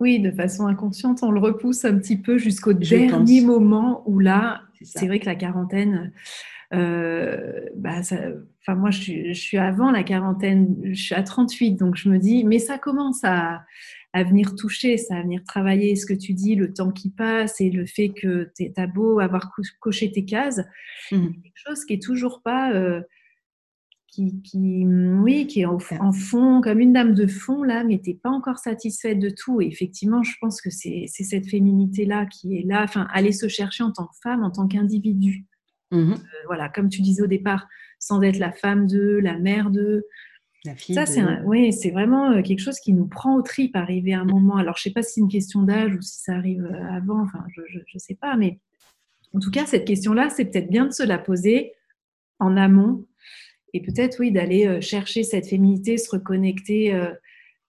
Oui, 0.00 0.20
de 0.20 0.30
façon 0.30 0.66
inconsciente, 0.66 1.22
on 1.22 1.30
le 1.30 1.40
repousse 1.40 1.84
un 1.84 1.98
petit 1.98 2.16
peu 2.16 2.38
jusqu'au 2.38 2.72
dernier 2.72 3.40
moment 3.40 4.02
où 4.06 4.20
là, 4.20 4.62
c'est 4.82 5.06
vrai 5.06 5.18
que 5.18 5.26
la 5.26 5.34
quarantaine, 5.34 6.12
bah 6.72 8.00
enfin 8.00 8.74
moi 8.76 8.90
je 8.90 9.00
suis, 9.00 9.34
je 9.34 9.40
suis, 9.40 9.58
avant 9.58 9.90
la 9.90 10.02
quarantaine, 10.02 10.76
je 10.84 11.02
suis 11.02 11.14
à 11.14 11.22
38, 11.22 11.72
donc 11.72 11.96
je 11.96 12.08
me 12.08 12.18
dis, 12.18 12.44
mais 12.44 12.58
ça 12.58 12.78
commence 12.78 13.24
à, 13.24 13.64
à 14.12 14.22
venir 14.22 14.54
toucher, 14.54 14.96
ça 14.96 15.16
à 15.16 15.22
venir 15.22 15.42
travailler 15.44 15.96
ce 15.96 16.06
que 16.06 16.14
tu 16.14 16.32
dis, 16.32 16.54
le 16.54 16.72
temps 16.72 16.90
qui 16.90 17.10
passe 17.10 17.60
et 17.60 17.70
le 17.70 17.86
fait 17.86 18.10
que 18.10 18.50
tu 18.56 18.70
as 18.76 18.86
beau 18.86 19.20
avoir 19.20 19.50
coché 19.80 20.12
tes 20.12 20.24
cases, 20.24 20.60
mmh. 21.10 21.26
quelque 21.42 21.52
chose 21.66 21.84
qui 21.84 21.94
est 21.94 22.02
toujours 22.02 22.42
pas 22.42 22.72
qui, 24.10 24.40
qui, 24.42 24.84
oui, 24.86 25.46
qui 25.46 25.60
est 25.60 25.66
en, 25.66 25.78
fond, 25.78 26.60
comme 26.62 26.80
une 26.80 26.92
dame 26.92 27.14
de 27.14 27.26
fond, 27.26 27.62
là, 27.62 27.84
mais 27.84 28.00
tu 28.00 28.14
pas 28.14 28.30
encore 28.30 28.58
satisfaite 28.58 29.18
de 29.18 29.30
tout. 29.30 29.60
Et 29.60 29.66
effectivement, 29.66 30.22
je 30.22 30.32
pense 30.40 30.60
que 30.60 30.70
c'est 30.70 31.06
cette 31.08 31.46
féminité-là 31.46 32.26
qui 32.26 32.56
est 32.56 32.66
là, 32.66 32.82
enfin, 32.84 33.06
aller 33.12 33.32
se 33.32 33.48
chercher 33.48 33.84
en 33.84 33.92
tant 33.92 34.06
que 34.06 34.16
femme, 34.22 34.42
en 34.42 34.50
tant 34.50 34.66
qu'individu. 34.66 35.44
Mmh 35.90 36.12
euh, 36.12 36.16
voilà, 36.46 36.68
comme 36.68 36.88
tu 36.90 37.00
disais 37.00 37.22
au 37.22 37.26
départ, 37.26 37.66
sans 37.98 38.20
être 38.22 38.38
la 38.38 38.52
femme 38.52 38.86
de, 38.86 39.18
la 39.22 39.38
mère 39.38 39.70
de. 39.70 40.06
La 40.64 40.74
fille 40.74 40.94
ça, 40.94 41.06
c'est 41.06 41.22
oui, 41.44 41.72
c'est 41.72 41.90
vraiment 41.90 42.32
euh, 42.32 42.42
quelque 42.42 42.60
chose 42.60 42.80
qui 42.80 42.92
nous 42.92 43.06
prend 43.06 43.36
au 43.36 43.42
trip 43.42 43.74
arriver 43.76 44.12
à 44.12 44.20
un 44.20 44.24
moment. 44.24 44.56
Alors, 44.56 44.76
je 44.76 44.82
sais 44.82 44.90
pas 44.90 45.02
si 45.02 45.14
c'est 45.14 45.20
une 45.20 45.28
question 45.28 45.62
d'âge 45.62 45.94
ou 45.94 46.02
si 46.02 46.18
ça 46.18 46.34
arrive 46.34 46.64
euh, 46.64 46.90
avant, 46.90 47.22
enfin, 47.22 47.44
je 47.54 47.78
ne 47.78 47.98
sais 47.98 48.16
pas, 48.16 48.36
mais 48.36 48.58
en 49.34 49.38
tout 49.38 49.50
cas, 49.50 49.66
cette 49.66 49.86
question-là, 49.86 50.30
c'est 50.30 50.46
peut-être 50.46 50.70
bien 50.70 50.86
de 50.86 50.92
se 50.92 51.02
la 51.02 51.18
poser 51.18 51.72
en 52.38 52.56
amont 52.56 53.06
et 53.74 53.82
peut-être, 53.82 54.18
oui, 54.20 54.32
d'aller 54.32 54.66
euh, 54.66 54.80
chercher 54.80 55.22
cette 55.22 55.48
féminité, 55.48 55.98
se 55.98 56.10
reconnecter 56.10 56.94
euh, 56.94 57.12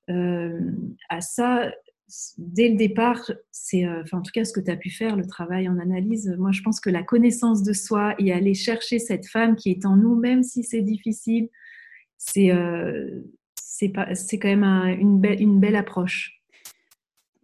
euh, 0.09 0.59
à 1.09 1.21
ça 1.21 1.71
dès 2.37 2.69
le 2.69 2.75
départ. 2.75 3.31
C'est, 3.51 3.85
en 3.85 4.21
tout 4.21 4.31
cas, 4.33 4.43
ce 4.43 4.51
que 4.51 4.59
tu 4.59 4.71
as 4.71 4.77
pu 4.77 4.89
faire, 4.89 5.15
le 5.15 5.27
travail 5.27 5.69
en 5.69 5.77
analyse. 5.77 6.35
Moi, 6.39 6.51
je 6.51 6.61
pense 6.63 6.79
que 6.79 6.89
la 6.89 7.03
connaissance 7.03 7.61
de 7.61 7.73
soi 7.73 8.15
et 8.17 8.33
aller 8.33 8.55
chercher 8.55 8.97
cette 8.97 9.27
femme 9.27 9.55
qui 9.55 9.69
est 9.69 9.85
en 9.85 9.95
nous, 9.95 10.15
même 10.15 10.41
si 10.41 10.63
c'est 10.63 10.81
difficile, 10.81 11.49
c'est, 12.17 12.49
c'est 13.55 14.39
quand 14.39 14.47
même 14.47 14.63
une, 14.99 15.19
belle, 15.19 15.39
une 15.39 15.59
belle 15.59 15.75
approche. 15.75 16.38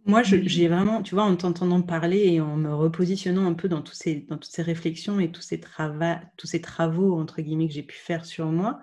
Moi, 0.06 0.22
j'ai 0.22 0.68
vraiment, 0.68 1.02
tu 1.02 1.16
vois, 1.16 1.24
en 1.24 1.34
t'entendant 1.34 1.82
parler 1.82 2.26
et 2.26 2.40
en 2.40 2.56
me 2.56 2.72
repositionnant 2.72 3.44
un 3.44 3.54
peu 3.54 3.68
dans, 3.68 3.82
tous 3.82 3.94
ces, 3.94 4.20
dans 4.20 4.38
toutes 4.38 4.52
ces 4.52 4.62
réflexions 4.62 5.18
et 5.18 5.32
tous 5.32 5.42
ces, 5.42 5.60
tous 6.36 6.46
ces 6.46 6.60
travaux, 6.60 7.18
entre 7.18 7.42
guillemets, 7.42 7.66
que 7.66 7.74
j'ai 7.74 7.82
pu 7.82 7.96
faire 7.96 8.24
sur 8.24 8.46
moi, 8.46 8.80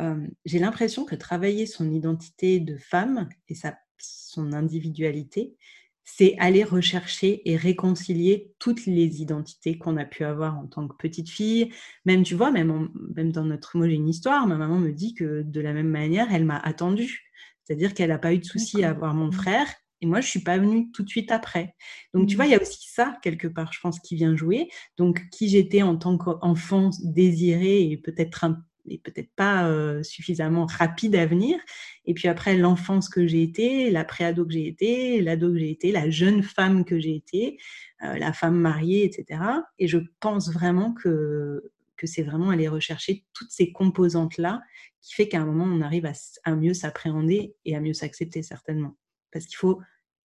euh, 0.00 0.26
j'ai 0.44 0.58
l'impression 0.58 1.04
que 1.04 1.14
travailler 1.14 1.66
son 1.66 1.88
identité 1.88 2.58
de 2.58 2.76
femme 2.76 3.28
et 3.48 3.54
sa, 3.54 3.78
son 3.96 4.52
individualité, 4.52 5.54
c'est 6.02 6.36
aller 6.40 6.64
rechercher 6.64 7.48
et 7.48 7.56
réconcilier 7.56 8.52
toutes 8.58 8.86
les 8.86 9.22
identités 9.22 9.78
qu'on 9.78 9.96
a 9.96 10.04
pu 10.04 10.24
avoir 10.24 10.58
en 10.58 10.66
tant 10.66 10.88
que 10.88 10.96
petite 10.96 11.30
fille. 11.30 11.70
Même, 12.06 12.24
tu 12.24 12.34
vois, 12.34 12.50
même, 12.50 12.90
même 13.14 13.30
dans 13.30 13.44
notre 13.44 13.78
mot, 13.78 13.86
j'ai 13.86 13.94
une 13.94 14.08
histoire, 14.08 14.48
ma 14.48 14.56
maman 14.56 14.80
me 14.80 14.90
dit 14.90 15.14
que 15.14 15.42
de 15.42 15.60
la 15.60 15.72
même 15.72 15.88
manière, 15.88 16.26
elle 16.32 16.44
m'a 16.44 16.58
attendue. 16.58 17.30
C'est-à-dire 17.62 17.94
qu'elle 17.94 18.10
n'a 18.10 18.18
pas 18.18 18.34
eu 18.34 18.38
de 18.38 18.44
souci 18.44 18.82
à 18.82 18.90
avoir 18.90 19.14
mon 19.14 19.30
frère 19.30 19.68
et 20.04 20.06
moi, 20.06 20.20
je 20.20 20.28
suis 20.28 20.40
pas 20.40 20.58
venue 20.58 20.92
tout 20.92 21.02
de 21.02 21.08
suite 21.08 21.32
après. 21.32 21.74
Donc, 22.12 22.28
tu 22.28 22.36
vois, 22.36 22.44
il 22.44 22.50
y 22.50 22.54
a 22.54 22.60
aussi 22.60 22.90
ça, 22.90 23.18
quelque 23.22 23.48
part, 23.48 23.72
je 23.72 23.80
pense, 23.80 23.98
qui 24.00 24.16
vient 24.16 24.36
jouer. 24.36 24.68
Donc, 24.98 25.30
qui 25.30 25.48
j'étais 25.48 25.80
en 25.80 25.96
tant 25.96 26.18
qu'enfant 26.18 26.90
désirée 27.02 27.90
et 27.90 27.96
peut-être 27.96 28.44
et 28.86 28.98
peut-être 28.98 29.30
pas 29.34 29.66
euh, 29.66 30.02
suffisamment 30.02 30.66
rapide 30.66 31.16
à 31.16 31.24
venir. 31.24 31.58
Et 32.04 32.12
puis 32.12 32.28
après, 32.28 32.54
l'enfance 32.54 33.08
que 33.08 33.26
j'ai 33.26 33.42
été, 33.42 33.90
la 33.90 34.04
préado 34.04 34.44
que 34.44 34.52
j'ai 34.52 34.66
été, 34.66 35.22
l'ado 35.22 35.50
que 35.52 35.58
j'ai 35.58 35.70
été, 35.70 35.90
la 35.90 36.10
jeune 36.10 36.42
femme 36.42 36.84
que 36.84 37.00
j'ai 37.00 37.16
été, 37.16 37.58
euh, 38.02 38.18
la 38.18 38.34
femme 38.34 38.56
mariée, 38.56 39.06
etc. 39.06 39.40
Et 39.78 39.88
je 39.88 39.96
pense 40.20 40.52
vraiment 40.52 40.92
que, 40.92 41.72
que 41.96 42.06
c'est 42.06 42.24
vraiment 42.24 42.50
aller 42.50 42.68
rechercher 42.68 43.24
toutes 43.32 43.52
ces 43.52 43.72
composantes-là 43.72 44.60
qui 45.00 45.14
fait 45.14 45.28
qu'à 45.28 45.40
un 45.40 45.46
moment, 45.46 45.64
on 45.64 45.80
arrive 45.80 46.04
à, 46.04 46.12
à 46.44 46.54
mieux 46.54 46.74
s'appréhender 46.74 47.54
et 47.64 47.74
à 47.74 47.80
mieux 47.80 47.94
s'accepter, 47.94 48.42
certainement. 48.42 48.98
Parce 49.32 49.46
qu'il 49.46 49.56
faut 49.56 49.80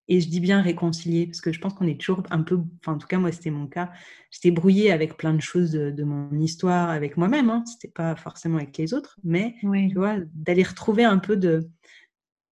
et 0.09 0.19
je 0.19 0.27
dis 0.27 0.39
bien 0.39 0.61
réconcilier, 0.61 1.27
parce 1.27 1.39
que 1.39 1.53
je 1.53 1.59
pense 1.59 1.75
qu'on 1.75 1.87
est 1.87 1.99
toujours 1.99 2.23
un 2.31 2.41
peu, 2.41 2.59
enfin 2.81 2.93
en 2.93 2.97
tout 2.97 3.07
cas 3.07 3.19
moi 3.19 3.31
c'était 3.31 3.51
mon 3.51 3.67
cas, 3.67 3.91
j'étais 4.31 4.49
brouillée 4.49 4.91
avec 4.91 5.15
plein 5.15 5.33
de 5.35 5.41
choses 5.41 5.71
de, 5.71 6.03
mon 6.03 6.37
histoire, 6.39 6.89
avec 6.89 7.15
moi-même, 7.15 7.49
hein. 7.49 7.63
c'était 7.65 7.93
pas 7.93 8.15
forcément 8.15 8.57
avec 8.57 8.75
les 8.77 8.93
autres, 8.95 9.19
mais 9.23 9.55
tu 9.61 9.93
vois, 9.93 10.15
d'aller 10.33 10.63
retrouver 10.63 11.05
un 11.05 11.19
peu 11.19 11.37
de, 11.37 11.69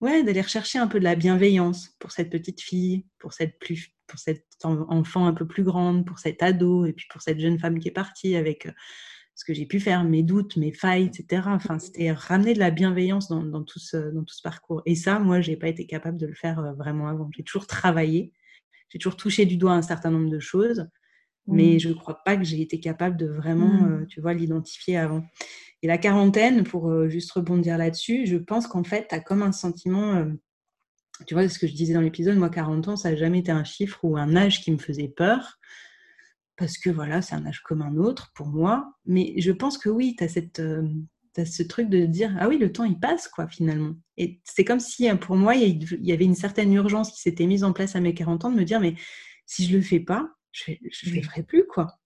ouais, 0.02 0.24
d'aller 0.24 0.42
rechercher 0.42 0.78
un 0.78 0.88
peu 0.88 1.00
de 1.00 1.04
la 1.04 1.16
bienveillance 1.16 1.96
pour 2.00 2.12
cette 2.12 2.30
petite 2.30 2.62
fille, 2.62 3.06
pour 3.18 3.34
cette 3.34 3.58
plus, 3.60 3.92
pour 4.06 4.20
cette 4.20 4.46
enfant 4.64 5.26
un 5.26 5.34
peu 5.34 5.48
plus 5.48 5.64
grande, 5.64 6.06
pour 6.06 6.20
cet 6.20 6.44
ado, 6.44 6.86
et 6.86 6.94
puis 6.94 7.08
pour 7.10 7.24
cette 7.24 7.40
jeune 7.40 7.58
femme 7.58 7.80
qui 7.80 7.88
est 7.88 7.92
partie 7.92 8.36
avec 8.36 8.68
ce 9.38 9.46
que 9.46 9.54
j'ai 9.54 9.68
pu 9.68 9.80
faire, 9.80 10.04
mes 10.04 10.24
doutes, 10.24 10.58
mes 10.58 10.74
failles, 10.74 11.06
etc. 11.06 11.44
Enfin, 11.46 11.78
c'était 11.78 12.12
ramener 12.12 12.56
de 12.56 12.60
la 12.60 12.72
bienveillance 12.72 13.30
dans, 13.30 13.64
tout 13.64 13.78
ce, 13.78 14.12
dans 14.12 14.24
tout 14.24 14.34
ce 14.34 14.42
parcours. 14.42 14.82
Et 14.88 14.96
ça, 14.96 15.20
moi, 15.20 15.42
je 15.42 15.52
n'ai 15.52 15.58
pas 15.58 15.68
été 15.68 15.86
capable 15.86 16.18
de 16.18 16.26
le 16.26 16.34
faire 16.34 16.60
euh, 16.60 16.74
vraiment 16.74 17.08
avant. 17.08 17.30
J'ai 17.38 17.44
toujours 17.44 17.68
travaillé, 17.68 18.34
j'ai 18.90 18.98
toujours 18.98 19.16
touché 19.16 19.46
du 19.46 19.56
doigt 19.56 19.74
un 19.74 19.84
certain 19.84 20.10
nombre 20.10 20.32
de 20.32 20.40
choses, 20.40 20.88
mais 21.46 21.78
je 21.78 21.90
ne 21.90 21.94
crois 21.94 22.20
pas 22.26 22.36
que 22.36 22.44
j'ai 22.44 22.60
été 22.62 22.80
capable 22.80 23.16
de 23.16 23.28
vraiment, 23.28 23.68
mmh. 23.68 23.92
euh, 23.92 24.06
tu 24.08 24.22
vois, 24.22 24.34
l'identifier 24.34 24.98
avant. 24.98 25.24
Et 25.84 25.88
la 25.88 26.00
quarantaine, 26.00 26.64
pour 26.64 26.90
euh, 26.90 27.08
juste 27.08 27.32
rebondir 27.32 27.78
là-dessus, 27.78 28.26
je 28.26 28.38
pense 28.38 28.66
qu'en 28.66 28.84
fait, 28.84 29.06
tu 29.08 29.16
as 29.16 29.20
comme 29.20 29.44
un 29.44 29.52
sentiment, 29.52 30.26
tu 31.28 31.36
vois, 31.36 31.48
ce 31.48 31.60
que 31.60 31.68
je 31.68 31.74
disais 31.74 31.94
dans 31.94 32.02
l'épisode, 32.02 32.38
moi, 32.38 32.50
40 32.50 32.88
ans, 32.88 32.98
ça 32.98 33.12
n'a 33.12 33.16
jamais 33.16 33.40
été 33.40 33.52
un 33.52 33.64
chiffre 33.64 34.04
ou 34.04 34.18
un 34.18 34.36
âge 34.36 34.62
qui 34.62 34.72
me 34.72 34.80
faisait 34.80 35.10
peur 35.10 35.60
parce 36.58 36.78
que 36.78 36.90
voilà, 36.90 37.22
c'est 37.22 37.36
un 37.36 37.46
âge 37.46 37.62
comme 37.62 37.82
un 37.82 37.96
autre 37.98 38.32
pour 38.36 38.48
moi. 38.48 38.94
Mais 39.06 39.36
je 39.38 39.52
pense 39.52 39.78
que 39.78 39.90
oui, 39.90 40.16
tu 40.18 40.24
as, 40.24 40.28
cette, 40.28 40.60
euh, 40.60 40.88
ce 41.46 41.64
truc 41.64 41.90
de 41.90 42.06
dire 42.06 42.36
Ah 42.40 42.48
oui, 42.50 42.58
le 42.58 42.72
temps, 42.72 42.84
il 42.84 43.00
passe, 43.00 43.28
quoi, 43.28 43.48
finalement. 43.48 43.96
Et 44.18 44.42
c'est 44.44 44.66
comme 44.66 44.80
si, 44.80 45.08
hein, 45.08 45.18
pour 45.18 45.36
moi, 45.36 45.56
il 45.56 45.86
y 46.06 46.12
avait 46.12 46.26
une 46.26 46.36
certaine 46.36 46.74
urgence 46.74 47.12
qui 47.12 47.22
s'était 47.22 47.46
mise 47.46 47.64
en 47.64 47.74
place 47.74 47.96
à 47.96 48.02
mes 48.02 48.14
40 48.14 48.46
ans 48.46 48.52
de 48.52 48.58
me 48.58 48.66
dire 48.66 48.80
Mais 48.80 48.96
si 49.46 49.66
je 49.66 49.76
le 49.76 49.84
fais 49.84 50.00
pas, 50.00 50.30
je 50.52 50.72
ne 50.72 51.16
le 51.16 51.22
ferai 51.22 51.44
plus, 51.44 51.66
quoi. 51.68 52.00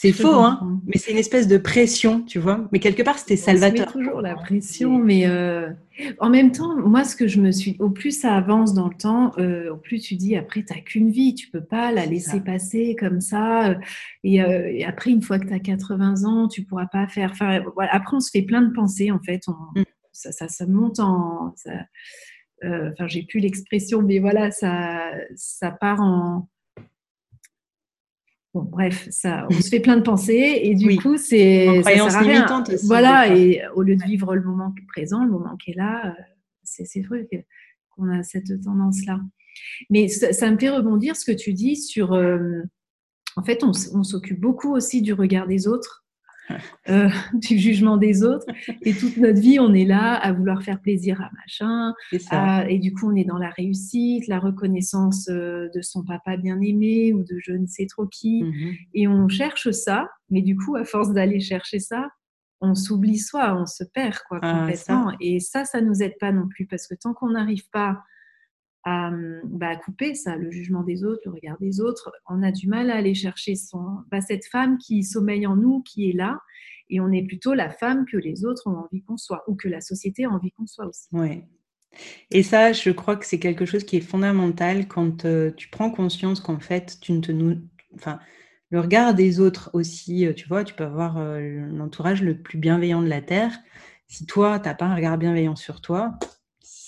C'est 0.00 0.12
faux, 0.12 0.28
hein, 0.28 0.80
mais 0.86 0.96
c'est 0.96 1.10
une 1.10 1.18
espèce 1.18 1.48
de 1.48 1.58
pression, 1.58 2.22
tu 2.22 2.38
vois. 2.38 2.68
Mais 2.70 2.78
quelque 2.78 3.02
part, 3.02 3.18
c'était 3.18 3.34
salvateur. 3.34 3.90
toujours 3.90 4.20
la 4.20 4.36
pression, 4.36 4.96
mais 4.96 5.26
euh, 5.26 5.72
en 6.20 6.30
même 6.30 6.52
temps, 6.52 6.76
moi, 6.76 7.02
ce 7.02 7.16
que 7.16 7.26
je 7.26 7.40
me 7.40 7.50
suis, 7.50 7.74
au 7.80 7.90
plus 7.90 8.12
ça 8.12 8.36
avance 8.36 8.74
dans 8.74 8.86
le 8.86 8.94
temps, 8.94 9.32
euh, 9.38 9.72
au 9.72 9.76
plus 9.76 9.98
tu 9.98 10.14
dis, 10.14 10.36
après, 10.36 10.62
tu 10.62 10.72
n'as 10.72 10.82
qu'une 10.82 11.10
vie, 11.10 11.34
tu 11.34 11.50
peux 11.50 11.64
pas 11.64 11.90
la 11.90 12.06
laisser 12.06 12.40
passer 12.40 12.94
comme 12.96 13.20
ça. 13.20 13.70
Euh, 13.70 13.74
et, 14.22 14.84
après, 14.84 15.10
une 15.10 15.20
fois 15.20 15.40
que 15.40 15.48
tu 15.48 15.52
as 15.52 15.58
80 15.58 16.22
ans, 16.22 16.46
tu 16.46 16.62
pourras 16.62 16.86
pas 16.86 17.08
faire. 17.08 17.32
Enfin, 17.32 17.64
voilà, 17.74 17.92
après, 17.92 18.18
on 18.18 18.20
se 18.20 18.30
fait 18.30 18.42
plein 18.42 18.62
de 18.62 18.72
pensées, 18.72 19.10
en 19.10 19.18
fait. 19.18 19.40
Mm. 19.74 19.82
ça, 20.12 20.30
ça, 20.30 20.46
ça, 20.46 20.66
monte 20.66 21.00
en. 21.00 21.52
enfin, 22.62 23.06
j'ai 23.08 23.24
plus 23.24 23.40
l'expression, 23.40 24.02
mais 24.02 24.20
voilà, 24.20 24.52
ça, 24.52 25.10
ça 25.34 25.72
part 25.72 26.00
en 26.00 26.48
Bon, 28.58 28.64
bref, 28.64 29.06
ça, 29.12 29.46
on 29.48 29.54
se 29.54 29.68
fait 29.68 29.78
plein 29.78 29.96
de 29.96 30.02
pensées 30.02 30.58
et 30.64 30.74
du 30.74 30.96
coup, 30.96 31.16
c'est 31.16 31.80
sert 31.84 32.16
à 32.16 32.18
rien. 32.18 32.64
voilà, 32.86 33.32
et 33.32 33.62
au 33.76 33.82
lieu 33.82 33.94
de 33.94 34.02
vivre 34.02 34.34
le 34.34 34.42
moment 34.42 34.74
présent, 34.88 35.22
le 35.22 35.30
moment 35.30 35.56
qui 35.56 35.70
est 35.70 35.76
là, 35.76 36.06
euh, 36.06 36.22
c'est 36.64 37.02
vrai 37.02 37.28
qu'on 37.90 38.08
a 38.08 38.24
cette 38.24 38.60
tendance-là. 38.64 39.20
Mais 39.90 40.08
ça, 40.08 40.50
me 40.50 40.58
fait 40.58 40.70
rebondir 40.70 41.14
ce 41.14 41.24
que 41.24 41.36
tu 41.36 41.52
dis 41.52 41.76
sur. 41.76 42.14
Euh, 42.14 42.62
en 43.36 43.44
fait, 43.44 43.62
on 43.62 44.02
s'occupe 44.02 44.40
beaucoup 44.40 44.74
aussi 44.74 45.02
du 45.02 45.12
regard 45.12 45.46
des 45.46 45.68
autres 45.68 46.04
euh, 46.88 47.08
du 47.34 47.58
jugement 47.58 47.96
des 47.96 48.22
autres. 48.22 48.46
Et 48.82 48.94
toute 48.94 49.16
notre 49.16 49.40
vie, 49.40 49.58
on 49.60 49.74
est 49.74 49.84
là 49.84 50.14
à 50.14 50.32
vouloir 50.32 50.62
faire 50.62 50.80
plaisir 50.80 51.20
à 51.20 51.30
machin. 51.34 51.94
et 52.68 52.78
du 52.78 52.92
coup, 52.92 53.10
on 53.10 53.16
est 53.16 53.24
dans 53.24 53.38
la 53.38 53.50
réussite, 53.50 54.26
la 54.26 54.38
reconnaissance 54.38 55.28
euh, 55.28 55.68
de 55.74 55.82
son 55.82 56.04
papa 56.04 56.36
bien 56.36 56.60
aimé 56.60 57.12
ou 57.12 57.22
de 57.22 57.38
je 57.38 57.52
ne 57.52 57.66
sais 57.66 57.86
trop 57.86 58.06
qui. 58.06 58.44
Mmh 58.44 58.68
et 58.94 59.06
on 59.08 59.28
cherche 59.28 59.70
ça, 59.70 60.08
mais 60.30 60.42
du 60.42 60.56
coup, 60.56 60.76
à 60.76 60.84
force 60.84 61.12
d'aller 61.12 61.40
chercher 61.40 61.78
ça, 61.78 62.08
on 62.60 62.74
s'oublie 62.74 63.18
soi, 63.18 63.56
on 63.58 63.66
se 63.66 63.84
perd 63.84 64.16
quoi, 64.28 64.40
ah, 64.42 64.60
complètement. 64.60 65.12
Et 65.20 65.40
ça, 65.40 65.64
ça 65.64 65.80
nous 65.80 66.02
aide 66.02 66.16
pas 66.18 66.32
non 66.32 66.48
plus 66.48 66.66
parce 66.66 66.86
que 66.86 66.94
tant 66.94 67.14
qu'on 67.14 67.30
n'arrive 67.30 67.68
pas 67.70 67.98
bah, 69.44 69.68
à, 69.68 69.76
couper 69.76 70.14
ça, 70.14 70.36
le 70.36 70.50
jugement 70.50 70.82
des 70.82 71.04
autres, 71.04 71.22
le 71.24 71.32
regard 71.32 71.58
des 71.58 71.80
autres. 71.80 72.12
On 72.28 72.42
a 72.42 72.52
du 72.52 72.68
mal 72.68 72.90
à 72.90 72.96
aller 72.96 73.14
chercher 73.14 73.54
bah, 74.10 74.20
cette 74.20 74.46
femme 74.46 74.78
qui 74.78 75.02
sommeille 75.02 75.46
en 75.46 75.56
nous, 75.56 75.82
qui 75.82 76.10
est 76.10 76.14
là, 76.14 76.40
et 76.90 77.00
on 77.00 77.10
est 77.12 77.22
plutôt 77.22 77.54
la 77.54 77.70
femme 77.70 78.06
que 78.06 78.16
les 78.16 78.44
autres 78.44 78.66
ont 78.66 78.76
envie 78.76 79.02
qu'on 79.02 79.16
soit, 79.16 79.44
ou 79.48 79.54
que 79.54 79.68
la 79.68 79.80
société 79.80 80.24
a 80.24 80.30
envie 80.30 80.52
qu'on 80.52 80.66
soit 80.66 80.86
aussi. 80.86 81.08
Ouais. 81.12 81.44
Et 82.30 82.42
ça, 82.42 82.72
je 82.72 82.90
crois 82.90 83.16
que 83.16 83.26
c'est 83.26 83.38
quelque 83.38 83.64
chose 83.64 83.84
qui 83.84 83.96
est 83.96 84.00
fondamental 84.00 84.88
quand 84.88 85.24
euh, 85.24 85.50
tu 85.56 85.68
prends 85.68 85.90
conscience 85.90 86.40
qu'en 86.40 86.60
fait, 86.60 86.98
tu 87.00 87.12
ne 87.12 87.20
te 87.20 87.32
enfin, 87.94 88.20
le 88.70 88.80
regard 88.80 89.14
des 89.14 89.40
autres 89.40 89.70
aussi, 89.72 90.26
euh, 90.26 90.34
tu 90.34 90.46
vois, 90.48 90.64
tu 90.64 90.74
peux 90.74 90.84
avoir 90.84 91.16
euh, 91.18 91.66
l'entourage 91.72 92.22
le 92.22 92.36
plus 92.40 92.58
bienveillant 92.58 93.02
de 93.02 93.08
la 93.08 93.22
Terre. 93.22 93.58
Si 94.06 94.26
toi, 94.26 94.58
tu 94.58 94.68
n'as 94.68 94.74
pas 94.74 94.86
un 94.86 94.94
regard 94.94 95.18
bienveillant 95.18 95.56
sur 95.56 95.80
toi, 95.80 96.18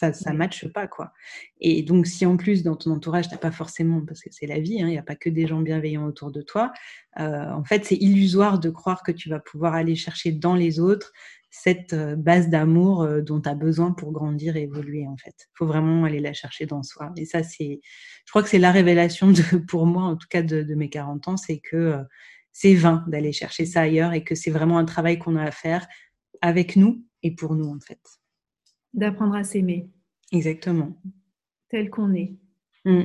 Ça 0.01 0.32
ne 0.32 0.36
matche 0.36 0.66
pas, 0.68 0.86
quoi. 0.86 1.12
Et 1.61 1.82
donc, 1.82 2.07
si 2.07 2.24
en 2.24 2.36
plus, 2.36 2.62
dans 2.62 2.76
ton 2.76 2.92
entourage, 2.92 3.28
tu 3.28 3.34
n'as 3.34 3.38
pas 3.38 3.51
forcément, 3.51 4.01
parce 4.05 4.20
que 4.20 4.30
c'est 4.30 4.46
la 4.46 4.59
vie, 4.59 4.80
hein, 4.80 4.86
il 4.86 4.92
n'y 4.92 4.98
a 4.98 5.03
pas 5.03 5.16
que 5.16 5.28
des 5.28 5.46
gens 5.46 5.61
bienveillants 5.61 6.07
autour 6.07 6.32
de 6.32 6.40
toi, 6.40 6.72
euh, 7.18 7.51
en 7.51 7.64
fait, 7.64 7.84
c'est 7.84 7.96
illusoire 7.96 8.59
de 8.59 8.70
croire 8.70 9.03
que 9.03 9.12
tu 9.12 9.28
vas 9.28 9.40
pouvoir 9.40 9.74
aller 9.74 9.96
chercher 9.96 10.32
dans 10.32 10.55
les 10.55 10.80
autres 10.80 11.12
cette 11.51 11.92
euh, 11.92 12.16
base 12.16 12.48
d'amour 12.48 13.03
euh, 13.03 13.20
dont 13.20 13.40
tu 13.40 13.48
as 13.48 13.55
besoin 13.55 13.92
pour 13.92 14.12
grandir 14.12 14.57
et 14.57 14.62
évoluer, 14.62 15.07
en 15.07 15.16
fait. 15.16 15.34
Il 15.38 15.59
faut 15.59 15.66
vraiment 15.66 16.05
aller 16.05 16.20
la 16.20 16.32
chercher 16.32 16.64
dans 16.64 16.82
soi. 16.82 17.12
Et 17.16 17.26
ça, 17.26 17.42
c'est, 17.42 17.80
je 18.24 18.30
crois 18.30 18.42
que 18.42 18.48
c'est 18.48 18.59
la 18.59 18.72
révélation 18.72 19.30
de, 19.30 19.42
pour 19.68 19.84
moi, 19.86 20.05
en 20.05 20.16
tout 20.16 20.28
cas 20.30 20.42
de, 20.42 20.62
de 20.62 20.74
mes 20.74 20.88
40 20.88 21.28
ans, 21.28 21.36
c'est 21.36 21.59
que 21.59 21.96
c'est 22.53 22.74
vain 22.74 23.05
d'aller 23.09 23.32
chercher 23.32 23.66
ça 23.66 23.82
ailleurs 23.82 24.12
et 24.12 24.24
que 24.24 24.34
c'est 24.34 24.51
vraiment 24.51 24.78
un 24.78 24.84
travail 24.84 25.18
qu'on 25.18 25.36
a 25.36 25.44
à 25.44 25.51
faire 25.51 25.86
avec 26.40 26.76
nous 26.76 27.05
et 27.22 27.34
pour 27.34 27.55
nous, 27.55 27.68
en 27.68 27.80
fait. 27.80 28.01
D'apprendre 28.95 29.34
à 29.34 29.45
s'aimer. 29.45 29.88
Exactement. 30.32 30.97
Tel 31.68 31.91
qu'on 31.91 32.14
est. 32.14 32.34
Mmh. 32.84 33.03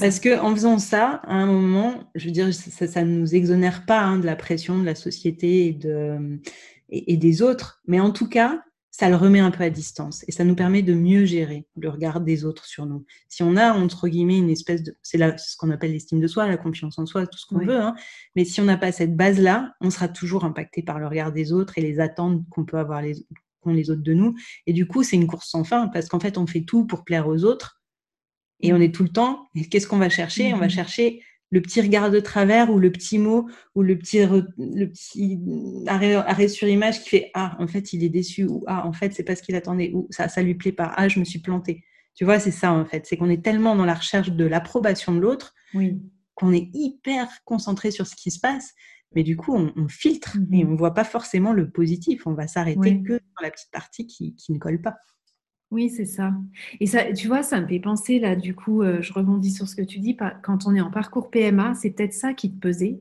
Parce 0.00 0.20
que 0.20 0.40
en 0.40 0.54
faisant 0.54 0.78
ça, 0.78 1.20
à 1.24 1.34
un 1.34 1.46
moment, 1.46 2.10
je 2.14 2.26
veux 2.26 2.30
dire, 2.30 2.52
ça 2.54 3.04
ne 3.04 3.18
nous 3.18 3.34
exonère 3.34 3.84
pas 3.84 4.00
hein, 4.00 4.18
de 4.18 4.24
la 4.24 4.36
pression 4.36 4.78
de 4.78 4.86
la 4.86 4.94
société 4.94 5.66
et, 5.66 5.72
de, 5.72 6.40
et, 6.88 7.16
des 7.18 7.42
autres, 7.42 7.82
mais 7.86 8.00
en 8.00 8.10
tout 8.10 8.28
cas, 8.28 8.62
ça 8.90 9.10
le 9.10 9.16
remet 9.16 9.38
un 9.38 9.50
peu 9.50 9.62
à 9.62 9.70
distance 9.70 10.24
et 10.26 10.32
ça 10.32 10.44
nous 10.44 10.54
permet 10.54 10.80
de 10.80 10.94
mieux 10.94 11.26
gérer 11.26 11.66
le 11.76 11.90
regard 11.90 12.22
des 12.22 12.46
autres 12.46 12.64
sur 12.64 12.86
nous. 12.86 13.04
Si 13.28 13.42
on 13.42 13.54
a, 13.56 13.72
entre 13.72 14.08
guillemets, 14.08 14.38
une 14.38 14.48
espèce 14.48 14.82
de... 14.82 14.96
C'est 15.02 15.18
ce 15.18 15.56
qu'on 15.58 15.70
appelle 15.70 15.92
l'estime 15.92 16.20
de 16.20 16.26
soi, 16.26 16.46
la 16.46 16.56
confiance 16.56 16.98
en 16.98 17.04
soi, 17.04 17.26
tout 17.26 17.38
ce 17.38 17.46
qu'on 17.46 17.58
veut, 17.58 17.78
hein, 17.78 17.94
mais 18.34 18.46
si 18.46 18.62
on 18.62 18.64
n'a 18.64 18.78
pas 18.78 18.92
cette 18.92 19.14
base-là, 19.14 19.74
on 19.82 19.90
sera 19.90 20.08
toujours 20.08 20.46
impacté 20.46 20.82
par 20.82 20.98
le 20.98 21.06
regard 21.06 21.32
des 21.32 21.52
autres 21.52 21.76
et 21.76 21.82
les 21.82 22.00
attentes 22.00 22.48
qu'on 22.48 22.64
peut 22.64 22.78
avoir 22.78 23.02
les, 23.02 23.14
qu'ont 23.60 23.72
les 23.72 23.90
autres 23.90 24.02
de 24.02 24.14
nous. 24.14 24.34
Et 24.66 24.72
du 24.72 24.86
coup, 24.86 25.02
c'est 25.02 25.16
une 25.16 25.26
course 25.26 25.50
sans 25.50 25.64
fin 25.64 25.88
parce 25.88 26.08
qu'en 26.08 26.20
fait, 26.20 26.38
on 26.38 26.46
fait 26.46 26.62
tout 26.62 26.86
pour 26.86 27.04
plaire 27.04 27.28
aux 27.28 27.44
autres 27.44 27.82
et 28.60 28.72
on 28.72 28.80
est 28.80 28.94
tout 28.94 29.02
le 29.02 29.10
temps. 29.10 29.46
Qu'est-ce 29.70 29.86
qu'on 29.86 29.98
va 29.98 30.08
chercher? 30.08 30.52
On 30.52 30.58
va 30.58 30.66
mm-hmm. 30.66 30.70
chercher 30.70 31.22
le 31.50 31.62
petit 31.62 31.80
regard 31.80 32.10
de 32.10 32.20
travers 32.20 32.70
ou 32.70 32.78
le 32.78 32.92
petit 32.92 33.18
mot 33.18 33.48
ou 33.74 33.82
le 33.82 33.96
petit, 33.96 34.18
le 34.26 34.88
petit 34.90 35.40
arrêt, 35.86 36.48
sur 36.48 36.68
image 36.68 37.02
qui 37.02 37.08
fait 37.08 37.30
Ah, 37.34 37.56
en 37.58 37.66
fait, 37.66 37.92
il 37.92 38.04
est 38.04 38.08
déçu 38.08 38.44
ou 38.44 38.64
Ah, 38.66 38.86
en 38.86 38.92
fait, 38.92 39.14
c'est 39.14 39.22
pas 39.22 39.36
ce 39.36 39.42
qu'il 39.42 39.54
attendait 39.54 39.92
ou 39.94 40.06
ça, 40.10 40.28
ça 40.28 40.42
lui 40.42 40.54
plaît 40.54 40.72
pas. 40.72 40.92
Ah, 40.96 41.08
je 41.08 41.18
me 41.18 41.24
suis 41.24 41.38
planté. 41.38 41.84
Tu 42.14 42.24
vois, 42.24 42.40
c'est 42.40 42.50
ça 42.50 42.72
en 42.72 42.84
fait. 42.84 43.06
C'est 43.06 43.16
qu'on 43.16 43.30
est 43.30 43.44
tellement 43.44 43.76
dans 43.76 43.84
la 43.84 43.94
recherche 43.94 44.32
de 44.32 44.44
l'approbation 44.44 45.14
de 45.14 45.20
l'autre 45.20 45.54
oui. 45.72 46.00
qu'on 46.34 46.52
est 46.52 46.68
hyper 46.74 47.28
concentré 47.44 47.90
sur 47.90 48.06
ce 48.06 48.16
qui 48.16 48.30
se 48.30 48.40
passe. 48.40 48.74
Mais 49.14 49.22
du 49.22 49.36
coup, 49.36 49.54
on, 49.54 49.88
filtre 49.88 50.36
et 50.52 50.64
on 50.64 50.72
ne 50.72 50.76
voit 50.76 50.94
pas 50.94 51.04
forcément 51.04 51.52
le 51.52 51.70
positif. 51.70 52.26
On 52.26 52.34
va 52.34 52.46
s'arrêter 52.46 53.02
que 53.02 53.14
sur 53.14 53.42
la 53.42 53.50
petite 53.50 53.70
partie 53.70 54.06
qui, 54.06 54.34
qui 54.34 54.52
ne 54.52 54.58
colle 54.58 54.80
pas. 54.80 54.96
Oui, 55.70 55.90
c'est 55.90 56.06
ça. 56.06 56.32
Et 56.80 56.86
ça, 56.86 57.12
tu 57.12 57.26
vois, 57.26 57.42
ça 57.42 57.60
me 57.60 57.66
fait 57.66 57.80
penser, 57.80 58.18
là, 58.18 58.36
du 58.36 58.54
coup, 58.54 58.82
euh, 58.82 59.02
je 59.02 59.12
rebondis 59.12 59.50
sur 59.50 59.68
ce 59.68 59.76
que 59.76 59.82
tu 59.82 59.98
dis, 59.98 60.16
quand 60.42 60.66
on 60.66 60.74
est 60.74 60.80
en 60.80 60.90
parcours 60.90 61.30
PMA, 61.30 61.74
c'est 61.74 61.90
peut-être 61.90 62.14
ça 62.14 62.32
qui 62.32 62.50
te 62.50 62.58
pesait. 62.58 63.00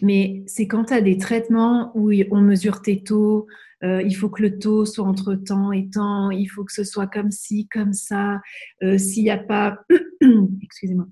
Mais 0.00 0.44
c'est 0.46 0.68
quand 0.68 0.86
tu 0.86 0.94
as 0.94 1.00
des 1.00 1.18
traitements 1.18 1.90
où 1.96 2.12
on 2.30 2.40
mesure 2.40 2.82
tes 2.82 3.02
taux, 3.02 3.46
euh, 3.82 4.00
il 4.02 4.14
faut 4.14 4.28
que 4.28 4.42
le 4.42 4.58
taux 4.58 4.84
soit 4.84 5.04
entre 5.04 5.34
temps 5.34 5.72
et 5.72 5.90
temps, 5.90 6.30
il 6.30 6.46
faut 6.46 6.64
que 6.64 6.72
ce 6.72 6.84
soit 6.84 7.08
comme 7.08 7.32
ci, 7.32 7.66
comme 7.68 7.92
ça. 7.92 8.40
Euh, 8.84 8.96
s'il 8.96 9.24
n'y 9.24 9.30
a 9.30 9.38
pas, 9.38 9.84
excusez-moi, 10.62 11.08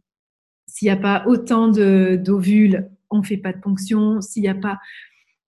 s'il 0.69 0.87
n'y 0.87 0.93
a 0.93 0.97
pas 0.97 1.25
autant 1.27 1.67
d'ovules, 1.69 2.89
on 3.11 3.19
ne 3.19 3.25
fait 3.25 3.37
pas 3.37 3.53
de 3.53 3.61
ponction. 3.61 4.21
S'il 4.21 4.43
n'y 4.43 4.49
a 4.49 4.55
pas 4.55 4.79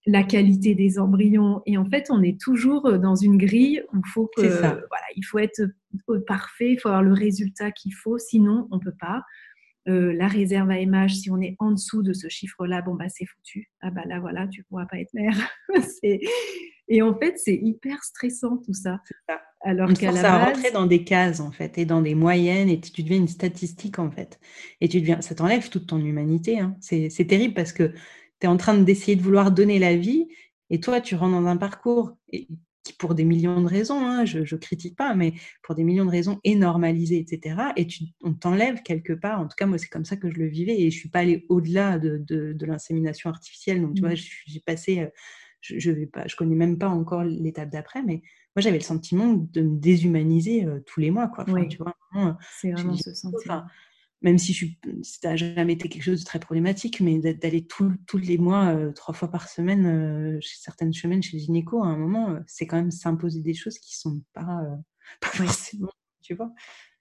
la 0.06 0.22
qualité 0.22 0.74
des 0.74 0.98
embryons. 0.98 1.62
Et 1.66 1.76
en 1.76 1.84
fait, 1.84 2.08
on 2.10 2.22
est 2.22 2.40
toujours 2.40 2.86
euh, 2.86 2.98
dans 2.98 3.14
une 3.14 3.36
grille 3.36 3.82
où 3.92 3.98
il 3.98 4.10
faut 4.10 4.30
que, 4.36 4.42
voilà, 4.42 5.06
il 5.16 5.22
faut 5.22 5.38
être 5.38 5.60
euh, 6.10 6.20
parfait, 6.26 6.72
il 6.72 6.80
faut 6.80 6.88
avoir 6.88 7.02
le 7.02 7.12
résultat 7.12 7.70
qu'il 7.70 7.94
faut, 7.94 8.18
sinon 8.18 8.68
on 8.70 8.78
peut 8.78 8.94
pas. 8.98 9.22
Euh, 9.88 10.12
la 10.12 10.28
réserve 10.28 10.70
à 10.70 10.78
image, 10.78 11.16
si 11.16 11.30
on 11.30 11.40
est 11.40 11.56
en 11.58 11.72
dessous 11.72 12.02
de 12.02 12.12
ce 12.12 12.28
chiffre-là, 12.28 12.82
bon 12.82 12.94
bah 12.94 13.08
c'est 13.08 13.26
foutu. 13.26 13.68
Ah 13.80 13.90
bah 13.90 14.02
là 14.06 14.20
voilà, 14.20 14.46
tu 14.46 14.62
pourras 14.64 14.86
pas 14.86 14.98
être 14.98 15.12
mère. 15.12 15.36
et 16.88 17.02
en 17.02 17.18
fait, 17.18 17.36
c'est 17.36 17.56
hyper 17.56 18.02
stressant 18.04 18.58
tout 18.58 18.74
ça. 18.74 19.00
ça. 19.28 19.42
Alors 19.64 19.92
qu'à 19.92 20.10
la 20.10 20.22
base, 20.22 20.56
rentrer 20.56 20.72
dans 20.72 20.86
des 20.86 21.04
cases 21.04 21.40
en 21.40 21.52
fait 21.52 21.78
et 21.78 21.84
dans 21.84 22.02
des 22.02 22.14
moyennes 22.14 22.68
et 22.68 22.80
tu 22.80 23.02
deviens 23.02 23.18
une 23.18 23.28
statistique 23.28 23.98
en 23.98 24.10
fait. 24.10 24.40
Et 24.80 24.88
tu 24.88 25.00
deviens, 25.00 25.20
ça 25.20 25.34
t'enlève 25.34 25.68
toute 25.68 25.86
ton 25.86 25.98
humanité. 25.98 26.58
Hein. 26.58 26.76
C'est 26.80 27.26
terrible 27.26 27.54
parce 27.54 27.72
que 27.72 27.92
tu 28.40 28.46
es 28.46 28.46
en 28.46 28.56
train 28.56 28.76
d'essayer 28.76 29.16
de 29.16 29.22
vouloir 29.22 29.52
donner 29.52 29.78
la 29.78 29.96
vie 29.96 30.26
et 30.72 30.80
toi, 30.80 31.02
tu 31.02 31.14
rentres 31.14 31.38
dans 31.38 31.46
un 31.46 31.58
parcours 31.58 32.16
qui, 32.30 32.94
pour 32.98 33.14
des 33.14 33.24
millions 33.24 33.60
de 33.60 33.68
raisons, 33.68 34.06
hein, 34.06 34.24
je 34.24 34.38
ne 34.38 34.60
critique 34.60 34.96
pas, 34.96 35.14
mais 35.14 35.34
pour 35.62 35.74
des 35.74 35.84
millions 35.84 36.06
de 36.06 36.10
raisons, 36.10 36.40
est 36.44 36.54
normalisé, 36.54 37.18
etc. 37.18 37.56
Et 37.76 37.86
tu, 37.86 38.04
on 38.22 38.32
t'enlève 38.32 38.82
quelque 38.82 39.12
part, 39.12 39.38
en 39.38 39.44
tout 39.46 39.54
cas, 39.56 39.66
moi, 39.66 39.76
c'est 39.76 39.88
comme 39.88 40.06
ça 40.06 40.16
que 40.16 40.30
je 40.30 40.36
le 40.36 40.46
vivais 40.46 40.72
et 40.80 40.90
je 40.90 40.96
ne 40.96 41.00
suis 41.00 41.08
pas 41.10 41.20
allée 41.20 41.44
au-delà 41.50 41.98
de, 41.98 42.16
de, 42.26 42.66
l'insémination 42.66 43.28
artificielle. 43.28 43.82
Donc, 43.82 43.94
tu 43.94 44.00
vois, 44.00 44.14
mmh. 44.14 44.46
j'ai 44.46 44.60
passé, 44.60 45.00
euh, 45.00 45.08
je 45.60 45.90
ne 45.90 46.06
pas, 46.06 46.26
je 46.26 46.36
connais 46.36 46.56
même 46.56 46.78
pas 46.78 46.88
encore 46.88 47.22
l'étape 47.22 47.68
d'après, 47.70 48.02
mais 48.02 48.22
moi, 48.54 48.60
j'avais 48.60 48.78
le 48.78 48.84
sentiment 48.84 49.32
de 49.32 49.62
me 49.62 49.78
déshumaniser 49.78 50.64
euh, 50.64 50.80
tous 50.86 51.00
les 51.00 51.10
mois. 51.10 51.28
Quoi. 51.28 51.44
tu 51.44 51.78
vois, 51.78 51.96
c'est 52.58 52.72
vraiment 52.72 52.96
ce 52.96 53.14
sentiment 53.14 53.64
même 54.22 54.38
si, 54.38 54.52
je, 54.52 54.66
ça 55.02 55.30
n'a 55.30 55.36
jamais 55.36 55.74
été 55.74 55.88
quelque 55.88 56.02
chose 56.02 56.20
de 56.20 56.24
très 56.24 56.38
problématique, 56.38 57.00
mais 57.00 57.18
d'aller 57.18 57.66
tous 57.66 58.18
les 58.18 58.38
mois, 58.38 58.74
euh, 58.74 58.92
trois 58.92 59.14
fois 59.14 59.28
par 59.28 59.48
semaine, 59.48 59.86
euh, 59.86 60.38
chez 60.40 60.56
certaines 60.60 60.92
semaines 60.92 61.22
chez 61.22 61.36
le 61.36 61.42
gynéco, 61.42 61.82
à 61.82 61.88
un 61.88 61.96
moment, 61.96 62.30
euh, 62.30 62.40
c'est 62.46 62.66
quand 62.66 62.76
même 62.76 62.92
s'imposer 62.92 63.42
des 63.42 63.54
choses 63.54 63.78
qui 63.78 63.96
sont 63.96 64.22
pas, 64.32 64.60
pas 65.20 65.28
forcément, 65.28 65.90
tu 66.22 66.34
vois. 66.34 66.52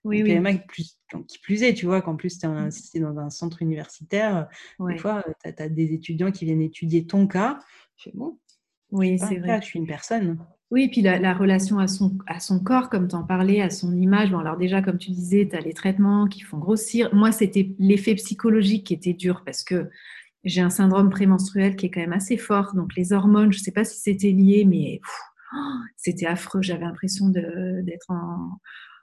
Oui, 0.04 0.24
oui. 0.24 0.34
Qui 0.34 0.58
plus, 0.66 0.98
qui 1.28 1.38
plus 1.38 1.62
est, 1.62 1.74
tu 1.74 1.86
vois, 1.86 2.02
qu'en 2.02 2.16
plus, 2.16 2.40
tu 2.40 2.46
es, 2.46 2.48
mmh. 2.48 3.00
dans 3.00 3.18
un 3.18 3.30
centre 3.30 3.62
universitaire, 3.62 4.48
des 4.80 4.98
fois, 4.98 5.24
tu 5.44 5.62
as, 5.62 5.68
des 5.68 5.94
étudiants 5.94 6.32
qui 6.32 6.44
viennent 6.44 6.60
étudier 6.60 7.06
ton 7.06 7.28
cas. 7.28 7.60
Je 7.96 8.10
fais, 8.10 8.12
bon, 8.12 8.40
oui, 8.90 9.16
c'est 9.20 9.38
vrai. 9.38 9.60
je 9.62 9.66
suis 9.66 9.78
une 9.78 9.86
personne. 9.86 10.44
Oui, 10.72 10.84
et 10.84 10.88
puis 10.88 11.02
la, 11.02 11.34
relation 11.34 11.78
à 11.78 11.86
son, 11.86 12.16
à 12.26 12.40
son 12.40 12.58
corps, 12.58 12.88
comme 12.88 13.06
tu 13.06 13.14
en 13.14 13.24
parlais, 13.24 13.60
à 13.60 13.68
son 13.68 13.94
image. 13.94 14.30
Bon, 14.30 14.38
alors 14.38 14.56
déjà, 14.56 14.80
comme 14.80 14.96
tu 14.96 15.10
disais, 15.10 15.46
tu 15.46 15.54
as 15.54 15.60
les 15.60 15.74
traitements 15.74 16.26
qui 16.26 16.40
font 16.40 16.56
grossir. 16.56 17.14
Moi, 17.14 17.30
c'était 17.30 17.74
l'effet 17.78 18.14
psychologique 18.14 18.86
qui 18.86 18.94
était 18.94 19.12
dur 19.12 19.42
parce 19.44 19.64
que 19.64 19.90
j'ai 20.44 20.62
un 20.62 20.70
syndrome 20.70 21.10
prémenstruel 21.10 21.76
qui 21.76 21.84
est 21.84 21.90
quand 21.90 22.00
même 22.00 22.14
assez 22.14 22.38
fort. 22.38 22.74
Donc 22.74 22.96
les 22.96 23.12
hormones, 23.12 23.52
je 23.52 23.58
ne 23.58 23.62
sais 23.62 23.70
pas 23.70 23.84
si 23.84 24.00
c'était 24.00 24.30
lié, 24.30 24.64
mais 24.64 25.02
c'était 25.98 26.24
affreux. 26.24 26.62
J'avais 26.62 26.86
l'impression 26.86 27.28
d'être 27.28 28.10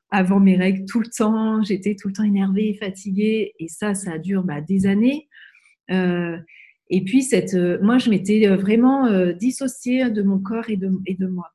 avant 0.10 0.40
mes 0.40 0.58
règles 0.58 0.86
tout 0.86 1.02
le 1.02 1.10
temps. 1.16 1.62
J'étais 1.62 1.96
tout 1.96 2.08
le 2.08 2.16
temps 2.16 2.24
énervée, 2.24 2.80
fatiguée. 2.80 3.54
Et 3.60 3.68
ça, 3.68 3.94
ça 3.94 4.18
dure 4.18 4.44
bah, 4.44 4.60
des 4.60 4.88
années. 4.88 5.30
Euh, 5.92 6.36
et 6.90 7.04
puis, 7.04 7.22
cette, 7.22 7.54
euh, 7.54 7.78
moi, 7.82 8.00
je 8.00 8.10
m'étais 8.10 8.48
euh, 8.48 8.56
vraiment 8.56 9.06
euh, 9.06 9.34
dissociée 9.34 10.10
de 10.10 10.24
mon 10.24 10.40
corps 10.40 10.70
et 10.70 10.78
de, 10.78 10.92
et 11.06 11.16
de 11.16 11.28
moi. 11.28 11.50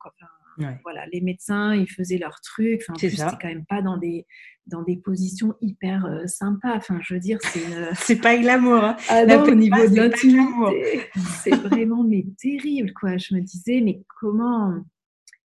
Voilà, 0.83 1.05
les 1.11 1.19
médecins, 1.19 1.75
ils 1.75 1.89
faisaient 1.89 2.17
leur 2.17 2.39
truc. 2.39 2.81
Enfin, 2.87 2.97
c'était 2.97 3.23
quand 3.41 3.49
même 3.49 3.65
pas 3.65 3.81
dans 3.81 3.97
des, 3.97 4.25
dans 4.67 4.83
des 4.83 4.95
positions 4.95 5.53
hyper 5.59 6.07
sympas. 6.27 6.77
Enfin, 6.77 6.97
je 7.03 7.13
veux 7.13 7.19
dire, 7.19 7.39
c'est. 7.41 7.59
c'est 7.95 8.21
pas 8.21 8.37
glamour. 8.37 8.81
Hein. 8.81 8.95
Ah 9.09 9.25
non, 9.25 9.43
au 9.43 9.53
niveau 9.53 9.85
de 9.85 9.95
l'intimité, 9.97 11.01
c'est 11.43 11.55
vraiment 11.55 12.05
mais 12.05 12.25
terrible, 12.39 12.93
quoi. 12.93 13.17
Je 13.17 13.35
me 13.35 13.41
disais, 13.41 13.81
mais 13.81 14.01
comment 14.21 14.81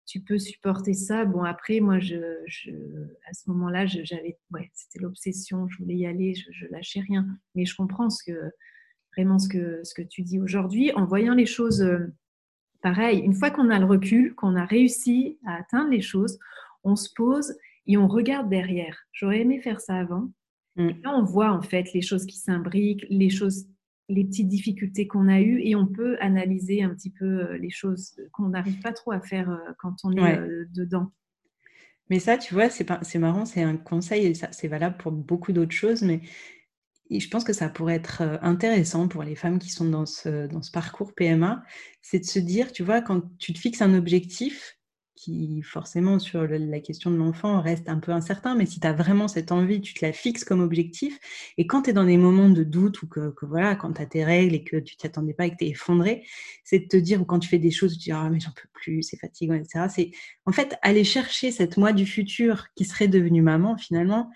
tu 0.05 0.21
peux 0.21 0.39
supporter 0.39 0.93
ça? 0.93 1.25
Bon, 1.25 1.45
après, 1.45 1.81
moi, 1.81 1.99
je, 1.99 2.19
je 2.45 2.71
à 3.27 3.33
ce 3.33 3.49
moment-là, 3.49 3.87
j'avais, 3.87 4.37
ouais, 4.51 4.71
c'était 4.75 5.03
l'obsession. 5.03 5.67
Je 5.71 5.79
voulais 5.79 5.97
y 5.97 6.07
aller, 6.07 6.35
je, 6.35 6.51
je 6.53 6.67
lâchais 6.71 7.01
rien. 7.01 7.27
Mais 7.55 7.65
je 7.65 7.75
comprends 7.75 8.11
ce 8.11 8.23
que 8.23 8.53
vraiment 9.17 9.39
ce 9.39 9.49
que, 9.49 9.81
ce 9.85 9.95
que 9.95 10.03
tu 10.03 10.23
dis 10.23 10.41
aujourd'hui, 10.41 10.93
en 10.95 11.05
voyant 11.05 11.35
les 11.35 11.47
choses 11.47 11.83
euh, 11.83 12.13
pareil. 12.83 13.21
Une 13.21 13.35
fois 13.35 13.51
qu'on 13.51 13.71
a 13.71 13.79
le 13.79 13.85
recul, 13.85 14.35
qu'on 14.35 14.57
a 14.57 14.65
réussi 14.65 15.39
à 15.47 15.57
atteindre 15.57 15.91
les 15.91 16.01
choses, 16.01 16.39
on 16.85 16.97
se 16.97 17.11
pose 17.15 17.55
et 17.87 17.97
on 17.97 18.09
regarde 18.09 18.49
derrière. 18.49 18.97
J'aurais 19.13 19.41
aimé 19.41 19.61
faire 19.61 19.81
ça 19.81 19.97
avant. 19.97 20.31
Mm. 20.77 20.89
là, 21.03 21.15
on 21.17 21.25
voit 21.25 21.51
en 21.51 21.63
fait 21.63 21.93
les 21.93 22.03
choses 22.03 22.27
qui 22.27 22.39
s'imbriquent, 22.39 23.05
les 23.11 23.31
choses, 23.31 23.67
les 24.09 24.25
petites 24.25 24.49
difficultés 24.49 25.07
qu'on 25.07 25.29
a 25.29 25.41
eues 25.41 25.61
et 25.63 25.75
on 25.75 25.87
peut 25.87 26.17
analyser 26.21 26.83
un 26.83 26.91
petit 26.91 27.11
peu 27.11 27.25
euh, 27.25 27.59
les 27.59 27.71
choses 27.71 28.15
qu'on 28.33 28.51
n'arrive 28.51 28.81
pas 28.81 28.93
trop 28.93 29.13
à 29.13 29.21
faire 29.21 29.51
euh, 29.51 29.73
quand 29.79 29.97
on 30.05 30.13
est 30.13 30.39
dedans. 30.73 31.11
Mais 32.09 32.19
ça, 32.19 32.37
tu 32.37 32.55
vois, 32.55 32.69
c'est 32.71 33.19
marrant, 33.19 33.47
c'est 33.47 33.63
un 33.63 33.77
conseil 33.77 34.27
et 34.27 34.35
c'est 34.35 34.67
valable 34.67 34.97
pour 34.97 35.13
beaucoup 35.13 35.53
d'autres 35.53 35.71
choses, 35.71 36.03
mais 36.03 36.21
et 37.11 37.21
je 37.21 37.29
pense 37.29 37.45
que 37.45 37.53
ça 37.53 37.69
pourrait 37.69 37.97
être 37.97 38.23
euh, 38.23 38.37
intéressant 38.43 39.09
pour 39.09 39.23
les 39.23 39.35
femmes 39.35 39.59
qui 39.59 39.71
sont 39.71 39.89
dans 39.89 40.07
ce, 40.07 40.47
dans 40.47 40.63
ce 40.63 40.71
parcours 40.71 41.15
PMA, 41.15 41.63
c'est 42.03 42.21
de 42.21 42.25
se 42.25 42.39
dire, 42.39 42.73
tu 42.73 42.83
vois, 42.83 43.03
quand 43.03 43.23
tu 43.39 43.53
te 43.53 43.59
fixes 43.59 43.83
un 43.83 43.95
objectif 43.95 44.79
qui 45.21 45.61
forcément 45.61 46.19
sur 46.19 46.47
la 46.47 46.81
question 46.81 47.11
de 47.11 47.17
l'enfant 47.17 47.61
reste 47.61 47.91
un 47.91 47.99
peu 47.99 48.11
incertain, 48.11 48.55
mais 48.55 48.65
si 48.65 48.81
tu 48.81 48.87
as 48.87 48.95
vraiment 48.95 49.29
cette 49.29 49.53
envie, 49.53 49.83
tu 49.83 49.93
te 49.93 50.05
la 50.05 50.13
fixes 50.13 50.45
comme 50.45 50.61
objectif. 50.61 51.19
Et 51.59 51.67
quand 51.67 51.83
tu 51.83 51.91
es 51.91 51.93
dans 51.93 52.05
des 52.05 52.17
moments 52.17 52.49
de 52.49 52.65
doute 52.65 53.03
ou 53.03 53.07
que, 53.07 53.35
voilà, 53.43 53.75
quand 53.75 53.93
tu 53.93 54.01
as 54.01 54.07
tes 54.07 54.25
règles 54.25 54.55
et 54.55 54.65
que 54.65 54.79
tu 54.79 54.97
t'y 54.97 55.07
attendais 55.07 55.35
pas 55.35 55.45
et 55.45 55.51
que 55.51 55.57
tu 55.59 55.67
es 55.67 55.69
effondré, 55.69 56.25
c'est 56.65 56.79
de 56.79 56.87
te 56.87 56.97
dire, 56.97 57.21
ou 57.21 57.27
quand 57.27 57.39
tu 57.39 57.49
fais 57.51 57.59
des 57.59 57.71
choses, 57.71 57.93
tu 57.93 57.99
te 57.99 58.05
dis, 58.05 58.13
ah, 58.13 58.31
mais 58.31 58.41
j'en 58.41 58.53
peux 58.53 58.69
plus, 58.73 59.03
c'est 59.03 59.19
fatigant, 59.19 59.55
etc. 59.55 59.87
C'est 59.95 60.11
en 60.47 60.53
fait 60.53 60.79
aller 60.81 61.05
chercher 61.05 61.51
cette 61.51 61.77
moi 61.77 61.93
du 61.93 62.07
futur 62.07 62.69
qui 62.75 62.87
serait 62.87 63.09
devenue 63.09 63.43
maman 63.43 63.77
finalement 63.77 64.31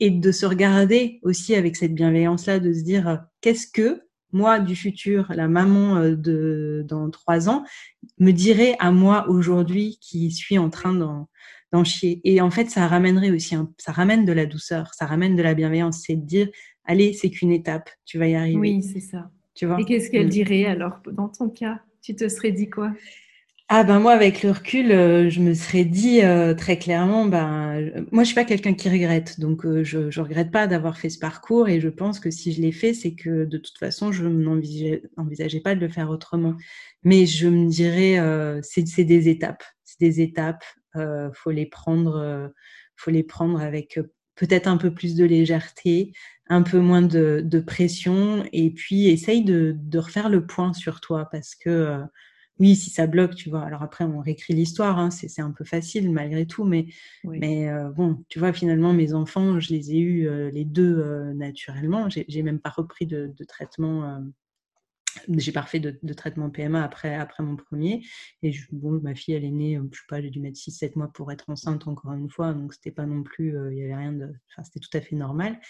et, 0.00 0.10
de 0.10 0.32
se 0.32 0.46
regarder 0.46 1.20
aussi 1.22 1.54
avec 1.54 1.76
cette 1.76 1.94
bienveillance-là, 1.94 2.58
de 2.58 2.72
se 2.72 2.82
dire, 2.82 3.24
qu'est-ce 3.40 3.66
que 3.66 4.02
moi 4.32 4.58
du 4.58 4.76
futur, 4.76 5.32
la 5.34 5.48
maman 5.48 5.96
euh, 5.96 6.14
de 6.16 6.84
dans 6.86 7.10
trois 7.10 7.48
ans, 7.48 7.64
me 8.18 8.32
dirait 8.32 8.76
à 8.78 8.90
moi 8.90 9.28
aujourd'hui 9.28 9.98
qui 10.00 10.30
suis 10.30 10.58
en 10.58 10.70
train 10.70 10.92
d'en 11.72 11.84
chier? 11.84 12.20
Et 12.24 12.40
en 12.40 12.50
fait, 12.50 12.70
ça 12.70 12.86
ramènerait 12.86 13.30
aussi, 13.30 13.56
ça 13.78 13.92
ramène 13.92 14.24
de 14.24 14.32
la 14.32 14.46
douceur, 14.46 14.92
ça 14.94 15.06
ramène 15.06 15.36
de 15.36 15.42
la 15.42 15.54
bienveillance. 15.54 16.02
C'est 16.06 16.16
de 16.16 16.26
dire, 16.26 16.48
allez, 16.84 17.12
c'est 17.12 17.30
qu'une 17.30 17.52
étape, 17.52 17.90
tu 18.04 18.18
vas 18.18 18.28
y 18.28 18.34
arriver. 18.34 18.58
Oui, 18.58 18.82
c'est 18.82 19.00
ça. 19.00 19.30
Tu 19.54 19.66
vois? 19.66 19.80
Et 19.80 19.84
qu'est-ce 19.84 20.10
qu'elle 20.10 20.26
mm. 20.26 20.30
dirait 20.30 20.64
alors 20.66 21.00
dans 21.10 21.28
ton 21.28 21.48
cas? 21.48 21.80
Tu 22.02 22.14
te 22.14 22.28
serais 22.28 22.52
dit 22.52 22.68
quoi? 22.68 22.92
Ah 23.68 23.82
ben 23.82 23.98
moi 23.98 24.12
avec 24.12 24.44
le 24.44 24.52
recul, 24.52 24.92
euh, 24.92 25.28
je 25.28 25.40
me 25.40 25.52
serais 25.52 25.84
dit 25.84 26.22
euh, 26.22 26.54
très 26.54 26.78
clairement, 26.78 27.26
ben 27.26 28.06
moi 28.12 28.22
je 28.22 28.26
suis 28.28 28.34
pas 28.36 28.44
quelqu'un 28.44 28.74
qui 28.74 28.88
regrette, 28.88 29.40
donc 29.40 29.66
euh, 29.66 29.82
je, 29.82 30.08
je 30.08 30.20
regrette 30.20 30.52
pas 30.52 30.68
d'avoir 30.68 30.98
fait 30.98 31.10
ce 31.10 31.18
parcours 31.18 31.68
et 31.68 31.80
je 31.80 31.88
pense 31.88 32.20
que 32.20 32.30
si 32.30 32.52
je 32.52 32.62
l'ai 32.62 32.70
fait, 32.70 32.94
c'est 32.94 33.16
que 33.16 33.44
de 33.44 33.58
toute 33.58 33.76
façon 33.76 34.12
je 34.12 34.24
n'envisageais 34.24 35.60
pas 35.60 35.74
de 35.74 35.80
le 35.80 35.88
faire 35.88 36.10
autrement. 36.10 36.54
Mais 37.02 37.26
je 37.26 37.48
me 37.48 37.68
dirais, 37.68 38.20
c'est 38.62 39.04
des 39.04 39.28
étapes, 39.28 39.64
c'est 39.84 40.00
des 40.00 40.20
étapes, 40.20 40.64
faut 41.34 41.50
les 41.50 41.66
prendre, 41.66 42.52
faut 42.96 43.10
les 43.10 43.24
prendre 43.24 43.60
avec 43.60 43.98
peut-être 44.36 44.68
un 44.68 44.76
peu 44.76 44.92
plus 44.94 45.16
de 45.16 45.24
légèreté, 45.24 46.12
un 46.48 46.62
peu 46.62 46.78
moins 46.78 47.02
de, 47.02 47.42
de 47.44 47.60
pression, 47.60 48.44
et 48.52 48.70
puis 48.70 49.08
essaye 49.08 49.42
de, 49.44 49.74
de, 49.76 49.98
refaire 49.98 50.28
le 50.28 50.46
point 50.46 50.72
sur 50.72 51.00
toi 51.00 51.28
parce 51.32 51.54
que 51.56 52.00
oui, 52.58 52.74
si 52.74 52.90
ça 52.90 53.06
bloque, 53.06 53.34
tu 53.34 53.50
vois. 53.50 53.62
Alors 53.62 53.82
après, 53.82 54.04
on 54.04 54.20
réécrit 54.20 54.54
l'histoire, 54.54 54.98
hein, 54.98 55.10
c'est 55.10 55.42
un 55.42 55.50
peu 55.50 55.64
facile 55.64 56.10
malgré 56.10 56.46
tout, 56.46 56.64
mais, 56.64 56.86
mais 57.24 57.68
euh, 57.68 57.90
bon, 57.90 58.24
tu 58.28 58.38
vois, 58.38 58.52
finalement, 58.52 58.94
mes 58.94 59.12
enfants, 59.12 59.60
je 59.60 59.74
les 59.74 59.92
ai 59.92 59.98
eus 59.98 60.28
euh, 60.28 60.50
les 60.50 60.64
deux 60.64 60.98
euh, 60.98 61.34
naturellement. 61.34 62.08
J'ai 62.08 62.42
même 62.42 62.58
pas 62.58 62.70
repris 62.70 63.06
de, 63.06 63.34
traitement. 63.46 64.22
j'ai 65.28 65.52
pas 65.52 65.62
refait 65.62 65.80
de, 65.80 66.12
traitement 66.14 66.48
PMA 66.48 66.82
après, 66.82 67.14
après 67.14 67.42
mon 67.42 67.56
premier. 67.56 68.02
Et 68.42 68.52
bon, 68.72 69.00
ma 69.02 69.14
fille, 69.14 69.34
elle 69.34 69.44
est 69.44 69.50
née, 69.50 69.78
je 69.92 69.98
sais 69.98 70.04
pas, 70.08 70.22
j'ai 70.22 70.30
dû 70.30 70.40
mettre 70.40 70.58
6-7 70.58 70.96
mois 70.96 71.08
pour 71.08 71.30
être 71.32 71.44
enceinte 71.48 71.86
encore 71.86 72.14
une 72.14 72.30
fois. 72.30 72.54
Donc, 72.54 72.72
c'était 72.72 72.90
pas 72.90 73.04
non 73.04 73.22
plus, 73.22 73.54
il 73.70 73.76
y 73.76 73.82
avait 73.82 73.96
rien 73.96 74.12
de. 74.12 74.32
Enfin, 74.50 74.62
c'était 74.64 74.80
tout 74.80 74.96
à 74.96 75.02
fait 75.02 75.16
normal. 75.16 75.60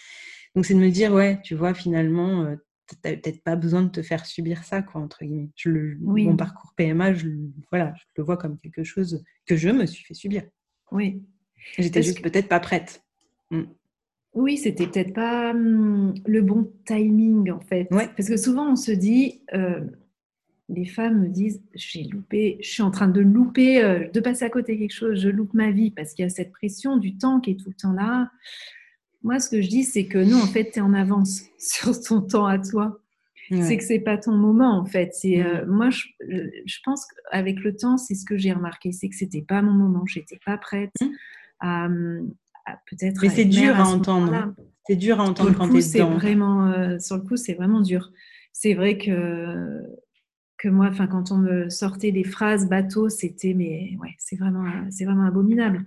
Donc, 0.55 0.65
c'est 0.65 0.73
de 0.73 0.79
me 0.79 0.89
dire, 0.89 1.11
ouais, 1.11 1.41
tu 1.43 1.53
vois, 1.53 1.73
finalement, 1.73 2.55
n'as 3.03 3.15
peut-être 3.15 3.43
pas 3.43 3.55
besoin 3.55 3.83
de 3.83 3.89
te 3.89 4.01
faire 4.01 4.25
subir 4.25 4.63
ça, 4.63 4.81
quoi, 4.81 5.01
entre 5.01 5.23
guillemets. 5.23 5.49
Je 5.55 5.69
le, 5.69 5.97
Mon 6.01 6.35
parcours 6.35 6.73
PMA, 6.75 7.13
je, 7.13 7.27
voilà, 7.69 7.93
je 7.97 8.03
le 8.17 8.23
vois 8.23 8.37
comme 8.37 8.57
quelque 8.59 8.83
chose 8.83 9.23
que 9.45 9.55
je 9.55 9.69
me 9.69 9.85
suis 9.85 10.03
fait 10.05 10.13
subir. 10.13 10.43
Oui. 10.91 11.21
J'étais 11.77 12.01
juste 12.01 12.21
peut-être 12.21 12.47
pas 12.47 12.59
prête. 12.59 13.03
Mm. 13.51 13.63
Oui, 14.33 14.57
c'était 14.57 14.87
peut-être 14.87 15.13
pas 15.13 15.51
hum, 15.51 16.13
le 16.25 16.41
bon 16.41 16.71
timing, 16.85 17.51
en 17.51 17.59
fait. 17.59 17.87
Parce 17.89 18.29
que 18.29 18.37
souvent, 18.37 18.71
on 18.71 18.75
se 18.75 18.91
dit, 18.91 19.41
euh, 19.53 19.81
les 20.69 20.85
femmes 20.85 21.21
me 21.23 21.29
disent, 21.29 21.61
j'ai 21.73 22.03
loupé, 22.03 22.57
je 22.61 22.69
suis 22.69 22.83
en 22.83 22.91
train 22.91 23.07
de 23.07 23.21
louper, 23.21 23.83
euh, 23.83 24.07
de 24.09 24.19
passer 24.19 24.45
à 24.45 24.49
côté 24.49 24.77
quelque 24.77 24.93
chose, 24.93 25.19
je 25.19 25.29
loupe 25.29 25.53
ma 25.53 25.71
vie, 25.71 25.91
parce 25.91 26.13
qu'il 26.13 26.23
y 26.23 26.25
a 26.25 26.29
cette 26.29 26.51
pression 26.51 26.97
du 26.97 27.17
temps 27.17 27.39
qui 27.39 27.51
est 27.51 27.55
tout 27.55 27.69
le 27.69 27.75
temps 27.75 27.93
là. 27.93 28.29
Moi, 29.23 29.39
ce 29.39 29.49
que 29.49 29.61
je 29.61 29.67
dis, 29.67 29.83
c'est 29.83 30.05
que 30.05 30.17
non, 30.17 30.37
en 30.37 30.47
fait, 30.47 30.71
tu 30.71 30.79
es 30.79 30.81
en 30.81 30.93
avance 30.93 31.41
sur 31.57 31.99
ton 32.01 32.21
temps 32.21 32.45
à 32.45 32.59
toi. 32.59 32.99
C'est 33.49 33.77
que 33.77 33.83
c'est 33.83 33.99
pas 33.99 34.17
ton 34.17 34.33
moment, 34.33 34.77
en 34.77 34.83
fait. 34.83 35.13
C'est 35.13 35.41
euh, 35.41 35.65
moi, 35.65 35.89
je, 35.89 36.03
je 36.19 36.77
pense 36.83 37.05
qu'avec 37.05 37.61
le 37.61 37.77
temps, 37.77 37.97
c'est 37.97 38.13
ce 38.13 38.25
que 38.25 38.35
j'ai 38.35 38.51
remarqué, 38.51 38.91
c'est 38.91 39.07
que 39.07 39.15
c'était 39.15 39.41
pas 39.41 39.61
mon 39.61 39.71
moment. 39.71 40.05
J'étais 40.05 40.37
pas 40.45 40.57
prête 40.57 40.91
mmh. 40.99 41.05
à, 41.61 41.87
peut-être. 42.89 43.21
Mais 43.21 43.29
c'est 43.29 43.45
dur 43.45 43.79
à, 43.79 43.87
entendre. 43.87 44.53
C'est 44.85 44.97
dur 44.97 45.21
à 45.21 45.23
entendre 45.23 45.55
quand 45.55 45.69
tu 45.69 45.77
es 45.77 45.93
dedans. 45.93 46.15
Vraiment, 46.15 46.67
euh, 46.67 46.99
sur 46.99 47.15
le 47.15 47.21
coup, 47.21 47.37
c'est 47.37 47.53
vraiment 47.53 47.79
dur. 47.79 48.11
C'est 48.51 48.73
vrai 48.73 48.97
que 48.97 49.81
que 50.57 50.67
moi, 50.67 50.87
enfin, 50.87 51.07
quand 51.07 51.31
on 51.31 51.37
me 51.37 51.69
sortait 51.69 52.11
des 52.11 52.23
phrases 52.23 52.67
bateau, 52.67 53.09
c'était 53.09 53.53
mais 53.53 53.95
ouais, 54.01 54.15
c'est 54.17 54.35
vraiment, 54.35 54.65
c'est 54.89 55.05
vraiment 55.05 55.25
abominable. 55.25 55.85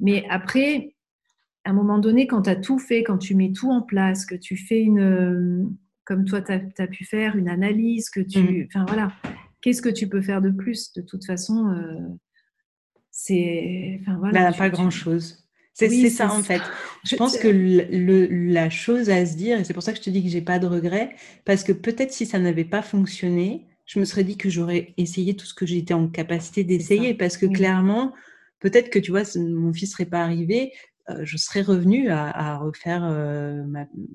Mais 0.00 0.24
après, 0.30 0.94
à 1.64 1.70
un 1.70 1.72
moment 1.72 1.98
donné, 1.98 2.26
quand 2.26 2.42
tu 2.42 2.50
as 2.50 2.56
tout 2.56 2.78
fait, 2.78 3.02
quand 3.02 3.18
tu 3.18 3.34
mets 3.34 3.52
tout 3.52 3.70
en 3.70 3.82
place, 3.82 4.26
que 4.26 4.34
tu 4.34 4.56
fais 4.56 4.80
une, 4.80 5.00
euh, 5.00 5.64
comme 6.04 6.24
toi, 6.24 6.42
tu 6.42 6.52
as, 6.52 6.86
pu 6.86 7.04
faire, 7.04 7.36
une 7.36 7.48
analyse, 7.48 8.10
que 8.10 8.20
tu. 8.20 8.40
Mm. 8.40 8.66
Enfin 8.66 8.84
voilà, 8.86 9.12
qu'est-ce 9.60 9.82
que 9.82 9.88
tu 9.88 10.08
peux 10.08 10.22
faire 10.22 10.42
de 10.42 10.50
plus 10.50 10.92
De 10.92 11.02
toute 11.02 11.24
façon, 11.24 11.68
euh, 11.68 12.08
c'est. 13.10 14.00
Enfin 14.00 14.18
voilà. 14.18 14.50
Bah, 14.50 14.56
pas 14.56 14.70
grand-chose. 14.70 15.38
C'est 15.74 16.10
ça 16.10 16.30
en 16.30 16.42
fait. 16.42 16.60
Je 17.04 17.16
pense 17.16 17.38
que 17.38 17.48
le, 17.48 18.26
la 18.52 18.68
chose 18.68 19.08
à 19.08 19.24
se 19.24 19.36
dire, 19.36 19.58
et 19.58 19.64
c'est 19.64 19.72
pour 19.72 19.82
ça 19.82 19.92
que 19.92 19.98
je 19.98 20.02
te 20.02 20.10
dis 20.10 20.22
que 20.22 20.28
j'ai 20.28 20.42
pas 20.42 20.58
de 20.58 20.66
regrets, 20.66 21.14
parce 21.46 21.64
que 21.64 21.72
peut-être 21.72 22.12
si 22.12 22.26
ça 22.26 22.38
n'avait 22.38 22.66
pas 22.66 22.82
fonctionné, 22.82 23.66
je 23.86 23.98
me 23.98 24.04
serais 24.04 24.22
dit 24.22 24.36
que 24.36 24.50
j'aurais 24.50 24.92
essayé 24.98 25.34
tout 25.34 25.46
ce 25.46 25.54
que 25.54 25.64
j'étais 25.64 25.94
en 25.94 26.08
capacité 26.08 26.62
d'essayer, 26.62 27.14
parce 27.14 27.38
que 27.38 27.46
clairement, 27.46 28.12
peut-être 28.60 28.90
que 28.90 28.98
tu 28.98 29.10
vois, 29.10 29.22
mon 29.36 29.72
fils 29.72 29.92
serait 29.92 30.06
pas 30.06 30.22
arrivé, 30.22 30.72
je 31.22 31.36
serais 31.36 31.62
revenue 31.62 32.08
à, 32.10 32.58
refaire, 32.58 33.04
euh, 33.04 33.64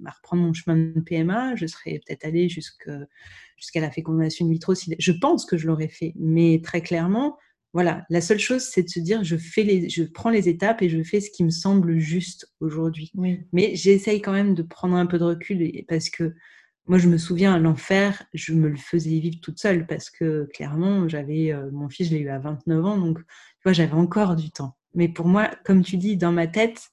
à 0.06 0.12
reprendre 0.12 0.44
mon 0.44 0.54
chemin 0.54 0.78
de 0.78 1.00
PMA. 1.00 1.56
Je 1.56 1.66
serais 1.66 2.00
peut-être 2.06 2.26
allée 2.26 2.50
jusqu'à 2.50 3.82
la 3.82 3.92
fécondation 3.92 4.46
in 4.46 4.52
vitro. 4.52 4.74
Je 4.76 5.12
pense 5.12 5.46
que 5.46 5.58
je 5.58 5.68
l'aurais 5.68 5.90
fait, 5.90 6.14
mais 6.16 6.62
très 6.64 6.82
clairement, 6.82 7.38
voilà, 7.74 8.06
la 8.10 8.22
seule 8.22 8.40
chose, 8.40 8.64
c'est 8.64 8.84
de 8.84 8.90
se 8.90 9.00
dire, 9.00 9.24
je 9.24 9.36
fais 9.36 9.64
les, 9.64 9.90
je 9.90 10.04
prends 10.04 10.30
les 10.30 10.50
étapes 10.50 10.82
et 10.82 10.90
je 10.90 11.04
fais 11.04 11.20
ce 11.20 11.30
qui 11.30 11.44
me 11.44 11.50
semble 11.50 12.00
juste 12.00 12.52
aujourd'hui. 12.60 13.12
Mais 13.52 13.76
j'essaye 13.76 14.22
quand 14.22 14.32
même 14.32 14.56
de 14.56 14.64
prendre 14.64 14.96
un 14.96 15.06
peu 15.06 15.20
de 15.20 15.26
recul 15.26 15.86
parce 15.88 16.10
que 16.10 16.34
moi, 16.88 16.98
je 16.98 17.10
me 17.10 17.18
souviens, 17.18 17.54
à 17.54 17.60
l'enfer, 17.60 18.24
je 18.34 18.54
me 18.54 18.70
le 18.70 18.78
faisais 18.78 19.20
vivre 19.20 19.40
toute 19.42 19.60
seule 19.60 19.86
parce 19.86 20.10
que 20.10 20.48
clairement, 20.54 21.10
j'avais 21.10 21.52
euh, 21.52 21.70
mon 21.72 21.90
fils, 21.90 22.08
je 22.08 22.16
l'ai 22.16 22.22
eu 22.22 22.30
à 22.30 22.40
29 22.40 22.86
ans, 22.86 22.98
donc 22.98 23.20
tu 23.20 23.26
vois, 23.66 23.74
j'avais 23.74 23.94
encore 23.94 24.38
du 24.38 24.52
temps. 24.52 24.77
Mais 24.98 25.08
pour 25.08 25.28
moi, 25.28 25.52
comme 25.64 25.84
tu 25.84 25.96
dis, 25.96 26.18
dans 26.18 26.32
ma 26.32 26.48
tête, 26.48 26.90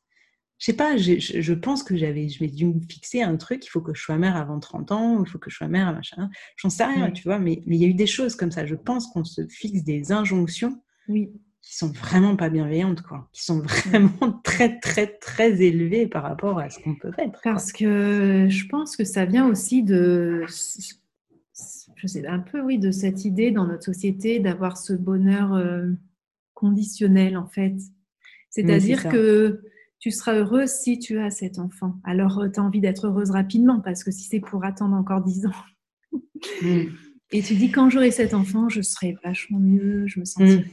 je 0.58 0.66
sais 0.66 0.76
pas, 0.76 0.96
je, 0.96 1.14
je 1.18 1.52
pense 1.54 1.82
que 1.82 1.96
j'avais, 1.96 2.28
je 2.28 2.44
dû 2.44 2.66
me 2.66 2.80
fixer 2.80 3.22
un 3.22 3.36
truc, 3.36 3.64
il 3.64 3.68
faut 3.70 3.80
que 3.80 3.94
je 3.94 4.02
sois 4.02 4.18
mère 4.18 4.36
avant 4.36 4.60
30 4.60 4.92
ans, 4.92 5.24
il 5.24 5.28
faut 5.28 5.38
que 5.38 5.50
je 5.50 5.56
sois 5.56 5.68
mère, 5.68 5.92
machin. 5.92 6.28
J'en 6.56 6.70
sais 6.70 6.84
rien, 6.84 7.10
tu 7.10 7.24
vois, 7.24 7.38
mais, 7.38 7.62
mais 7.66 7.76
il 7.76 7.82
y 7.82 7.84
a 7.86 7.88
eu 7.88 7.94
des 7.94 8.06
choses 8.06 8.36
comme 8.36 8.52
ça. 8.52 8.66
Je 8.66 8.74
pense 8.74 9.08
qu'on 9.08 9.24
se 9.24 9.46
fixe 9.48 9.82
des 9.84 10.12
injonctions 10.12 10.80
oui. 11.08 11.32
qui 11.62 11.76
sont 11.76 11.92
vraiment 11.92 12.36
pas 12.36 12.50
bienveillantes, 12.50 13.00
quoi. 13.00 13.28
Qui 13.32 13.42
sont 13.42 13.60
vraiment 13.60 14.40
très, 14.44 14.78
très, 14.80 15.06
très 15.06 15.62
élevées 15.62 16.06
par 16.06 16.24
rapport 16.24 16.58
à 16.58 16.68
ce 16.68 16.80
qu'on 16.80 16.94
peut 16.96 17.12
être. 17.16 17.40
Parce 17.42 17.72
que 17.72 18.46
je 18.50 18.66
pense 18.68 18.96
que 18.96 19.04
ça 19.04 19.24
vient 19.24 19.48
aussi 19.48 19.82
de, 19.82 20.44
je 20.46 22.06
sais, 22.06 22.26
un 22.26 22.40
peu, 22.40 22.60
oui, 22.60 22.78
de 22.78 22.90
cette 22.90 23.24
idée 23.24 23.50
dans 23.50 23.66
notre 23.66 23.84
société 23.84 24.40
d'avoir 24.40 24.76
ce 24.76 24.92
bonheur. 24.92 25.54
Euh, 25.54 25.88
conditionnel 26.54 27.36
en 27.36 27.46
fait. 27.46 27.74
C'est-à-dire 28.50 29.08
que 29.08 29.62
tu 29.98 30.10
seras 30.10 30.34
heureuse 30.34 30.70
si 30.70 30.98
tu 30.98 31.18
as 31.18 31.30
cet 31.30 31.58
enfant. 31.58 31.94
Alors 32.04 32.38
euh, 32.38 32.48
tu 32.48 32.60
as 32.60 32.62
envie 32.62 32.80
d'être 32.80 33.08
heureuse 33.08 33.30
rapidement 33.30 33.80
parce 33.80 34.04
que 34.04 34.10
si 34.10 34.24
c'est 34.24 34.40
pour 34.40 34.64
attendre 34.64 34.94
encore 34.94 35.22
dix 35.22 35.46
ans. 35.46 36.20
Mm. 36.62 36.82
Et 37.32 37.42
tu 37.42 37.54
dis 37.54 37.70
quand 37.70 37.90
j'aurai 37.90 38.10
cet 38.10 38.34
enfant, 38.34 38.68
je 38.68 38.82
serai 38.82 39.16
vachement 39.24 39.58
mieux, 39.58 40.06
je 40.06 40.20
me 40.20 40.24
sentirai. 40.24 40.64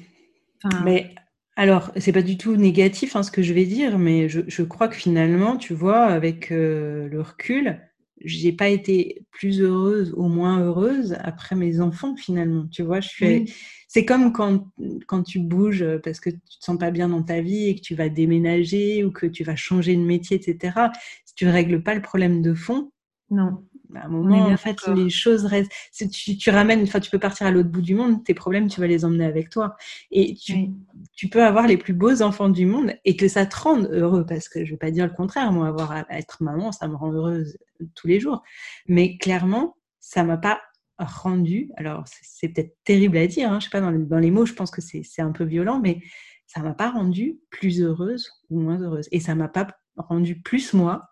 Mm. 0.64 0.70
Mais 0.84 1.16
alors, 1.56 1.92
c'est 1.98 2.12
pas 2.12 2.22
du 2.22 2.38
tout 2.38 2.56
négatif 2.56 3.16
hein, 3.16 3.24
ce 3.24 3.32
que 3.32 3.42
je 3.42 3.54
vais 3.54 3.66
dire, 3.66 3.98
mais 3.98 4.30
je, 4.30 4.64
crois 4.64 4.88
que 4.88 4.96
finalement, 4.96 5.58
tu 5.58 5.74
vois, 5.74 6.06
avec 6.06 6.52
euh, 6.52 7.10
le 7.10 7.22
recul, 7.22 7.80
j'ai 8.24 8.52
pas 8.52 8.70
été 8.70 9.24
plus 9.32 9.62
heureuse 9.62 10.14
ou 10.16 10.28
moins 10.28 10.60
heureuse 10.60 11.16
après 11.20 11.56
mes 11.56 11.82
enfants 11.82 12.16
finalement. 12.16 12.68
Tu 12.68 12.84
vois, 12.84 13.02
je 13.02 13.10
suis. 13.10 13.54
C'est 13.88 14.06
comme 14.06 14.32
quand, 14.32 14.68
quand 15.08 15.24
tu 15.24 15.40
bouges 15.40 15.86
parce 16.04 16.22
que 16.22 16.30
tu 16.30 16.38
te 16.40 16.64
sens 16.64 16.78
pas 16.78 16.92
bien 16.92 17.10
dans 17.10 17.24
ta 17.24 17.42
vie 17.42 17.68
et 17.68 17.76
que 17.76 17.82
tu 17.82 17.94
vas 17.94 18.08
déménager 18.08 19.04
ou 19.04 19.12
que 19.12 19.26
tu 19.26 19.44
vas 19.44 19.58
changer 19.58 19.96
de 19.96 20.02
métier, 20.02 20.38
etc. 20.38 20.92
Si 21.26 21.36
tu 21.36 21.48
règles 21.48 21.84
pas 21.84 21.94
le 21.94 22.02
problème 22.02 22.42
de 22.42 22.54
fond, 22.54 22.92
non. 23.32 23.64
À 23.96 24.06
un 24.06 24.10
moment, 24.10 24.46
en 24.46 24.58
fait, 24.58 24.78
les 24.88 25.10
choses 25.10 25.46
restent. 25.46 25.72
Tu, 26.12 26.38
tu 26.38 26.50
ramènes, 26.50 26.84
enfin, 26.84 27.00
tu 27.00 27.12
peux 27.12 27.20
partir 27.20 27.48
à 27.48 27.52
l'autre 27.52 27.70
bout 27.70 27.82
du 27.82 27.96
monde, 27.96 28.24
tes 28.24 28.34
problèmes, 28.34 28.68
tu 28.68 28.80
vas 28.80 28.88
les 28.88 29.06
emmener 29.06 29.26
avec 29.26 29.50
toi. 29.50 29.76
Et 30.12 30.36
tu, 30.36 30.70
tu, 31.14 31.30
peux 31.30 31.44
avoir 31.44 31.68
les 31.68 31.78
plus 31.78 31.94
beaux 31.94 32.22
enfants 32.22 32.50
du 32.50 32.66
monde 32.66 32.94
et 33.06 33.16
que 33.16 33.28
ça 33.28 33.46
te 33.46 33.56
rende 33.56 33.90
heureux, 33.92 34.26
parce 34.26 34.50
que 34.50 34.66
je 34.66 34.72
vais 34.72 34.78
pas 34.78 34.92
dire 34.92 35.06
le 35.06 35.14
contraire. 35.14 35.52
Moi, 35.52 35.68
avoir 35.68 35.92
à 35.92 36.06
être 36.12 36.44
maman, 36.44 36.72
ça 36.72 36.88
me 36.88 36.96
rend 36.96 37.12
heureuse 37.12 37.58
tous 37.96 38.08
les 38.08 38.20
jours. 38.20 38.44
Mais 38.88 39.18
clairement, 39.18 39.76
ça 40.00 40.24
m'a 40.24 40.38
pas 40.38 40.62
rendu, 40.98 41.72
alors 41.78 42.04
c'est 42.22 42.50
peut-être 42.50 42.76
terrible 42.84 43.18
à 43.18 43.28
dire, 43.28 43.52
hein, 43.52 43.60
je 43.60 43.66
sais 43.66 43.72
pas, 43.72 43.82
dans, 43.82 44.20
les 44.20 44.32
mots, 44.32 44.46
je 44.46 44.54
pense 44.54 44.72
que 44.72 44.82
c'est 44.82 45.22
un 45.22 45.32
peu 45.32 45.44
violent, 45.44 45.80
mais 45.80 46.02
ça 46.48 46.62
m'a 46.62 46.74
pas 46.74 46.92
rendue 46.92 47.40
plus 47.50 47.82
heureuse 47.82 48.30
ou 48.50 48.60
moins 48.60 48.80
heureuse. 48.80 49.08
Et 49.12 49.20
ça 49.20 49.36
m'a 49.36 49.48
pas 49.48 49.68
rendu 49.96 50.42
plus 50.42 50.74
moi 50.74 51.11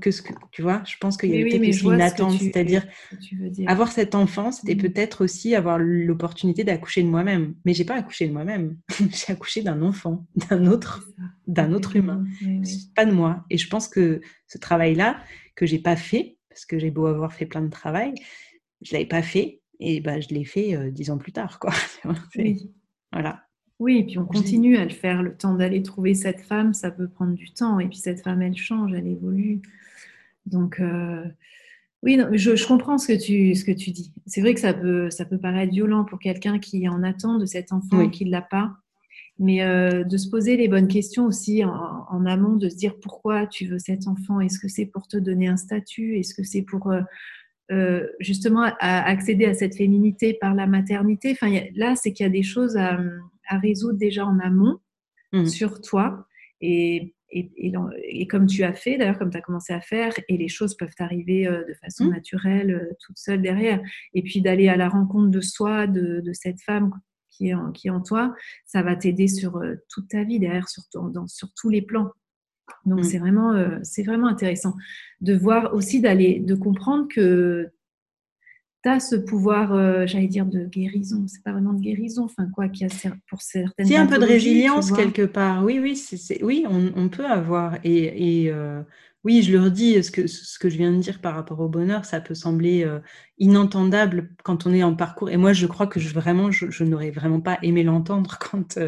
que 0.00 0.10
ce 0.10 0.22
que 0.22 0.32
tu 0.52 0.62
vois. 0.62 0.82
Je 0.86 0.96
pense 0.98 1.16
qu'il 1.16 1.30
y 1.30 1.40
a 1.40 1.44
peut-être 1.44 1.68
aussi 1.68 1.84
une 1.84 2.00
attente, 2.00 2.38
c'est-à-dire 2.38 2.86
avoir 3.66 3.92
cet 3.92 4.14
enfant, 4.14 4.50
c'était 4.50 4.74
mmh. 4.74 4.78
peut-être 4.78 5.24
aussi 5.24 5.54
avoir 5.54 5.78
l'opportunité 5.78 6.64
d'accoucher 6.64 7.02
de 7.02 7.08
moi-même. 7.08 7.54
Mais 7.64 7.74
j'ai 7.74 7.84
pas 7.84 7.96
accouché 7.96 8.26
de 8.26 8.32
moi-même, 8.32 8.78
j'ai 9.12 9.32
accouché 9.32 9.62
d'un 9.62 9.82
enfant, 9.82 10.26
d'un 10.48 10.66
autre, 10.66 11.06
d'un 11.46 11.72
autre 11.72 11.96
humain, 11.96 12.24
pas 12.94 13.04
de 13.04 13.12
moi. 13.12 13.44
Et 13.50 13.58
je 13.58 13.68
pense 13.68 13.88
que 13.88 14.20
ce 14.46 14.58
travail-là 14.58 15.20
que 15.54 15.66
j'ai 15.66 15.78
pas 15.78 15.96
fait, 15.96 16.38
parce 16.48 16.64
que 16.64 16.78
j'ai 16.78 16.90
beau 16.90 17.06
avoir 17.06 17.32
fait 17.32 17.46
plein 17.46 17.62
de 17.62 17.70
travail, 17.70 18.14
je 18.82 18.92
l'avais 18.92 19.06
pas 19.06 19.22
fait 19.22 19.60
et 19.78 20.00
bah 20.00 20.20
je 20.20 20.28
l'ai 20.28 20.44
fait 20.44 20.74
euh, 20.74 20.90
dix 20.90 21.10
ans 21.10 21.18
plus 21.18 21.32
tard, 21.32 21.58
quoi. 21.58 21.72
oui. 22.36 22.72
Voilà. 23.12 23.45
Oui, 23.78 23.98
et 23.98 24.04
puis 24.04 24.18
on 24.18 24.24
continue 24.24 24.76
à 24.78 24.84
le 24.84 24.90
faire. 24.90 25.22
Le 25.22 25.34
temps 25.34 25.54
d'aller 25.54 25.82
trouver 25.82 26.14
cette 26.14 26.40
femme, 26.40 26.72
ça 26.72 26.90
peut 26.90 27.08
prendre 27.08 27.34
du 27.34 27.50
temps. 27.50 27.78
Et 27.78 27.88
puis 27.88 27.98
cette 27.98 28.22
femme, 28.22 28.40
elle 28.40 28.56
change, 28.56 28.92
elle 28.94 29.06
évolue. 29.06 29.60
Donc, 30.46 30.80
euh, 30.80 31.24
oui, 32.02 32.18
je, 32.32 32.66
comprends 32.66 32.96
ce 32.96 33.08
que 33.08 33.20
tu, 33.20 33.54
ce 33.54 33.64
que 33.64 33.72
tu 33.72 33.90
dis. 33.90 34.12
C'est 34.26 34.40
vrai 34.40 34.54
que 34.54 34.60
ça 34.60 34.72
peut, 34.72 35.10
ça 35.10 35.24
peut 35.24 35.38
paraître 35.38 35.72
violent 35.72 36.04
pour 36.04 36.18
quelqu'un 36.18 36.58
qui 36.58 36.88
en 36.88 37.02
attend 37.02 37.36
de 37.38 37.44
cet 37.44 37.72
enfant 37.72 38.00
et 38.00 38.10
qui 38.10 38.24
ne 38.24 38.30
l'a 38.30 38.42
pas. 38.42 38.72
Mais 39.38 39.62
euh, 39.62 40.02
de 40.04 40.16
se 40.16 40.30
poser 40.30 40.56
les 40.56 40.68
bonnes 40.68 40.88
questions 40.88 41.26
aussi 41.26 41.62
en, 41.62 42.24
amont, 42.24 42.56
de 42.56 42.70
se 42.70 42.76
dire 42.76 42.98
pourquoi 42.98 43.46
tu 43.46 43.66
veux 43.66 43.78
cet 43.78 44.08
enfant. 44.08 44.40
Est-ce 44.40 44.58
que 44.58 44.68
c'est 44.68 44.86
pour 44.86 45.06
te 45.08 45.18
donner 45.18 45.48
un 45.48 45.58
statut 45.58 46.16
Est-ce 46.16 46.34
que 46.34 46.42
c'est 46.42 46.62
pour 46.62 46.90
euh, 47.70 48.06
justement 48.20 48.72
accéder 48.80 49.44
à 49.44 49.52
cette 49.52 49.76
féminité 49.76 50.32
par 50.32 50.54
la 50.54 50.66
maternité 50.66 51.32
Enfin, 51.32 51.52
là, 51.74 51.96
c'est 51.96 52.12
qu'il 52.12 52.24
y 52.24 52.26
a 52.28 52.32
des 52.32 52.42
choses 52.42 52.78
à 52.78 52.98
à 53.48 53.58
résoudre 53.58 53.98
déjà 53.98 54.26
en 54.26 54.38
amont 54.40 54.78
mmh. 55.32 55.46
sur 55.46 55.80
toi. 55.80 56.26
Et, 56.60 57.14
et, 57.30 57.50
et, 57.56 58.26
comme 58.26 58.46
tu 58.46 58.62
as 58.62 58.72
fait, 58.72 58.96
d'ailleurs, 58.98 59.18
comme 59.18 59.30
tu 59.30 59.36
as 59.36 59.42
commencé 59.42 59.72
à 59.72 59.80
faire, 59.80 60.12
et 60.28 60.36
les 60.36 60.48
choses 60.48 60.76
peuvent 60.76 60.94
arriver 60.98 61.46
euh, 61.46 61.64
de 61.68 61.74
façon 61.74 62.06
mmh. 62.06 62.10
naturelle, 62.10 62.70
euh, 62.70 62.94
toute 63.04 63.18
seule 63.18 63.42
derrière. 63.42 63.80
Et 64.14 64.22
puis 64.22 64.40
d'aller 64.40 64.68
à 64.68 64.76
la 64.76 64.88
rencontre 64.88 65.30
de 65.30 65.40
soi, 65.40 65.86
de, 65.86 66.20
de 66.20 66.32
cette 66.32 66.60
femme 66.62 66.92
qui 67.30 67.48
est, 67.48 67.54
en, 67.54 67.72
qui 67.72 67.88
est 67.88 67.90
en 67.90 68.00
toi, 68.00 68.34
ça 68.64 68.82
va 68.82 68.96
t'aider 68.96 69.28
sur 69.28 69.58
euh, 69.58 69.74
toute 69.90 70.08
ta 70.08 70.24
vie 70.24 70.38
derrière, 70.38 70.68
sur, 70.68 70.82
dans, 70.92 71.26
sur 71.26 71.48
tous 71.54 71.68
les 71.68 71.82
plans. 71.82 72.10
Donc 72.84 73.00
mmh. 73.00 73.04
c'est 73.04 73.18
vraiment, 73.18 73.78
c'est 73.84 74.02
vraiment 74.02 74.26
intéressant 74.26 74.74
de 75.20 75.34
voir 75.34 75.72
aussi 75.72 76.00
d'aller, 76.00 76.40
de 76.40 76.54
comprendre 76.56 77.06
que 77.08 77.68
ce 79.00 79.16
pouvoir, 79.16 79.74
euh, 79.74 80.06
j'allais 80.06 80.28
dire, 80.28 80.46
de 80.46 80.64
guérison. 80.64 81.24
C'est 81.26 81.42
pas 81.42 81.52
vraiment 81.52 81.72
de 81.72 81.80
guérison, 81.80 82.24
enfin 82.24 82.48
quoi, 82.54 82.68
qui 82.68 82.84
a 82.84 82.88
pour 83.28 83.42
certaines. 83.42 83.86
C'est 83.86 83.96
un 83.96 84.06
peu 84.06 84.18
de 84.18 84.24
résilience 84.24 84.92
quelque 84.92 85.26
part. 85.26 85.64
Oui, 85.64 85.78
oui, 85.80 86.00
oui, 86.42 86.64
on, 86.68 87.08
peut 87.08 87.26
avoir. 87.26 87.78
Et, 87.84 88.48
euh, 88.50 88.82
oui, 89.24 89.42
je 89.42 89.52
le 89.52 89.60
redis, 89.60 90.02
ce 90.04 90.10
que, 90.10 90.26
ce 90.26 90.58
que 90.58 90.68
je 90.68 90.76
viens 90.76 90.92
de 90.92 90.98
dire 90.98 91.20
par 91.20 91.34
rapport 91.34 91.60
au 91.60 91.68
bonheur, 91.68 92.04
ça 92.04 92.20
peut 92.20 92.34
sembler 92.34 92.84
euh, 92.84 93.00
inentendable 93.38 94.30
quand 94.44 94.66
on 94.66 94.72
est 94.72 94.82
en 94.82 94.94
parcours. 94.94 95.30
Et 95.30 95.36
moi, 95.36 95.52
je 95.52 95.66
crois 95.66 95.88
que 95.88 95.98
je, 95.98 96.14
vraiment, 96.14 96.50
je, 96.50 96.84
n'aurais 96.84 97.10
vraiment 97.10 97.40
pas 97.40 97.58
aimé 97.62 97.82
l'entendre 97.82 98.38
quand, 98.40 98.78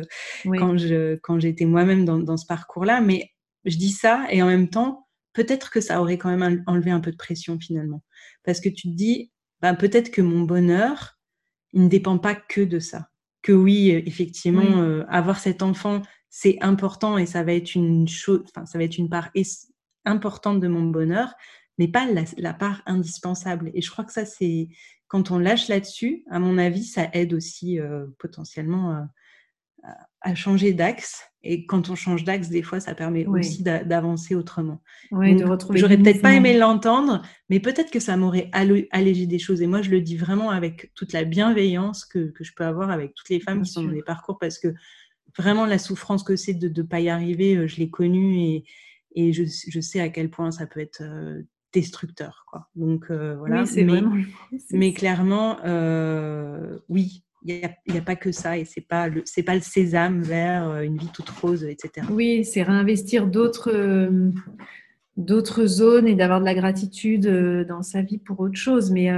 quand, 0.44 0.78
je, 0.78 1.16
quand 1.16 1.40
j'étais 1.40 1.64
moi-même 1.64 2.05
dans, 2.05 2.18
dans 2.18 2.36
ce 2.36 2.46
parcours-là. 2.46 3.01
Mais 3.01 3.30
je 3.64 3.76
dis 3.76 3.90
ça 3.90 4.26
et 4.30 4.42
en 4.42 4.46
même 4.46 4.68
temps, 4.68 5.09
peut-être 5.32 5.70
que 5.70 5.80
ça 5.80 6.01
aurait 6.01 6.18
quand 6.18 6.34
même 6.34 6.62
enlevé 6.66 6.90
un 6.90 7.01
peu 7.01 7.11
de 7.11 7.16
pression 7.16 7.59
finalement. 7.59 8.03
Parce 8.44 8.61
que 8.61 8.68
tu 8.68 8.88
te 8.88 8.94
dis, 8.94 9.30
ben, 9.61 9.75
peut-être 9.75 10.11
que 10.11 10.23
mon 10.23 10.43
bonheur, 10.43 11.19
il 11.73 11.85
ne 11.85 11.89
dépend 11.89 12.19
pas 12.19 12.35
que 12.35 12.61
de 12.61 12.79
ça. 12.79 13.11
Que 13.43 13.53
oui, 13.53 13.93
euh, 13.93 14.03
effectivement, 14.07 14.83
euh, 14.83 15.05
avoir 15.09 15.39
cet 15.39 15.63
enfant, 15.63 16.03
c'est 16.31 16.59
important 16.61 17.19
et 17.19 17.27
ça 17.27 17.43
va 17.43 17.53
être 17.53 17.75
une 17.75 18.09
chose, 18.09 18.45
enfin, 18.49 18.67
ça 18.67 18.79
va 18.79 18.85
être 18.85 18.99
une 18.99 19.09
part 19.09 19.31
importante 20.05 20.61
de 20.61 20.69
mon 20.69 20.83
bonheur, 20.83 21.35
mais 21.79 21.89
pas 21.89 22.07
la, 22.37 22.55
part 22.55 22.83
indispensable. 22.87 23.71
Et 23.75 23.83
je 23.83 23.91
crois 23.91 24.05
que 24.05 24.13
ça, 24.13 24.25
c'est 24.25 24.69
quand 25.07 25.31
on 25.31 25.39
lâche 25.39 25.69
là-dessus, 25.69 26.25
à 26.31 26.39
mon 26.39 26.59
avis, 26.59 26.85
ça 26.85 27.09
aide 27.13 27.33
aussi 27.33 27.81
euh, 27.81 28.07
potentiellement 28.19 29.07
à 30.21 30.35
changer 30.35 30.73
d'axe. 30.73 31.23
Et 31.45 31.66
quand 31.66 31.89
on 31.89 31.95
change 31.95 32.25
d'axe, 32.25 32.49
des 32.49 32.62
fois, 32.62 32.81
ça 32.81 32.95
permet 32.95 33.25
aussi 33.27 33.62
d'avancer 33.62 34.35
autrement. 34.35 34.83
Oui, 35.12 35.37
de 35.37 35.45
retrouver. 35.45 35.79
J'aurais 35.79 35.97
peut-être 35.97 36.21
pas 36.21 36.35
aimé 36.35 36.59
l'entendre, 36.59 37.23
mais 37.49 37.61
peut-être 37.61 37.91
que 37.91 38.01
ça 38.01 38.16
m'aurait 38.16 38.51
allégé 38.53 39.27
des 39.27 39.39
choses. 39.39 39.62
Et 39.62 39.66
moi, 39.69 39.81
je 39.81 39.91
le 39.91 40.01
dis 40.01 40.16
vraiment 40.16 40.51
avec 40.51 40.93
toute 40.95 41.12
la 41.12 41.25
bienveillance 41.25 42.05
que, 42.05 42.31
que 42.31 42.43
je 42.43 42.53
peux 42.55 42.64
avoir 42.64 42.91
avec 42.91 43.14
toutes 43.14 43.29
les 43.29 43.41
femmes 43.41 43.62
qui 43.62 43.71
sont 43.71 43.85
dans 43.85 43.93
les 43.93 44.03
parcours, 44.03 44.39
parce 44.39 44.59
que 44.59 44.75
vraiment 45.39 45.66
la 45.66 45.79
souffrance 45.79 46.23
que 46.23 46.37
c'est 46.37 46.55
de 46.55 46.69
ne 46.69 46.87
pas 46.87 47.01
y 47.01 47.09
arriver, 47.09 47.57
euh, 47.57 47.66
je 47.66 47.77
l'ai 47.77 47.91
connue 47.91 48.39
et, 48.39 48.64
et 49.14 49.33
je, 49.33 49.45
je, 49.45 49.81
sais 49.81 50.01
à 50.01 50.09
quel 50.09 50.31
point 50.31 50.51
ça 50.51 50.66
peut 50.66 50.81
être 50.81 51.03
euh, 51.03 51.43
destructeur. 51.73 52.45
Quoi. 52.49 52.69
Donc 52.75 53.07
euh, 53.11 53.37
voilà. 53.37 53.64
Oui, 53.64 53.71
mais, 53.77 53.85
vraiment... 53.85 54.16
mais 54.71 54.93
clairement, 54.93 55.59
oui, 56.89 57.25
il 57.45 57.70
n'y 57.89 57.99
a, 57.99 58.03
pas 58.03 58.16
que 58.16 58.32
ça 58.32 58.59
et 58.59 58.64
c'est 58.64 58.80
pas 58.80 59.09
c'est 59.24 59.43
pas 59.43 59.55
le 59.55 59.61
sésame 59.61 60.22
vers 60.22 60.68
euh, 60.68 60.80
une 60.80 60.97
vie 60.97 61.11
toute 61.12 61.30
rose 61.30 61.64
etc 61.64 62.07
oui 62.11 62.45
c'est 62.45 62.62
réinvestir 62.62 63.26
d'autres 63.26 63.70
euh, 63.72 64.30
d'autres 65.16 65.66
zones 65.66 66.07
et 66.07 66.14
d'avoir 66.14 66.41
de 66.41 66.45
la 66.45 66.55
gratitude 66.55 67.26
euh, 67.26 67.64
dans 67.64 67.82
sa 67.82 68.03
vie 68.03 68.18
pour 68.18 68.39
autre 68.39 68.55
chose. 68.55 68.93
Mais 68.93 69.11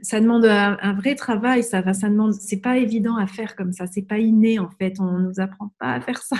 ça 0.00 0.18
demande 0.18 0.46
un, 0.46 0.94
vrai 0.94 1.14
travail 1.14 1.62
ça 1.62 1.82
va 1.82 1.92
ça 1.92 2.08
demande 2.08 2.32
c'est 2.32 2.62
pas 2.62 2.78
évident 2.78 3.16
à 3.16 3.26
faire 3.26 3.54
comme 3.54 3.72
ça 3.72 3.86
c'est 3.86 4.06
pas 4.08 4.18
inné 4.18 4.58
en 4.58 4.70
fait. 4.70 4.94
On 4.98 5.18
nous 5.18 5.40
apprend 5.40 5.70
pas 5.78 5.92
à 5.92 6.00
faire 6.00 6.22
ça 6.22 6.36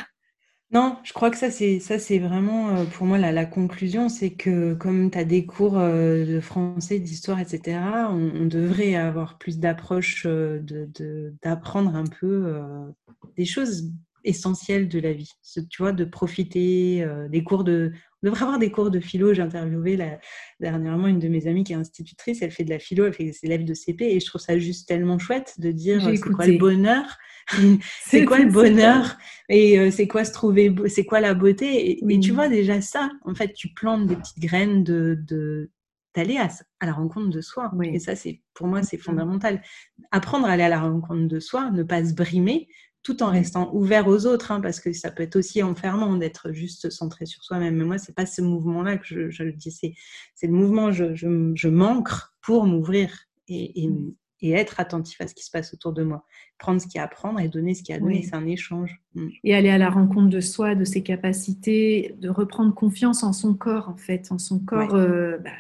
non, 0.73 0.97
je 1.05 1.13
crois 1.13 1.31
que 1.31 1.37
ça, 1.37 1.51
c'est 1.51 1.81
ça, 1.81 1.99
c'est 1.99 2.19
vraiment 2.19 2.71
euh, 2.71 2.85
pour 2.85 3.07
moi 3.07 3.19
la, 3.19 3.45
conclusion, 3.45 4.09
c'est 4.09 4.31
que 4.31 4.73
comme 4.73 5.11
tu 5.11 5.19
as 5.19 5.25
des 5.25 5.45
cours 5.45 5.79
euh, 5.79 6.25
de 6.25 6.41
français, 6.41 6.99
d'histoire, 6.99 7.41
etc., 7.41 7.79
on, 8.09 8.47
devrait 8.47 8.95
avoir 8.95 9.37
plus 9.37 9.59
d'approche, 9.59 10.25
euh, 10.27 10.61
d'apprendre 11.43 11.95
un 11.95 12.05
peu 12.05 12.59
des 13.37 13.45
choses 13.45 13.93
essentielles 14.25 14.89
de 14.89 14.99
la 14.99 15.13
vie. 15.13 15.31
Tu 15.71 15.83
vois, 15.83 15.93
de 15.93 16.05
profiter 16.05 17.07
des 17.29 17.45
cours 17.45 17.65
de. 17.65 17.93
On 18.23 18.29
devrait 18.29 18.43
avoir 18.43 18.59
des 18.59 18.71
cours 18.71 18.91
de 18.91 19.01
philo. 19.01 19.35
J'ai 19.35 19.43
interviewé 19.43 19.99
dernièrement 20.61 21.09
une 21.09 21.19
de 21.19 21.29
mes 21.29 21.49
amies 21.49 21.65
qui 21.65 21.73
est 21.73 21.77
institutrice. 21.77 22.41
Elle 22.41 22.53
fait 22.53 22.65
de 22.65 22.71
la 22.71 22.79
philo, 22.79 23.05
elle 23.05 23.13
fait 23.13 23.25
des 23.25 23.39
élèves 23.43 23.65
de 23.65 23.75
CP, 23.75 24.05
et 24.05 24.21
je 24.21 24.27
trouve 24.27 24.41
ça 24.41 24.59
juste 24.59 24.89
tellement 24.89 25.19
chouette 25.19 25.55
de 25.59 25.73
dire 25.73 26.03
c'est 26.03 26.21
quoi 26.21 26.47
le 26.47 26.59
bonheur? 26.59 27.05
C'est 28.05 28.25
quoi 28.25 28.39
le 28.39 28.51
bonheur? 28.51 29.17
Et 29.49 29.79
euh, 29.79 29.91
c'est 29.91 30.07
quoi 30.07 30.25
se 30.25 30.33
trouver, 30.33 30.75
c'est 30.87 31.05
quoi 31.05 31.21
la 31.21 31.35
beauté? 31.35 32.01
Et, 32.09 32.21
tu 32.21 32.33
vois 32.33 32.49
déjà 32.49 32.81
ça, 32.81 33.11
en 33.25 33.35
fait, 33.35 33.53
tu 33.53 33.69
plantes 33.69 34.07
des 34.07 34.17
petites 34.17 34.39
graines 34.39 34.85
de, 34.85 35.71
d'aller 36.15 36.39
à, 36.39 36.49
la 36.85 36.93
rencontre 36.93 37.31
de 37.31 37.41
soi. 37.41 37.71
Et 37.83 37.99
ça, 37.99 38.17
c'est 38.17 38.41
pour 38.55 38.67
moi, 38.67 38.83
c'est 38.83 38.97
fondamental. 38.97 39.63
Apprendre 40.11 40.47
à 40.47 40.53
aller 40.53 40.63
à 40.63 40.69
la 40.69 40.81
rencontre 40.81 41.29
de 41.29 41.41
soi, 41.41 41.71
ne 41.71 41.83
pas 41.83 42.05
se 42.05 42.15
brimer, 42.15 42.69
tout 43.03 43.23
en 43.23 43.31
restant 43.31 43.75
ouvert 43.75 44.07
aux 44.07 44.27
autres, 44.27 44.53
hein, 44.53 44.61
parce 44.61 44.81
que 44.81 44.93
ça 44.93 45.11
peut 45.11 45.25
être 45.25 45.37
aussi 45.37 45.63
enfermant 45.63 46.17
d'être 46.17 46.53
juste 46.53 46.91
centré 46.91 47.27
sur 47.27 47.43
soi-même. 47.43 47.77
Mais 47.77 47.85
moi, 47.85 47.99
c'est 47.99 48.15
pas 48.15 48.27
ce 48.27 48.43
mouvement-là 48.43 48.99
que 48.99 49.31
je, 49.31 49.43
le 49.43 49.53
dis, 49.53 49.71
c'est, 49.71 49.95
c'est 50.35 50.47
le 50.47 50.53
mouvement, 50.53 50.93
je, 50.93 51.15
je, 51.15 51.53
je 51.55 51.69
manque 51.69 52.11
pour 52.41 52.67
m'ouvrir 52.67 53.13
et, 53.49 53.85
et, 53.85 53.91
et 54.43 54.51
être 54.53 54.81
attentif 54.81 55.21
à 55.21 55.29
ce 55.29 55.35
qui 55.35 55.45
se 55.45 55.51
passe 55.51 55.73
autour 55.73 55.93
de 55.93 56.03
moi. 56.03 56.25
Prendre 56.59 56.81
ce 56.81 56.87
qu'il 56.87 56.99
y 56.99 57.01
a 57.01 57.05
à 57.05 57.09
prendre 57.09 57.41
et 57.41 57.49
donner 57.49 57.75
ce 57.75 57.83
qu'il 57.83 57.93
y 57.95 57.99
a 57.99 58.01
à 58.01 58.01
donner, 58.01 58.23
c'est 58.23 58.35
un 58.35 58.47
échange. 58.47 59.01
Mm. 59.15 59.29
Et 59.45 59.55
aller 59.55 59.71
à 59.71 59.79
la 59.79 59.89
rencontre 59.89 60.29
de 60.29 60.41
soi, 60.41 60.75
de 60.75 60.85
ses 60.85 61.03
capacités, 61.03 62.17
de 62.19 62.29
reprendre 62.29 62.75
confiance 62.75 63.23
en 63.23 63.33
son 63.33 63.55
corps, 63.55 63.89
en 63.89 63.97
fait, 63.97 64.31
en 64.31 64.39
son 64.39 64.59
corps 64.59 64.95
euh, 64.95 65.39
bah, 65.39 65.51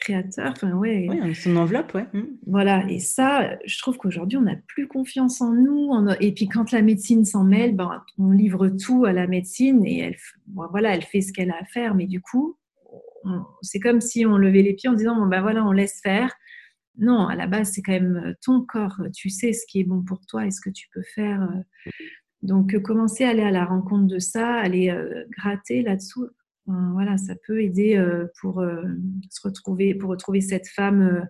créateur. 0.00 0.52
Enfin, 0.52 0.72
ouais. 0.72 1.06
Oui, 1.08 1.34
son 1.34 1.56
enveloppe, 1.56 1.94
ouais. 1.94 2.06
Mm. 2.12 2.24
Voilà, 2.46 2.84
et 2.88 2.98
ça, 2.98 3.58
je 3.64 3.78
trouve 3.78 3.96
qu'aujourd'hui, 3.96 4.38
on 4.38 4.42
n'a 4.42 4.56
plus 4.56 4.88
confiance 4.88 5.40
en 5.40 5.52
nous. 5.52 5.92
Et 6.20 6.32
puis, 6.32 6.48
quand 6.48 6.72
la 6.72 6.82
médecine 6.82 7.24
s'en 7.24 7.44
mêle, 7.44 7.76
ben, 7.76 8.02
on 8.18 8.30
livre 8.30 8.68
tout 8.68 9.04
à 9.04 9.12
la 9.12 9.26
médecine 9.26 9.84
et 9.84 9.98
elle, 10.00 10.16
voilà, 10.54 10.94
elle 10.94 11.02
fait 11.02 11.20
ce 11.20 11.32
qu'elle 11.32 11.50
a 11.50 11.58
à 11.60 11.64
faire. 11.64 11.94
Mais 11.94 12.06
du 12.06 12.20
coup, 12.20 12.56
c'est 13.62 13.80
comme 13.80 14.00
si 14.00 14.26
on 14.26 14.36
levait 14.36 14.62
les 14.62 14.74
pieds 14.74 14.88
en 14.88 14.94
disant, 14.94 15.14
bon, 15.14 15.26
ben 15.26 15.42
voilà, 15.42 15.64
on 15.64 15.72
laisse 15.72 16.00
faire 16.02 16.30
non, 17.00 17.26
à 17.26 17.34
la 17.34 17.46
base, 17.46 17.72
c'est 17.72 17.82
quand 17.82 17.92
même 17.92 18.22
euh, 18.24 18.34
ton 18.42 18.62
corps. 18.62 19.00
Tu 19.14 19.30
sais 19.30 19.52
ce 19.52 19.66
qui 19.66 19.80
est 19.80 19.84
bon 19.84 20.02
pour 20.02 20.20
toi 20.26 20.46
et 20.46 20.50
ce 20.50 20.60
que 20.60 20.70
tu 20.70 20.88
peux 20.92 21.02
faire. 21.14 21.42
Euh. 21.42 21.90
Donc, 22.42 22.74
euh, 22.74 22.80
commencer 22.80 23.24
à 23.24 23.30
aller 23.30 23.42
à 23.42 23.50
la 23.50 23.64
rencontre 23.64 24.06
de 24.06 24.18
ça, 24.18 24.54
aller 24.54 24.94
gratter 25.30 25.82
là-dessous, 25.82 26.28
voilà, 26.66 27.18
ça 27.18 27.34
peut 27.46 27.62
aider 27.62 28.00
pour 28.40 28.62
se 29.30 29.40
retrouver, 29.42 29.94
pour 29.94 30.10
retrouver 30.10 30.40
cette 30.40 30.68
femme 30.68 31.26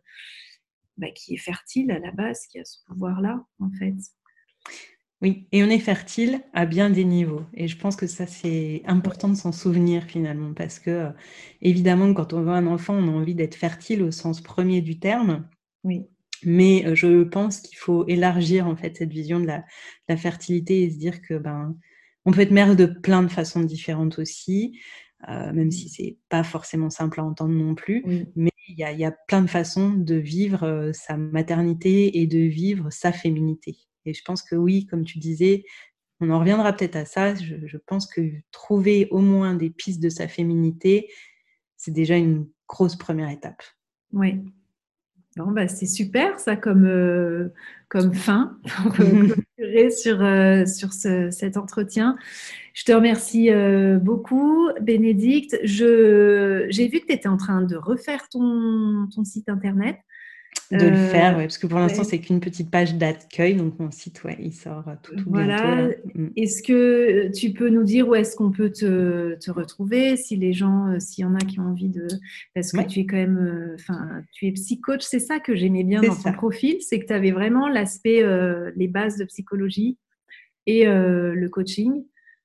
bah, 1.01 1.11
qui 1.15 1.35
est 1.35 1.39
fertile 1.39 1.91
à 1.91 1.99
la 1.99 2.11
base, 2.13 2.47
qui 2.47 2.59
a 2.59 2.65
ce 2.65 2.79
pouvoir-là, 2.87 3.43
en 3.59 3.71
fait. 3.71 3.95
Oui, 5.23 5.49
et 5.53 5.63
on 5.63 5.69
est 5.69 5.79
fertile 5.79 6.43
à 6.55 6.65
bien 6.67 6.91
des 6.91 7.05
niveaux. 7.05 7.45
Et 7.55 7.69
je 7.69 7.77
pense 7.77 7.97
que 7.97 8.07
ça, 8.07 8.27
c'est 8.27 8.83
important 8.87 9.29
de 9.29 9.35
s'en 9.35 9.53
souvenir 9.53 10.05
finalement, 10.05 10.55
parce 10.55 10.79
que 10.79 11.11
évidemment, 11.61 12.13
quand 12.15 12.33
on 12.33 12.43
veut 12.43 12.53
un 12.53 12.67
enfant, 12.67 12.95
on 12.95 13.09
a 13.09 13.13
envie 13.13 13.35
d'être 13.35 13.55
fertile 13.55 14.03
au 14.03 14.11
sens 14.11 14.41
premier 14.41 14.81
du 14.81 14.99
terme. 14.99 15.49
Oui. 15.85 16.07
Mais 16.43 16.87
euh, 16.87 16.95
je 16.95 17.25
pense 17.25 17.61
qu'il 17.61 17.77
faut 17.77 18.07
élargir 18.07 18.67
en 18.67 18.77
fait 18.77 18.97
cette 18.97 19.11
vision 19.11 19.41
de 19.41 19.47
la, 19.47 19.65
la, 20.09 20.17
fertilité 20.17 20.83
et 20.83 20.91
se 20.91 20.97
dire 20.97 21.21
que 21.21 21.35
ben 21.35 21.77
on 22.25 22.33
peut 22.33 22.41
être 22.41 22.51
mère 22.51 22.77
de 22.77 22.87
plein 22.87 23.23
de 23.23 23.29
façons 23.29 23.61
différentes 23.61 24.19
aussi, 24.19 24.79
euh, 25.29 25.53
même 25.53 25.71
si 25.71 25.89
c'est 25.89 26.17
pas 26.29 26.43
forcément 26.43 26.91
simple 26.91 27.21
à 27.21 27.25
entendre 27.25 27.55
non 27.55 27.75
plus. 27.75 28.05
Mais 28.37 28.51
il 28.69 28.79
y 28.79 28.85
a, 28.85 28.93
y 28.93 29.05
a, 29.05 29.13
plein 29.13 29.43
de 29.43 29.51
façons 29.51 29.91
de 29.91 30.15
vivre 30.15 30.65
euh, 30.65 30.93
sa 30.93 31.17
maternité 31.17 32.21
et 32.21 32.27
de 32.27 32.39
vivre 32.39 32.91
sa 32.91 33.13
féminité. 33.13 33.79
Et 34.07 34.15
je 34.15 34.23
pense 34.25 34.43
que 34.43 34.55
oui, 34.55 34.87
comme 34.87 35.05
tu 35.05 35.19
disais, 35.19 35.65
on 36.21 36.31
en 36.31 36.39
reviendra 36.39 36.73
peut-être 36.73 36.97
à 36.97 37.05
ça. 37.05 37.35
Je, 37.35 37.67
je, 37.67 37.77
pense 37.87 38.07
que 38.07 38.21
trouver 38.51 39.09
au 39.11 39.21
moins 39.21 39.55
des 39.55 39.71
pistes 39.71 40.03
de 40.03 40.09
sa 40.09 40.29
féminité, 40.29 41.11
c'est 41.77 41.93
déjà 41.93 42.17
une 42.17 42.49
grosse 42.67 42.97
première 42.97 43.31
étape. 43.31 43.63
Oui, 44.13 44.41
bah, 45.37 45.69
c'est 45.69 45.87
super 45.87 46.39
ça 46.39 46.57
comme, 46.57 46.87
euh, 46.87 47.53
comme 47.89 48.15
fin 48.15 48.59
sur, 49.91 50.23
euh, 50.23 50.67
sur 50.67 50.93
ce, 50.93 51.31
cet 51.31 51.57
entretien. 51.57 52.17
Je 52.75 52.85
te 52.85 52.93
remercie 52.93 53.51
euh, 53.51 53.99
beaucoup, 53.99 54.69
Bénédicte. 54.81 55.59
J'ai 55.63 56.89
vu 56.89 57.01
que 57.01 57.07
tu 57.07 57.13
étais 57.13 57.29
en 57.29 57.37
train 57.37 57.63
de 57.63 57.77
refaire 57.77 58.29
ton, 58.29 59.09
ton 59.15 59.25
site 59.25 59.49
internet 59.49 59.97
de 60.71 60.87
le 60.87 60.97
faire, 60.97 61.37
euh, 61.37 61.43
parce 61.43 61.59
que 61.59 61.67
pour 61.67 61.79
l'instant, 61.79 62.05
c'est 62.05 62.21
qu'une 62.21 62.39
petite 62.39 62.71
page 62.71 62.95
d'accueil, 62.95 63.55
donc 63.55 63.79
mon 63.81 63.91
site, 63.91 64.23
ouais, 64.23 64.37
il 64.41 64.53
sort 64.53 64.85
tout, 65.03 65.17
tout 65.17 65.25
voilà. 65.27 65.89
Mm. 66.15 66.29
Est-ce 66.37 66.63
que 66.63 67.29
tu 67.37 67.53
peux 67.53 67.69
nous 67.69 67.83
dire 67.83 68.09
où 68.09 68.15
est-ce 68.15 68.37
qu'on 68.37 68.53
peut 68.53 68.71
te, 68.71 69.35
te, 69.35 69.51
retrouver, 69.51 70.17
si 70.17 70.37
les 70.37 70.53
gens, 70.53 70.89
euh, 70.89 71.01
s'il 71.01 71.23
y 71.23 71.27
en 71.27 71.35
a 71.35 71.39
qui 71.39 71.59
ont 71.59 71.65
envie 71.65 71.89
de, 71.89 72.07
parce 72.55 72.71
que 72.71 72.87
tu 72.87 73.01
es 73.01 73.07
quand 73.07 73.17
même, 73.17 73.39
euh, 73.39 73.75
enfin, 73.75 74.23
tu 74.33 74.47
es 74.47 74.53
psychoach, 74.53 75.03
c'est 75.03 75.19
ça 75.19 75.41
que 75.41 75.57
j'aimais 75.57 75.85
bien 75.85 76.03
dans 76.03 76.15
ton 76.15 76.33
profil, 76.33 76.77
c'est 76.81 77.01
que 77.01 77.07
tu 77.07 77.13
avais 77.13 77.33
vraiment 77.33 77.69
l'aspect, 77.69 78.25
les 78.77 78.89
bases 78.89 79.17
de 79.17 79.25
psychologie 79.25 79.99
et 80.67 80.85
le 80.87 81.49
coaching. 81.49 82.05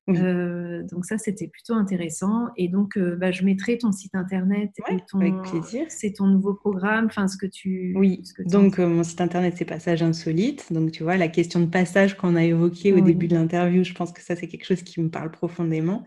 Euh, 0.10 0.84
donc 0.84 1.06
ça, 1.06 1.18
c'était 1.18 1.48
plutôt 1.48 1.74
intéressant. 1.74 2.48
Et 2.58 2.68
donc, 2.68 2.98
euh, 2.98 3.16
bah, 3.16 3.32
je 3.32 3.44
mettrai 3.44 3.78
ton 3.78 3.92
site 3.92 4.14
internet. 4.14 4.72
et 4.90 4.98
ton, 5.10 5.20
avec 5.20 5.34
plaisir. 5.42 5.86
C'est 5.90 6.14
ton 6.14 6.28
nouveau 6.28 6.54
programme, 6.54 7.06
enfin 7.06 7.28
ce 7.28 7.38
que 7.38 7.48
tu. 7.48 7.94
Oui. 7.96 8.22
donc 8.46 8.80
euh, 8.80 8.88
mon 8.88 9.04
site 9.04 9.22
internet, 9.22 9.56
c'est 9.58 9.66
Passage 9.66 10.04
Insolite. 10.04 10.72
Donc 10.72 10.92
tu 10.92 11.04
vois, 11.04 11.18
la 11.18 11.28
question 11.28 11.60
de 11.60 11.66
passage 11.66 12.16
qu'on 12.18 12.36
a 12.36 12.44
évoquée 12.44 12.94
au 12.94 13.02
début 13.02 13.28
de 13.28 13.36
l'interview, 13.36 13.84
je 13.84 13.94
pense 13.94 14.12
que 14.12 14.22
ça, 14.22 14.36
c'est 14.36 14.48
quelque 14.48 14.66
chose 14.66 14.84
qui 14.84 15.02
me 15.02 15.10
parle 15.10 15.32
profondément. 15.32 16.06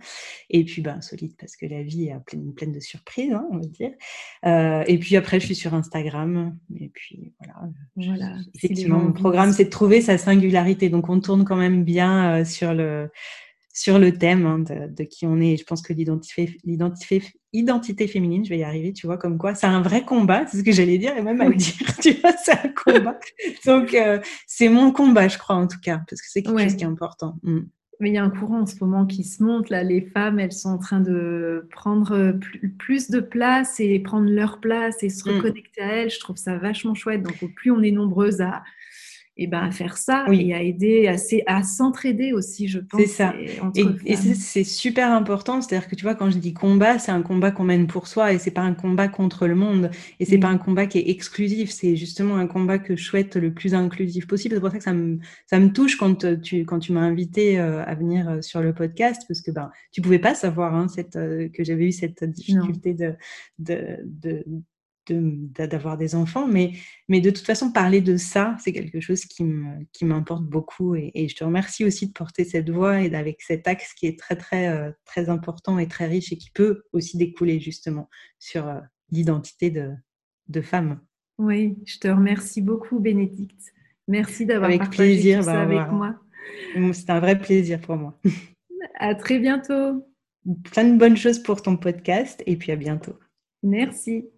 Et 0.50 0.64
puis, 0.64 0.80
bah, 0.82 0.94
insolite 0.96 1.36
parce 1.38 1.56
que 1.56 1.66
la 1.66 1.82
vie 1.82 2.06
est 2.06 2.16
pleine, 2.24 2.52
pleine 2.54 2.72
de 2.72 2.80
surprises, 2.80 3.32
hein, 3.32 3.46
on 3.50 3.58
va 3.58 3.66
dire. 3.66 3.90
et 4.86 4.98
puis 4.98 5.16
après, 5.16 5.40
je 5.40 5.46
suis 5.46 5.56
sur 5.56 5.74
Instagram. 5.74 6.56
Et 6.78 6.88
puis 6.88 7.32
voilà. 7.40 7.68
voilà. 7.96 8.36
Effectivement, 8.54 9.00
mon 9.00 9.12
programme, 9.12 9.52
c'est 9.52 9.64
de 9.64 9.70
trouver 9.70 10.00
sa 10.00 10.18
singularité. 10.18 10.88
Donc 10.88 11.08
on 11.08 11.18
tourne 11.20 11.44
quand 11.44 11.56
même 11.56 11.82
bien 11.82 12.44
sur 12.44 12.74
le 12.74 13.10
sur 13.78 14.00
le 14.00 14.12
thème 14.12 14.44
hein, 14.44 14.58
de, 14.58 15.04
qui 15.04 15.24
on 15.24 15.40
est. 15.40 15.56
Je 15.56 15.64
pense 15.64 15.82
que 15.82 15.92
l'identité, 15.92 16.58
identité 17.52 18.08
féminine, 18.08 18.44
je 18.44 18.50
vais 18.50 18.58
y 18.58 18.64
arriver, 18.64 18.92
tu 18.92 19.06
vois, 19.06 19.18
comme 19.18 19.38
quoi 19.38 19.54
c'est 19.54 19.68
un 19.68 19.80
vrai 19.80 20.04
combat, 20.04 20.46
c'est 20.48 20.58
ce 20.58 20.64
que 20.64 20.72
j'allais 20.72 20.98
dire, 20.98 21.16
et 21.16 21.22
même 21.22 21.40
à 21.40 21.48
le 21.48 21.54
dire, 21.54 21.74
tu 22.02 22.12
vois, 22.14 22.32
c'est 22.44 22.52
un 22.52 22.68
combat. 22.70 23.18
Donc, 23.64 23.94
euh, 23.94 24.18
c'est 24.48 24.68
mon 24.68 24.90
combat, 24.90 25.28
je 25.28 25.38
crois, 25.38 25.54
en 25.54 25.68
tout 25.68 25.78
cas, 25.80 26.00
parce 26.08 26.20
que 26.20 26.26
c'est 26.28 26.42
quelque 26.42 26.60
chose 26.60 26.74
qui 26.74 26.82
est 26.82 26.88
important. 26.88 27.36
Mm. 27.44 27.60
Mais 28.00 28.10
il 28.10 28.14
y 28.14 28.18
a 28.18 28.24
un 28.24 28.30
courant 28.30 28.60
en 28.60 28.66
ce 28.66 28.76
moment 28.80 29.06
qui 29.06 29.24
se 29.24 29.42
monte. 29.42 29.70
Là, 29.70 29.82
les 29.82 30.00
femmes, 30.00 30.38
elles 30.38 30.52
sont 30.52 30.68
en 30.68 30.78
train 30.78 31.00
de 31.00 31.66
prendre 31.70 32.32
plus 32.78 33.10
de 33.10 33.18
place 33.18 33.80
et 33.80 33.98
prendre 33.98 34.30
leur 34.30 34.60
place 34.60 35.02
et 35.02 35.08
se 35.08 35.28
mm. 35.28 35.36
reconnecter 35.36 35.80
à 35.80 35.92
elles. 35.96 36.10
Je 36.10 36.20
trouve 36.20 36.36
ça 36.36 36.58
vachement 36.58 36.94
chouette. 36.94 37.22
Donc, 37.22 37.36
au 37.42 37.48
plus 37.48 37.70
on 37.70 37.82
est 37.82 37.90
nombreuses 37.90 38.40
à, 38.40 38.62
et 39.40 39.46
ben, 39.46 39.60
à 39.60 39.70
faire 39.70 39.96
ça 39.96 40.26
et 40.32 40.52
à 40.52 40.62
aider, 40.62 41.06
à, 41.06 41.14
à 41.46 41.62
s'entraider 41.62 42.32
aussi, 42.32 42.66
je 42.66 42.80
pense. 42.80 43.00
C'est 43.00 43.06
ça. 43.06 43.34
Et, 44.04 44.16
c'est 44.16 44.64
super 44.64 45.12
important. 45.12 45.60
C'est-à-dire 45.60 45.88
que 45.88 45.94
tu 45.94 46.02
vois, 46.02 46.16
quand 46.16 46.28
je 46.28 46.38
dis 46.38 46.52
combat, 46.52 46.98
c'est 46.98 47.12
un 47.12 47.22
combat 47.22 47.52
qu'on 47.52 47.62
mène 47.62 47.86
pour 47.86 48.08
soi 48.08 48.32
et 48.32 48.38
c'est 48.38 48.50
pas 48.50 48.62
un 48.62 48.74
combat 48.74 49.06
contre 49.06 49.46
le 49.46 49.54
monde. 49.54 49.90
Et 50.18 50.24
c'est 50.24 50.38
pas 50.38 50.48
un 50.48 50.58
combat 50.58 50.86
qui 50.86 50.98
est 50.98 51.08
exclusif. 51.08 51.70
C'est 51.70 51.94
justement 51.94 52.36
un 52.36 52.48
combat 52.48 52.80
que 52.80 52.96
je 52.96 53.04
souhaite 53.04 53.36
le 53.36 53.54
plus 53.54 53.74
inclusif 53.74 54.26
possible. 54.26 54.56
C'est 54.56 54.60
pour 54.60 54.72
ça 54.72 54.78
que 54.78 54.84
ça 54.84 54.92
me, 54.92 55.18
ça 55.46 55.60
me 55.60 55.72
touche 55.72 55.96
quand 55.96 56.24
euh, 56.24 56.36
tu, 56.36 56.64
quand 56.64 56.80
tu 56.80 56.92
m'as 56.92 57.00
invité 57.00 57.60
euh, 57.60 57.84
à 57.84 57.94
venir 57.94 58.28
euh, 58.28 58.42
sur 58.42 58.60
le 58.60 58.74
podcast 58.74 59.22
parce 59.28 59.40
que 59.40 59.52
ben, 59.52 59.70
tu 59.92 60.00
pouvais 60.00 60.18
pas 60.18 60.34
savoir 60.34 60.74
hein, 60.74 60.88
cette, 60.88 61.12
que 61.12 61.62
j'avais 61.62 61.86
eu 61.86 61.92
cette 61.92 62.24
difficulté 62.24 62.92
de, 62.92 63.14
de, 63.60 63.98
de 64.04 64.44
d'avoir 65.12 65.96
des 65.96 66.14
enfants, 66.14 66.46
mais, 66.46 66.72
mais 67.08 67.20
de 67.20 67.30
toute 67.30 67.44
façon, 67.44 67.72
parler 67.72 68.00
de 68.00 68.16
ça, 68.16 68.56
c'est 68.62 68.72
quelque 68.72 69.00
chose 69.00 69.24
qui 69.24 69.44
m'importe 70.04 70.44
beaucoup. 70.44 70.94
Et, 70.94 71.28
je 71.28 71.36
te 71.36 71.44
remercie 71.44 71.84
aussi 71.84 72.08
de 72.08 72.12
porter 72.12 72.44
cette 72.44 72.70
voix 72.70 73.00
et 73.00 73.14
avec 73.14 73.42
cet 73.42 73.66
axe 73.68 73.94
qui 73.94 74.06
est 74.06 74.18
très, 74.18 74.36
très, 74.36 74.68
euh, 74.68 74.90
très 75.04 75.28
important 75.28 75.78
et 75.78 75.88
très 75.88 76.06
riche 76.06 76.32
et 76.32 76.36
qui 76.36 76.50
peut 76.50 76.82
aussi 76.92 77.16
découler 77.16 77.60
justement 77.60 78.08
sur 78.38 78.66
euh, 78.68 78.80
l'identité 79.10 79.70
de, 79.70 79.92
de 80.48 80.60
femme. 80.60 81.00
Oui, 81.38 81.78
je 81.86 81.98
te 81.98 82.08
remercie 82.08 82.62
beaucoup, 82.62 82.98
Bénédicte. 82.98 83.72
Merci 84.08 84.46
d'avoir 84.46 84.70
partagé 84.70 84.96
plaisir, 84.96 85.44
ça 85.44 85.60
avec 85.60 85.90
moi. 85.92 86.16
C'est 86.92 87.10
un 87.10 87.20
vrai 87.20 87.38
plaisir 87.38 87.80
pour 87.80 87.96
moi. 87.96 88.18
À 89.00 89.14
très 89.14 89.38
bientôt. 89.38 90.06
Plein 90.72 90.84
de 90.84 90.96
bonnes 90.96 91.16
choses 91.16 91.40
pour 91.40 91.62
ton 91.62 91.76
podcast 91.76 92.42
et 92.46 92.56
puis 92.56 92.72
à 92.72 92.76
bientôt. 92.76 93.14
Merci. 93.62 94.28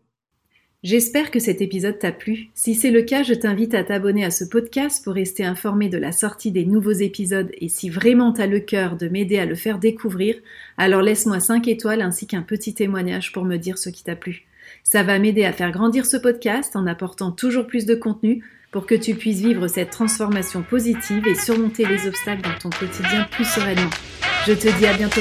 J'espère 0.83 1.31
que 1.31 1.41
cet 1.41 1.61
épisode 1.61 1.99
t'a 1.99 2.11
plu. 2.11 2.49
Si 2.55 2.74
c'est 2.74 2.91
le 2.91 3.03
cas, 3.03 3.22
je 3.22 3.35
t'invite 3.35 3.74
à 3.74 3.85
t'abonner 3.85 4.24
à 4.24 4.31
ce 4.31 4.45
podcast 4.45 5.05
pour 5.05 5.12
rester 5.12 5.45
informé 5.45 5.91
de 5.91 5.99
la 5.99 6.11
sortie 6.11 6.53
des 6.53 6.64
nouveaux 6.64 6.91
épisodes 6.91 7.51
et 7.59 7.68
si 7.68 7.91
vraiment 7.91 8.33
t'as 8.33 8.47
le 8.47 8.61
cœur 8.61 8.97
de 8.97 9.07
m'aider 9.07 9.39
à 9.39 9.45
le 9.45 9.55
faire 9.55 9.78
découvrir, 9.78 10.37
alors 10.78 11.03
laisse-moi 11.03 11.39
5 11.39 11.68
étoiles 11.68 12.01
ainsi 12.01 12.26
qu'un 12.26 12.41
petit 12.41 12.72
témoignage 12.72 13.31
pour 13.33 13.45
me 13.45 13.59
dire 13.59 13.76
ce 13.76 13.91
qui 13.91 14.05
t'a 14.05 14.16
plu. 14.16 14.47
Ça 14.83 15.03
va 15.03 15.18
m'aider 15.18 15.45
à 15.45 15.53
faire 15.53 15.70
grandir 15.70 16.07
ce 16.07 16.16
podcast 16.16 16.74
en 16.76 16.87
apportant 16.87 17.31
toujours 17.31 17.66
plus 17.66 17.85
de 17.85 17.95
contenu 17.95 18.43
pour 18.72 18.87
que 18.87 18.95
tu 18.95 19.14
puisses 19.14 19.41
vivre 19.41 19.68
cette 19.68 19.91
transformation 19.91 20.62
positive 20.62 21.26
et 21.26 21.35
surmonter 21.35 21.85
les 21.85 22.07
obstacles 22.07 22.43
dans 22.43 22.59
ton 22.59 22.70
quotidien 22.70 23.26
plus 23.31 23.45
sereinement. 23.45 23.91
Je 24.47 24.55
te 24.55 24.78
dis 24.78 24.87
à 24.87 24.95
bientôt. 24.95 25.20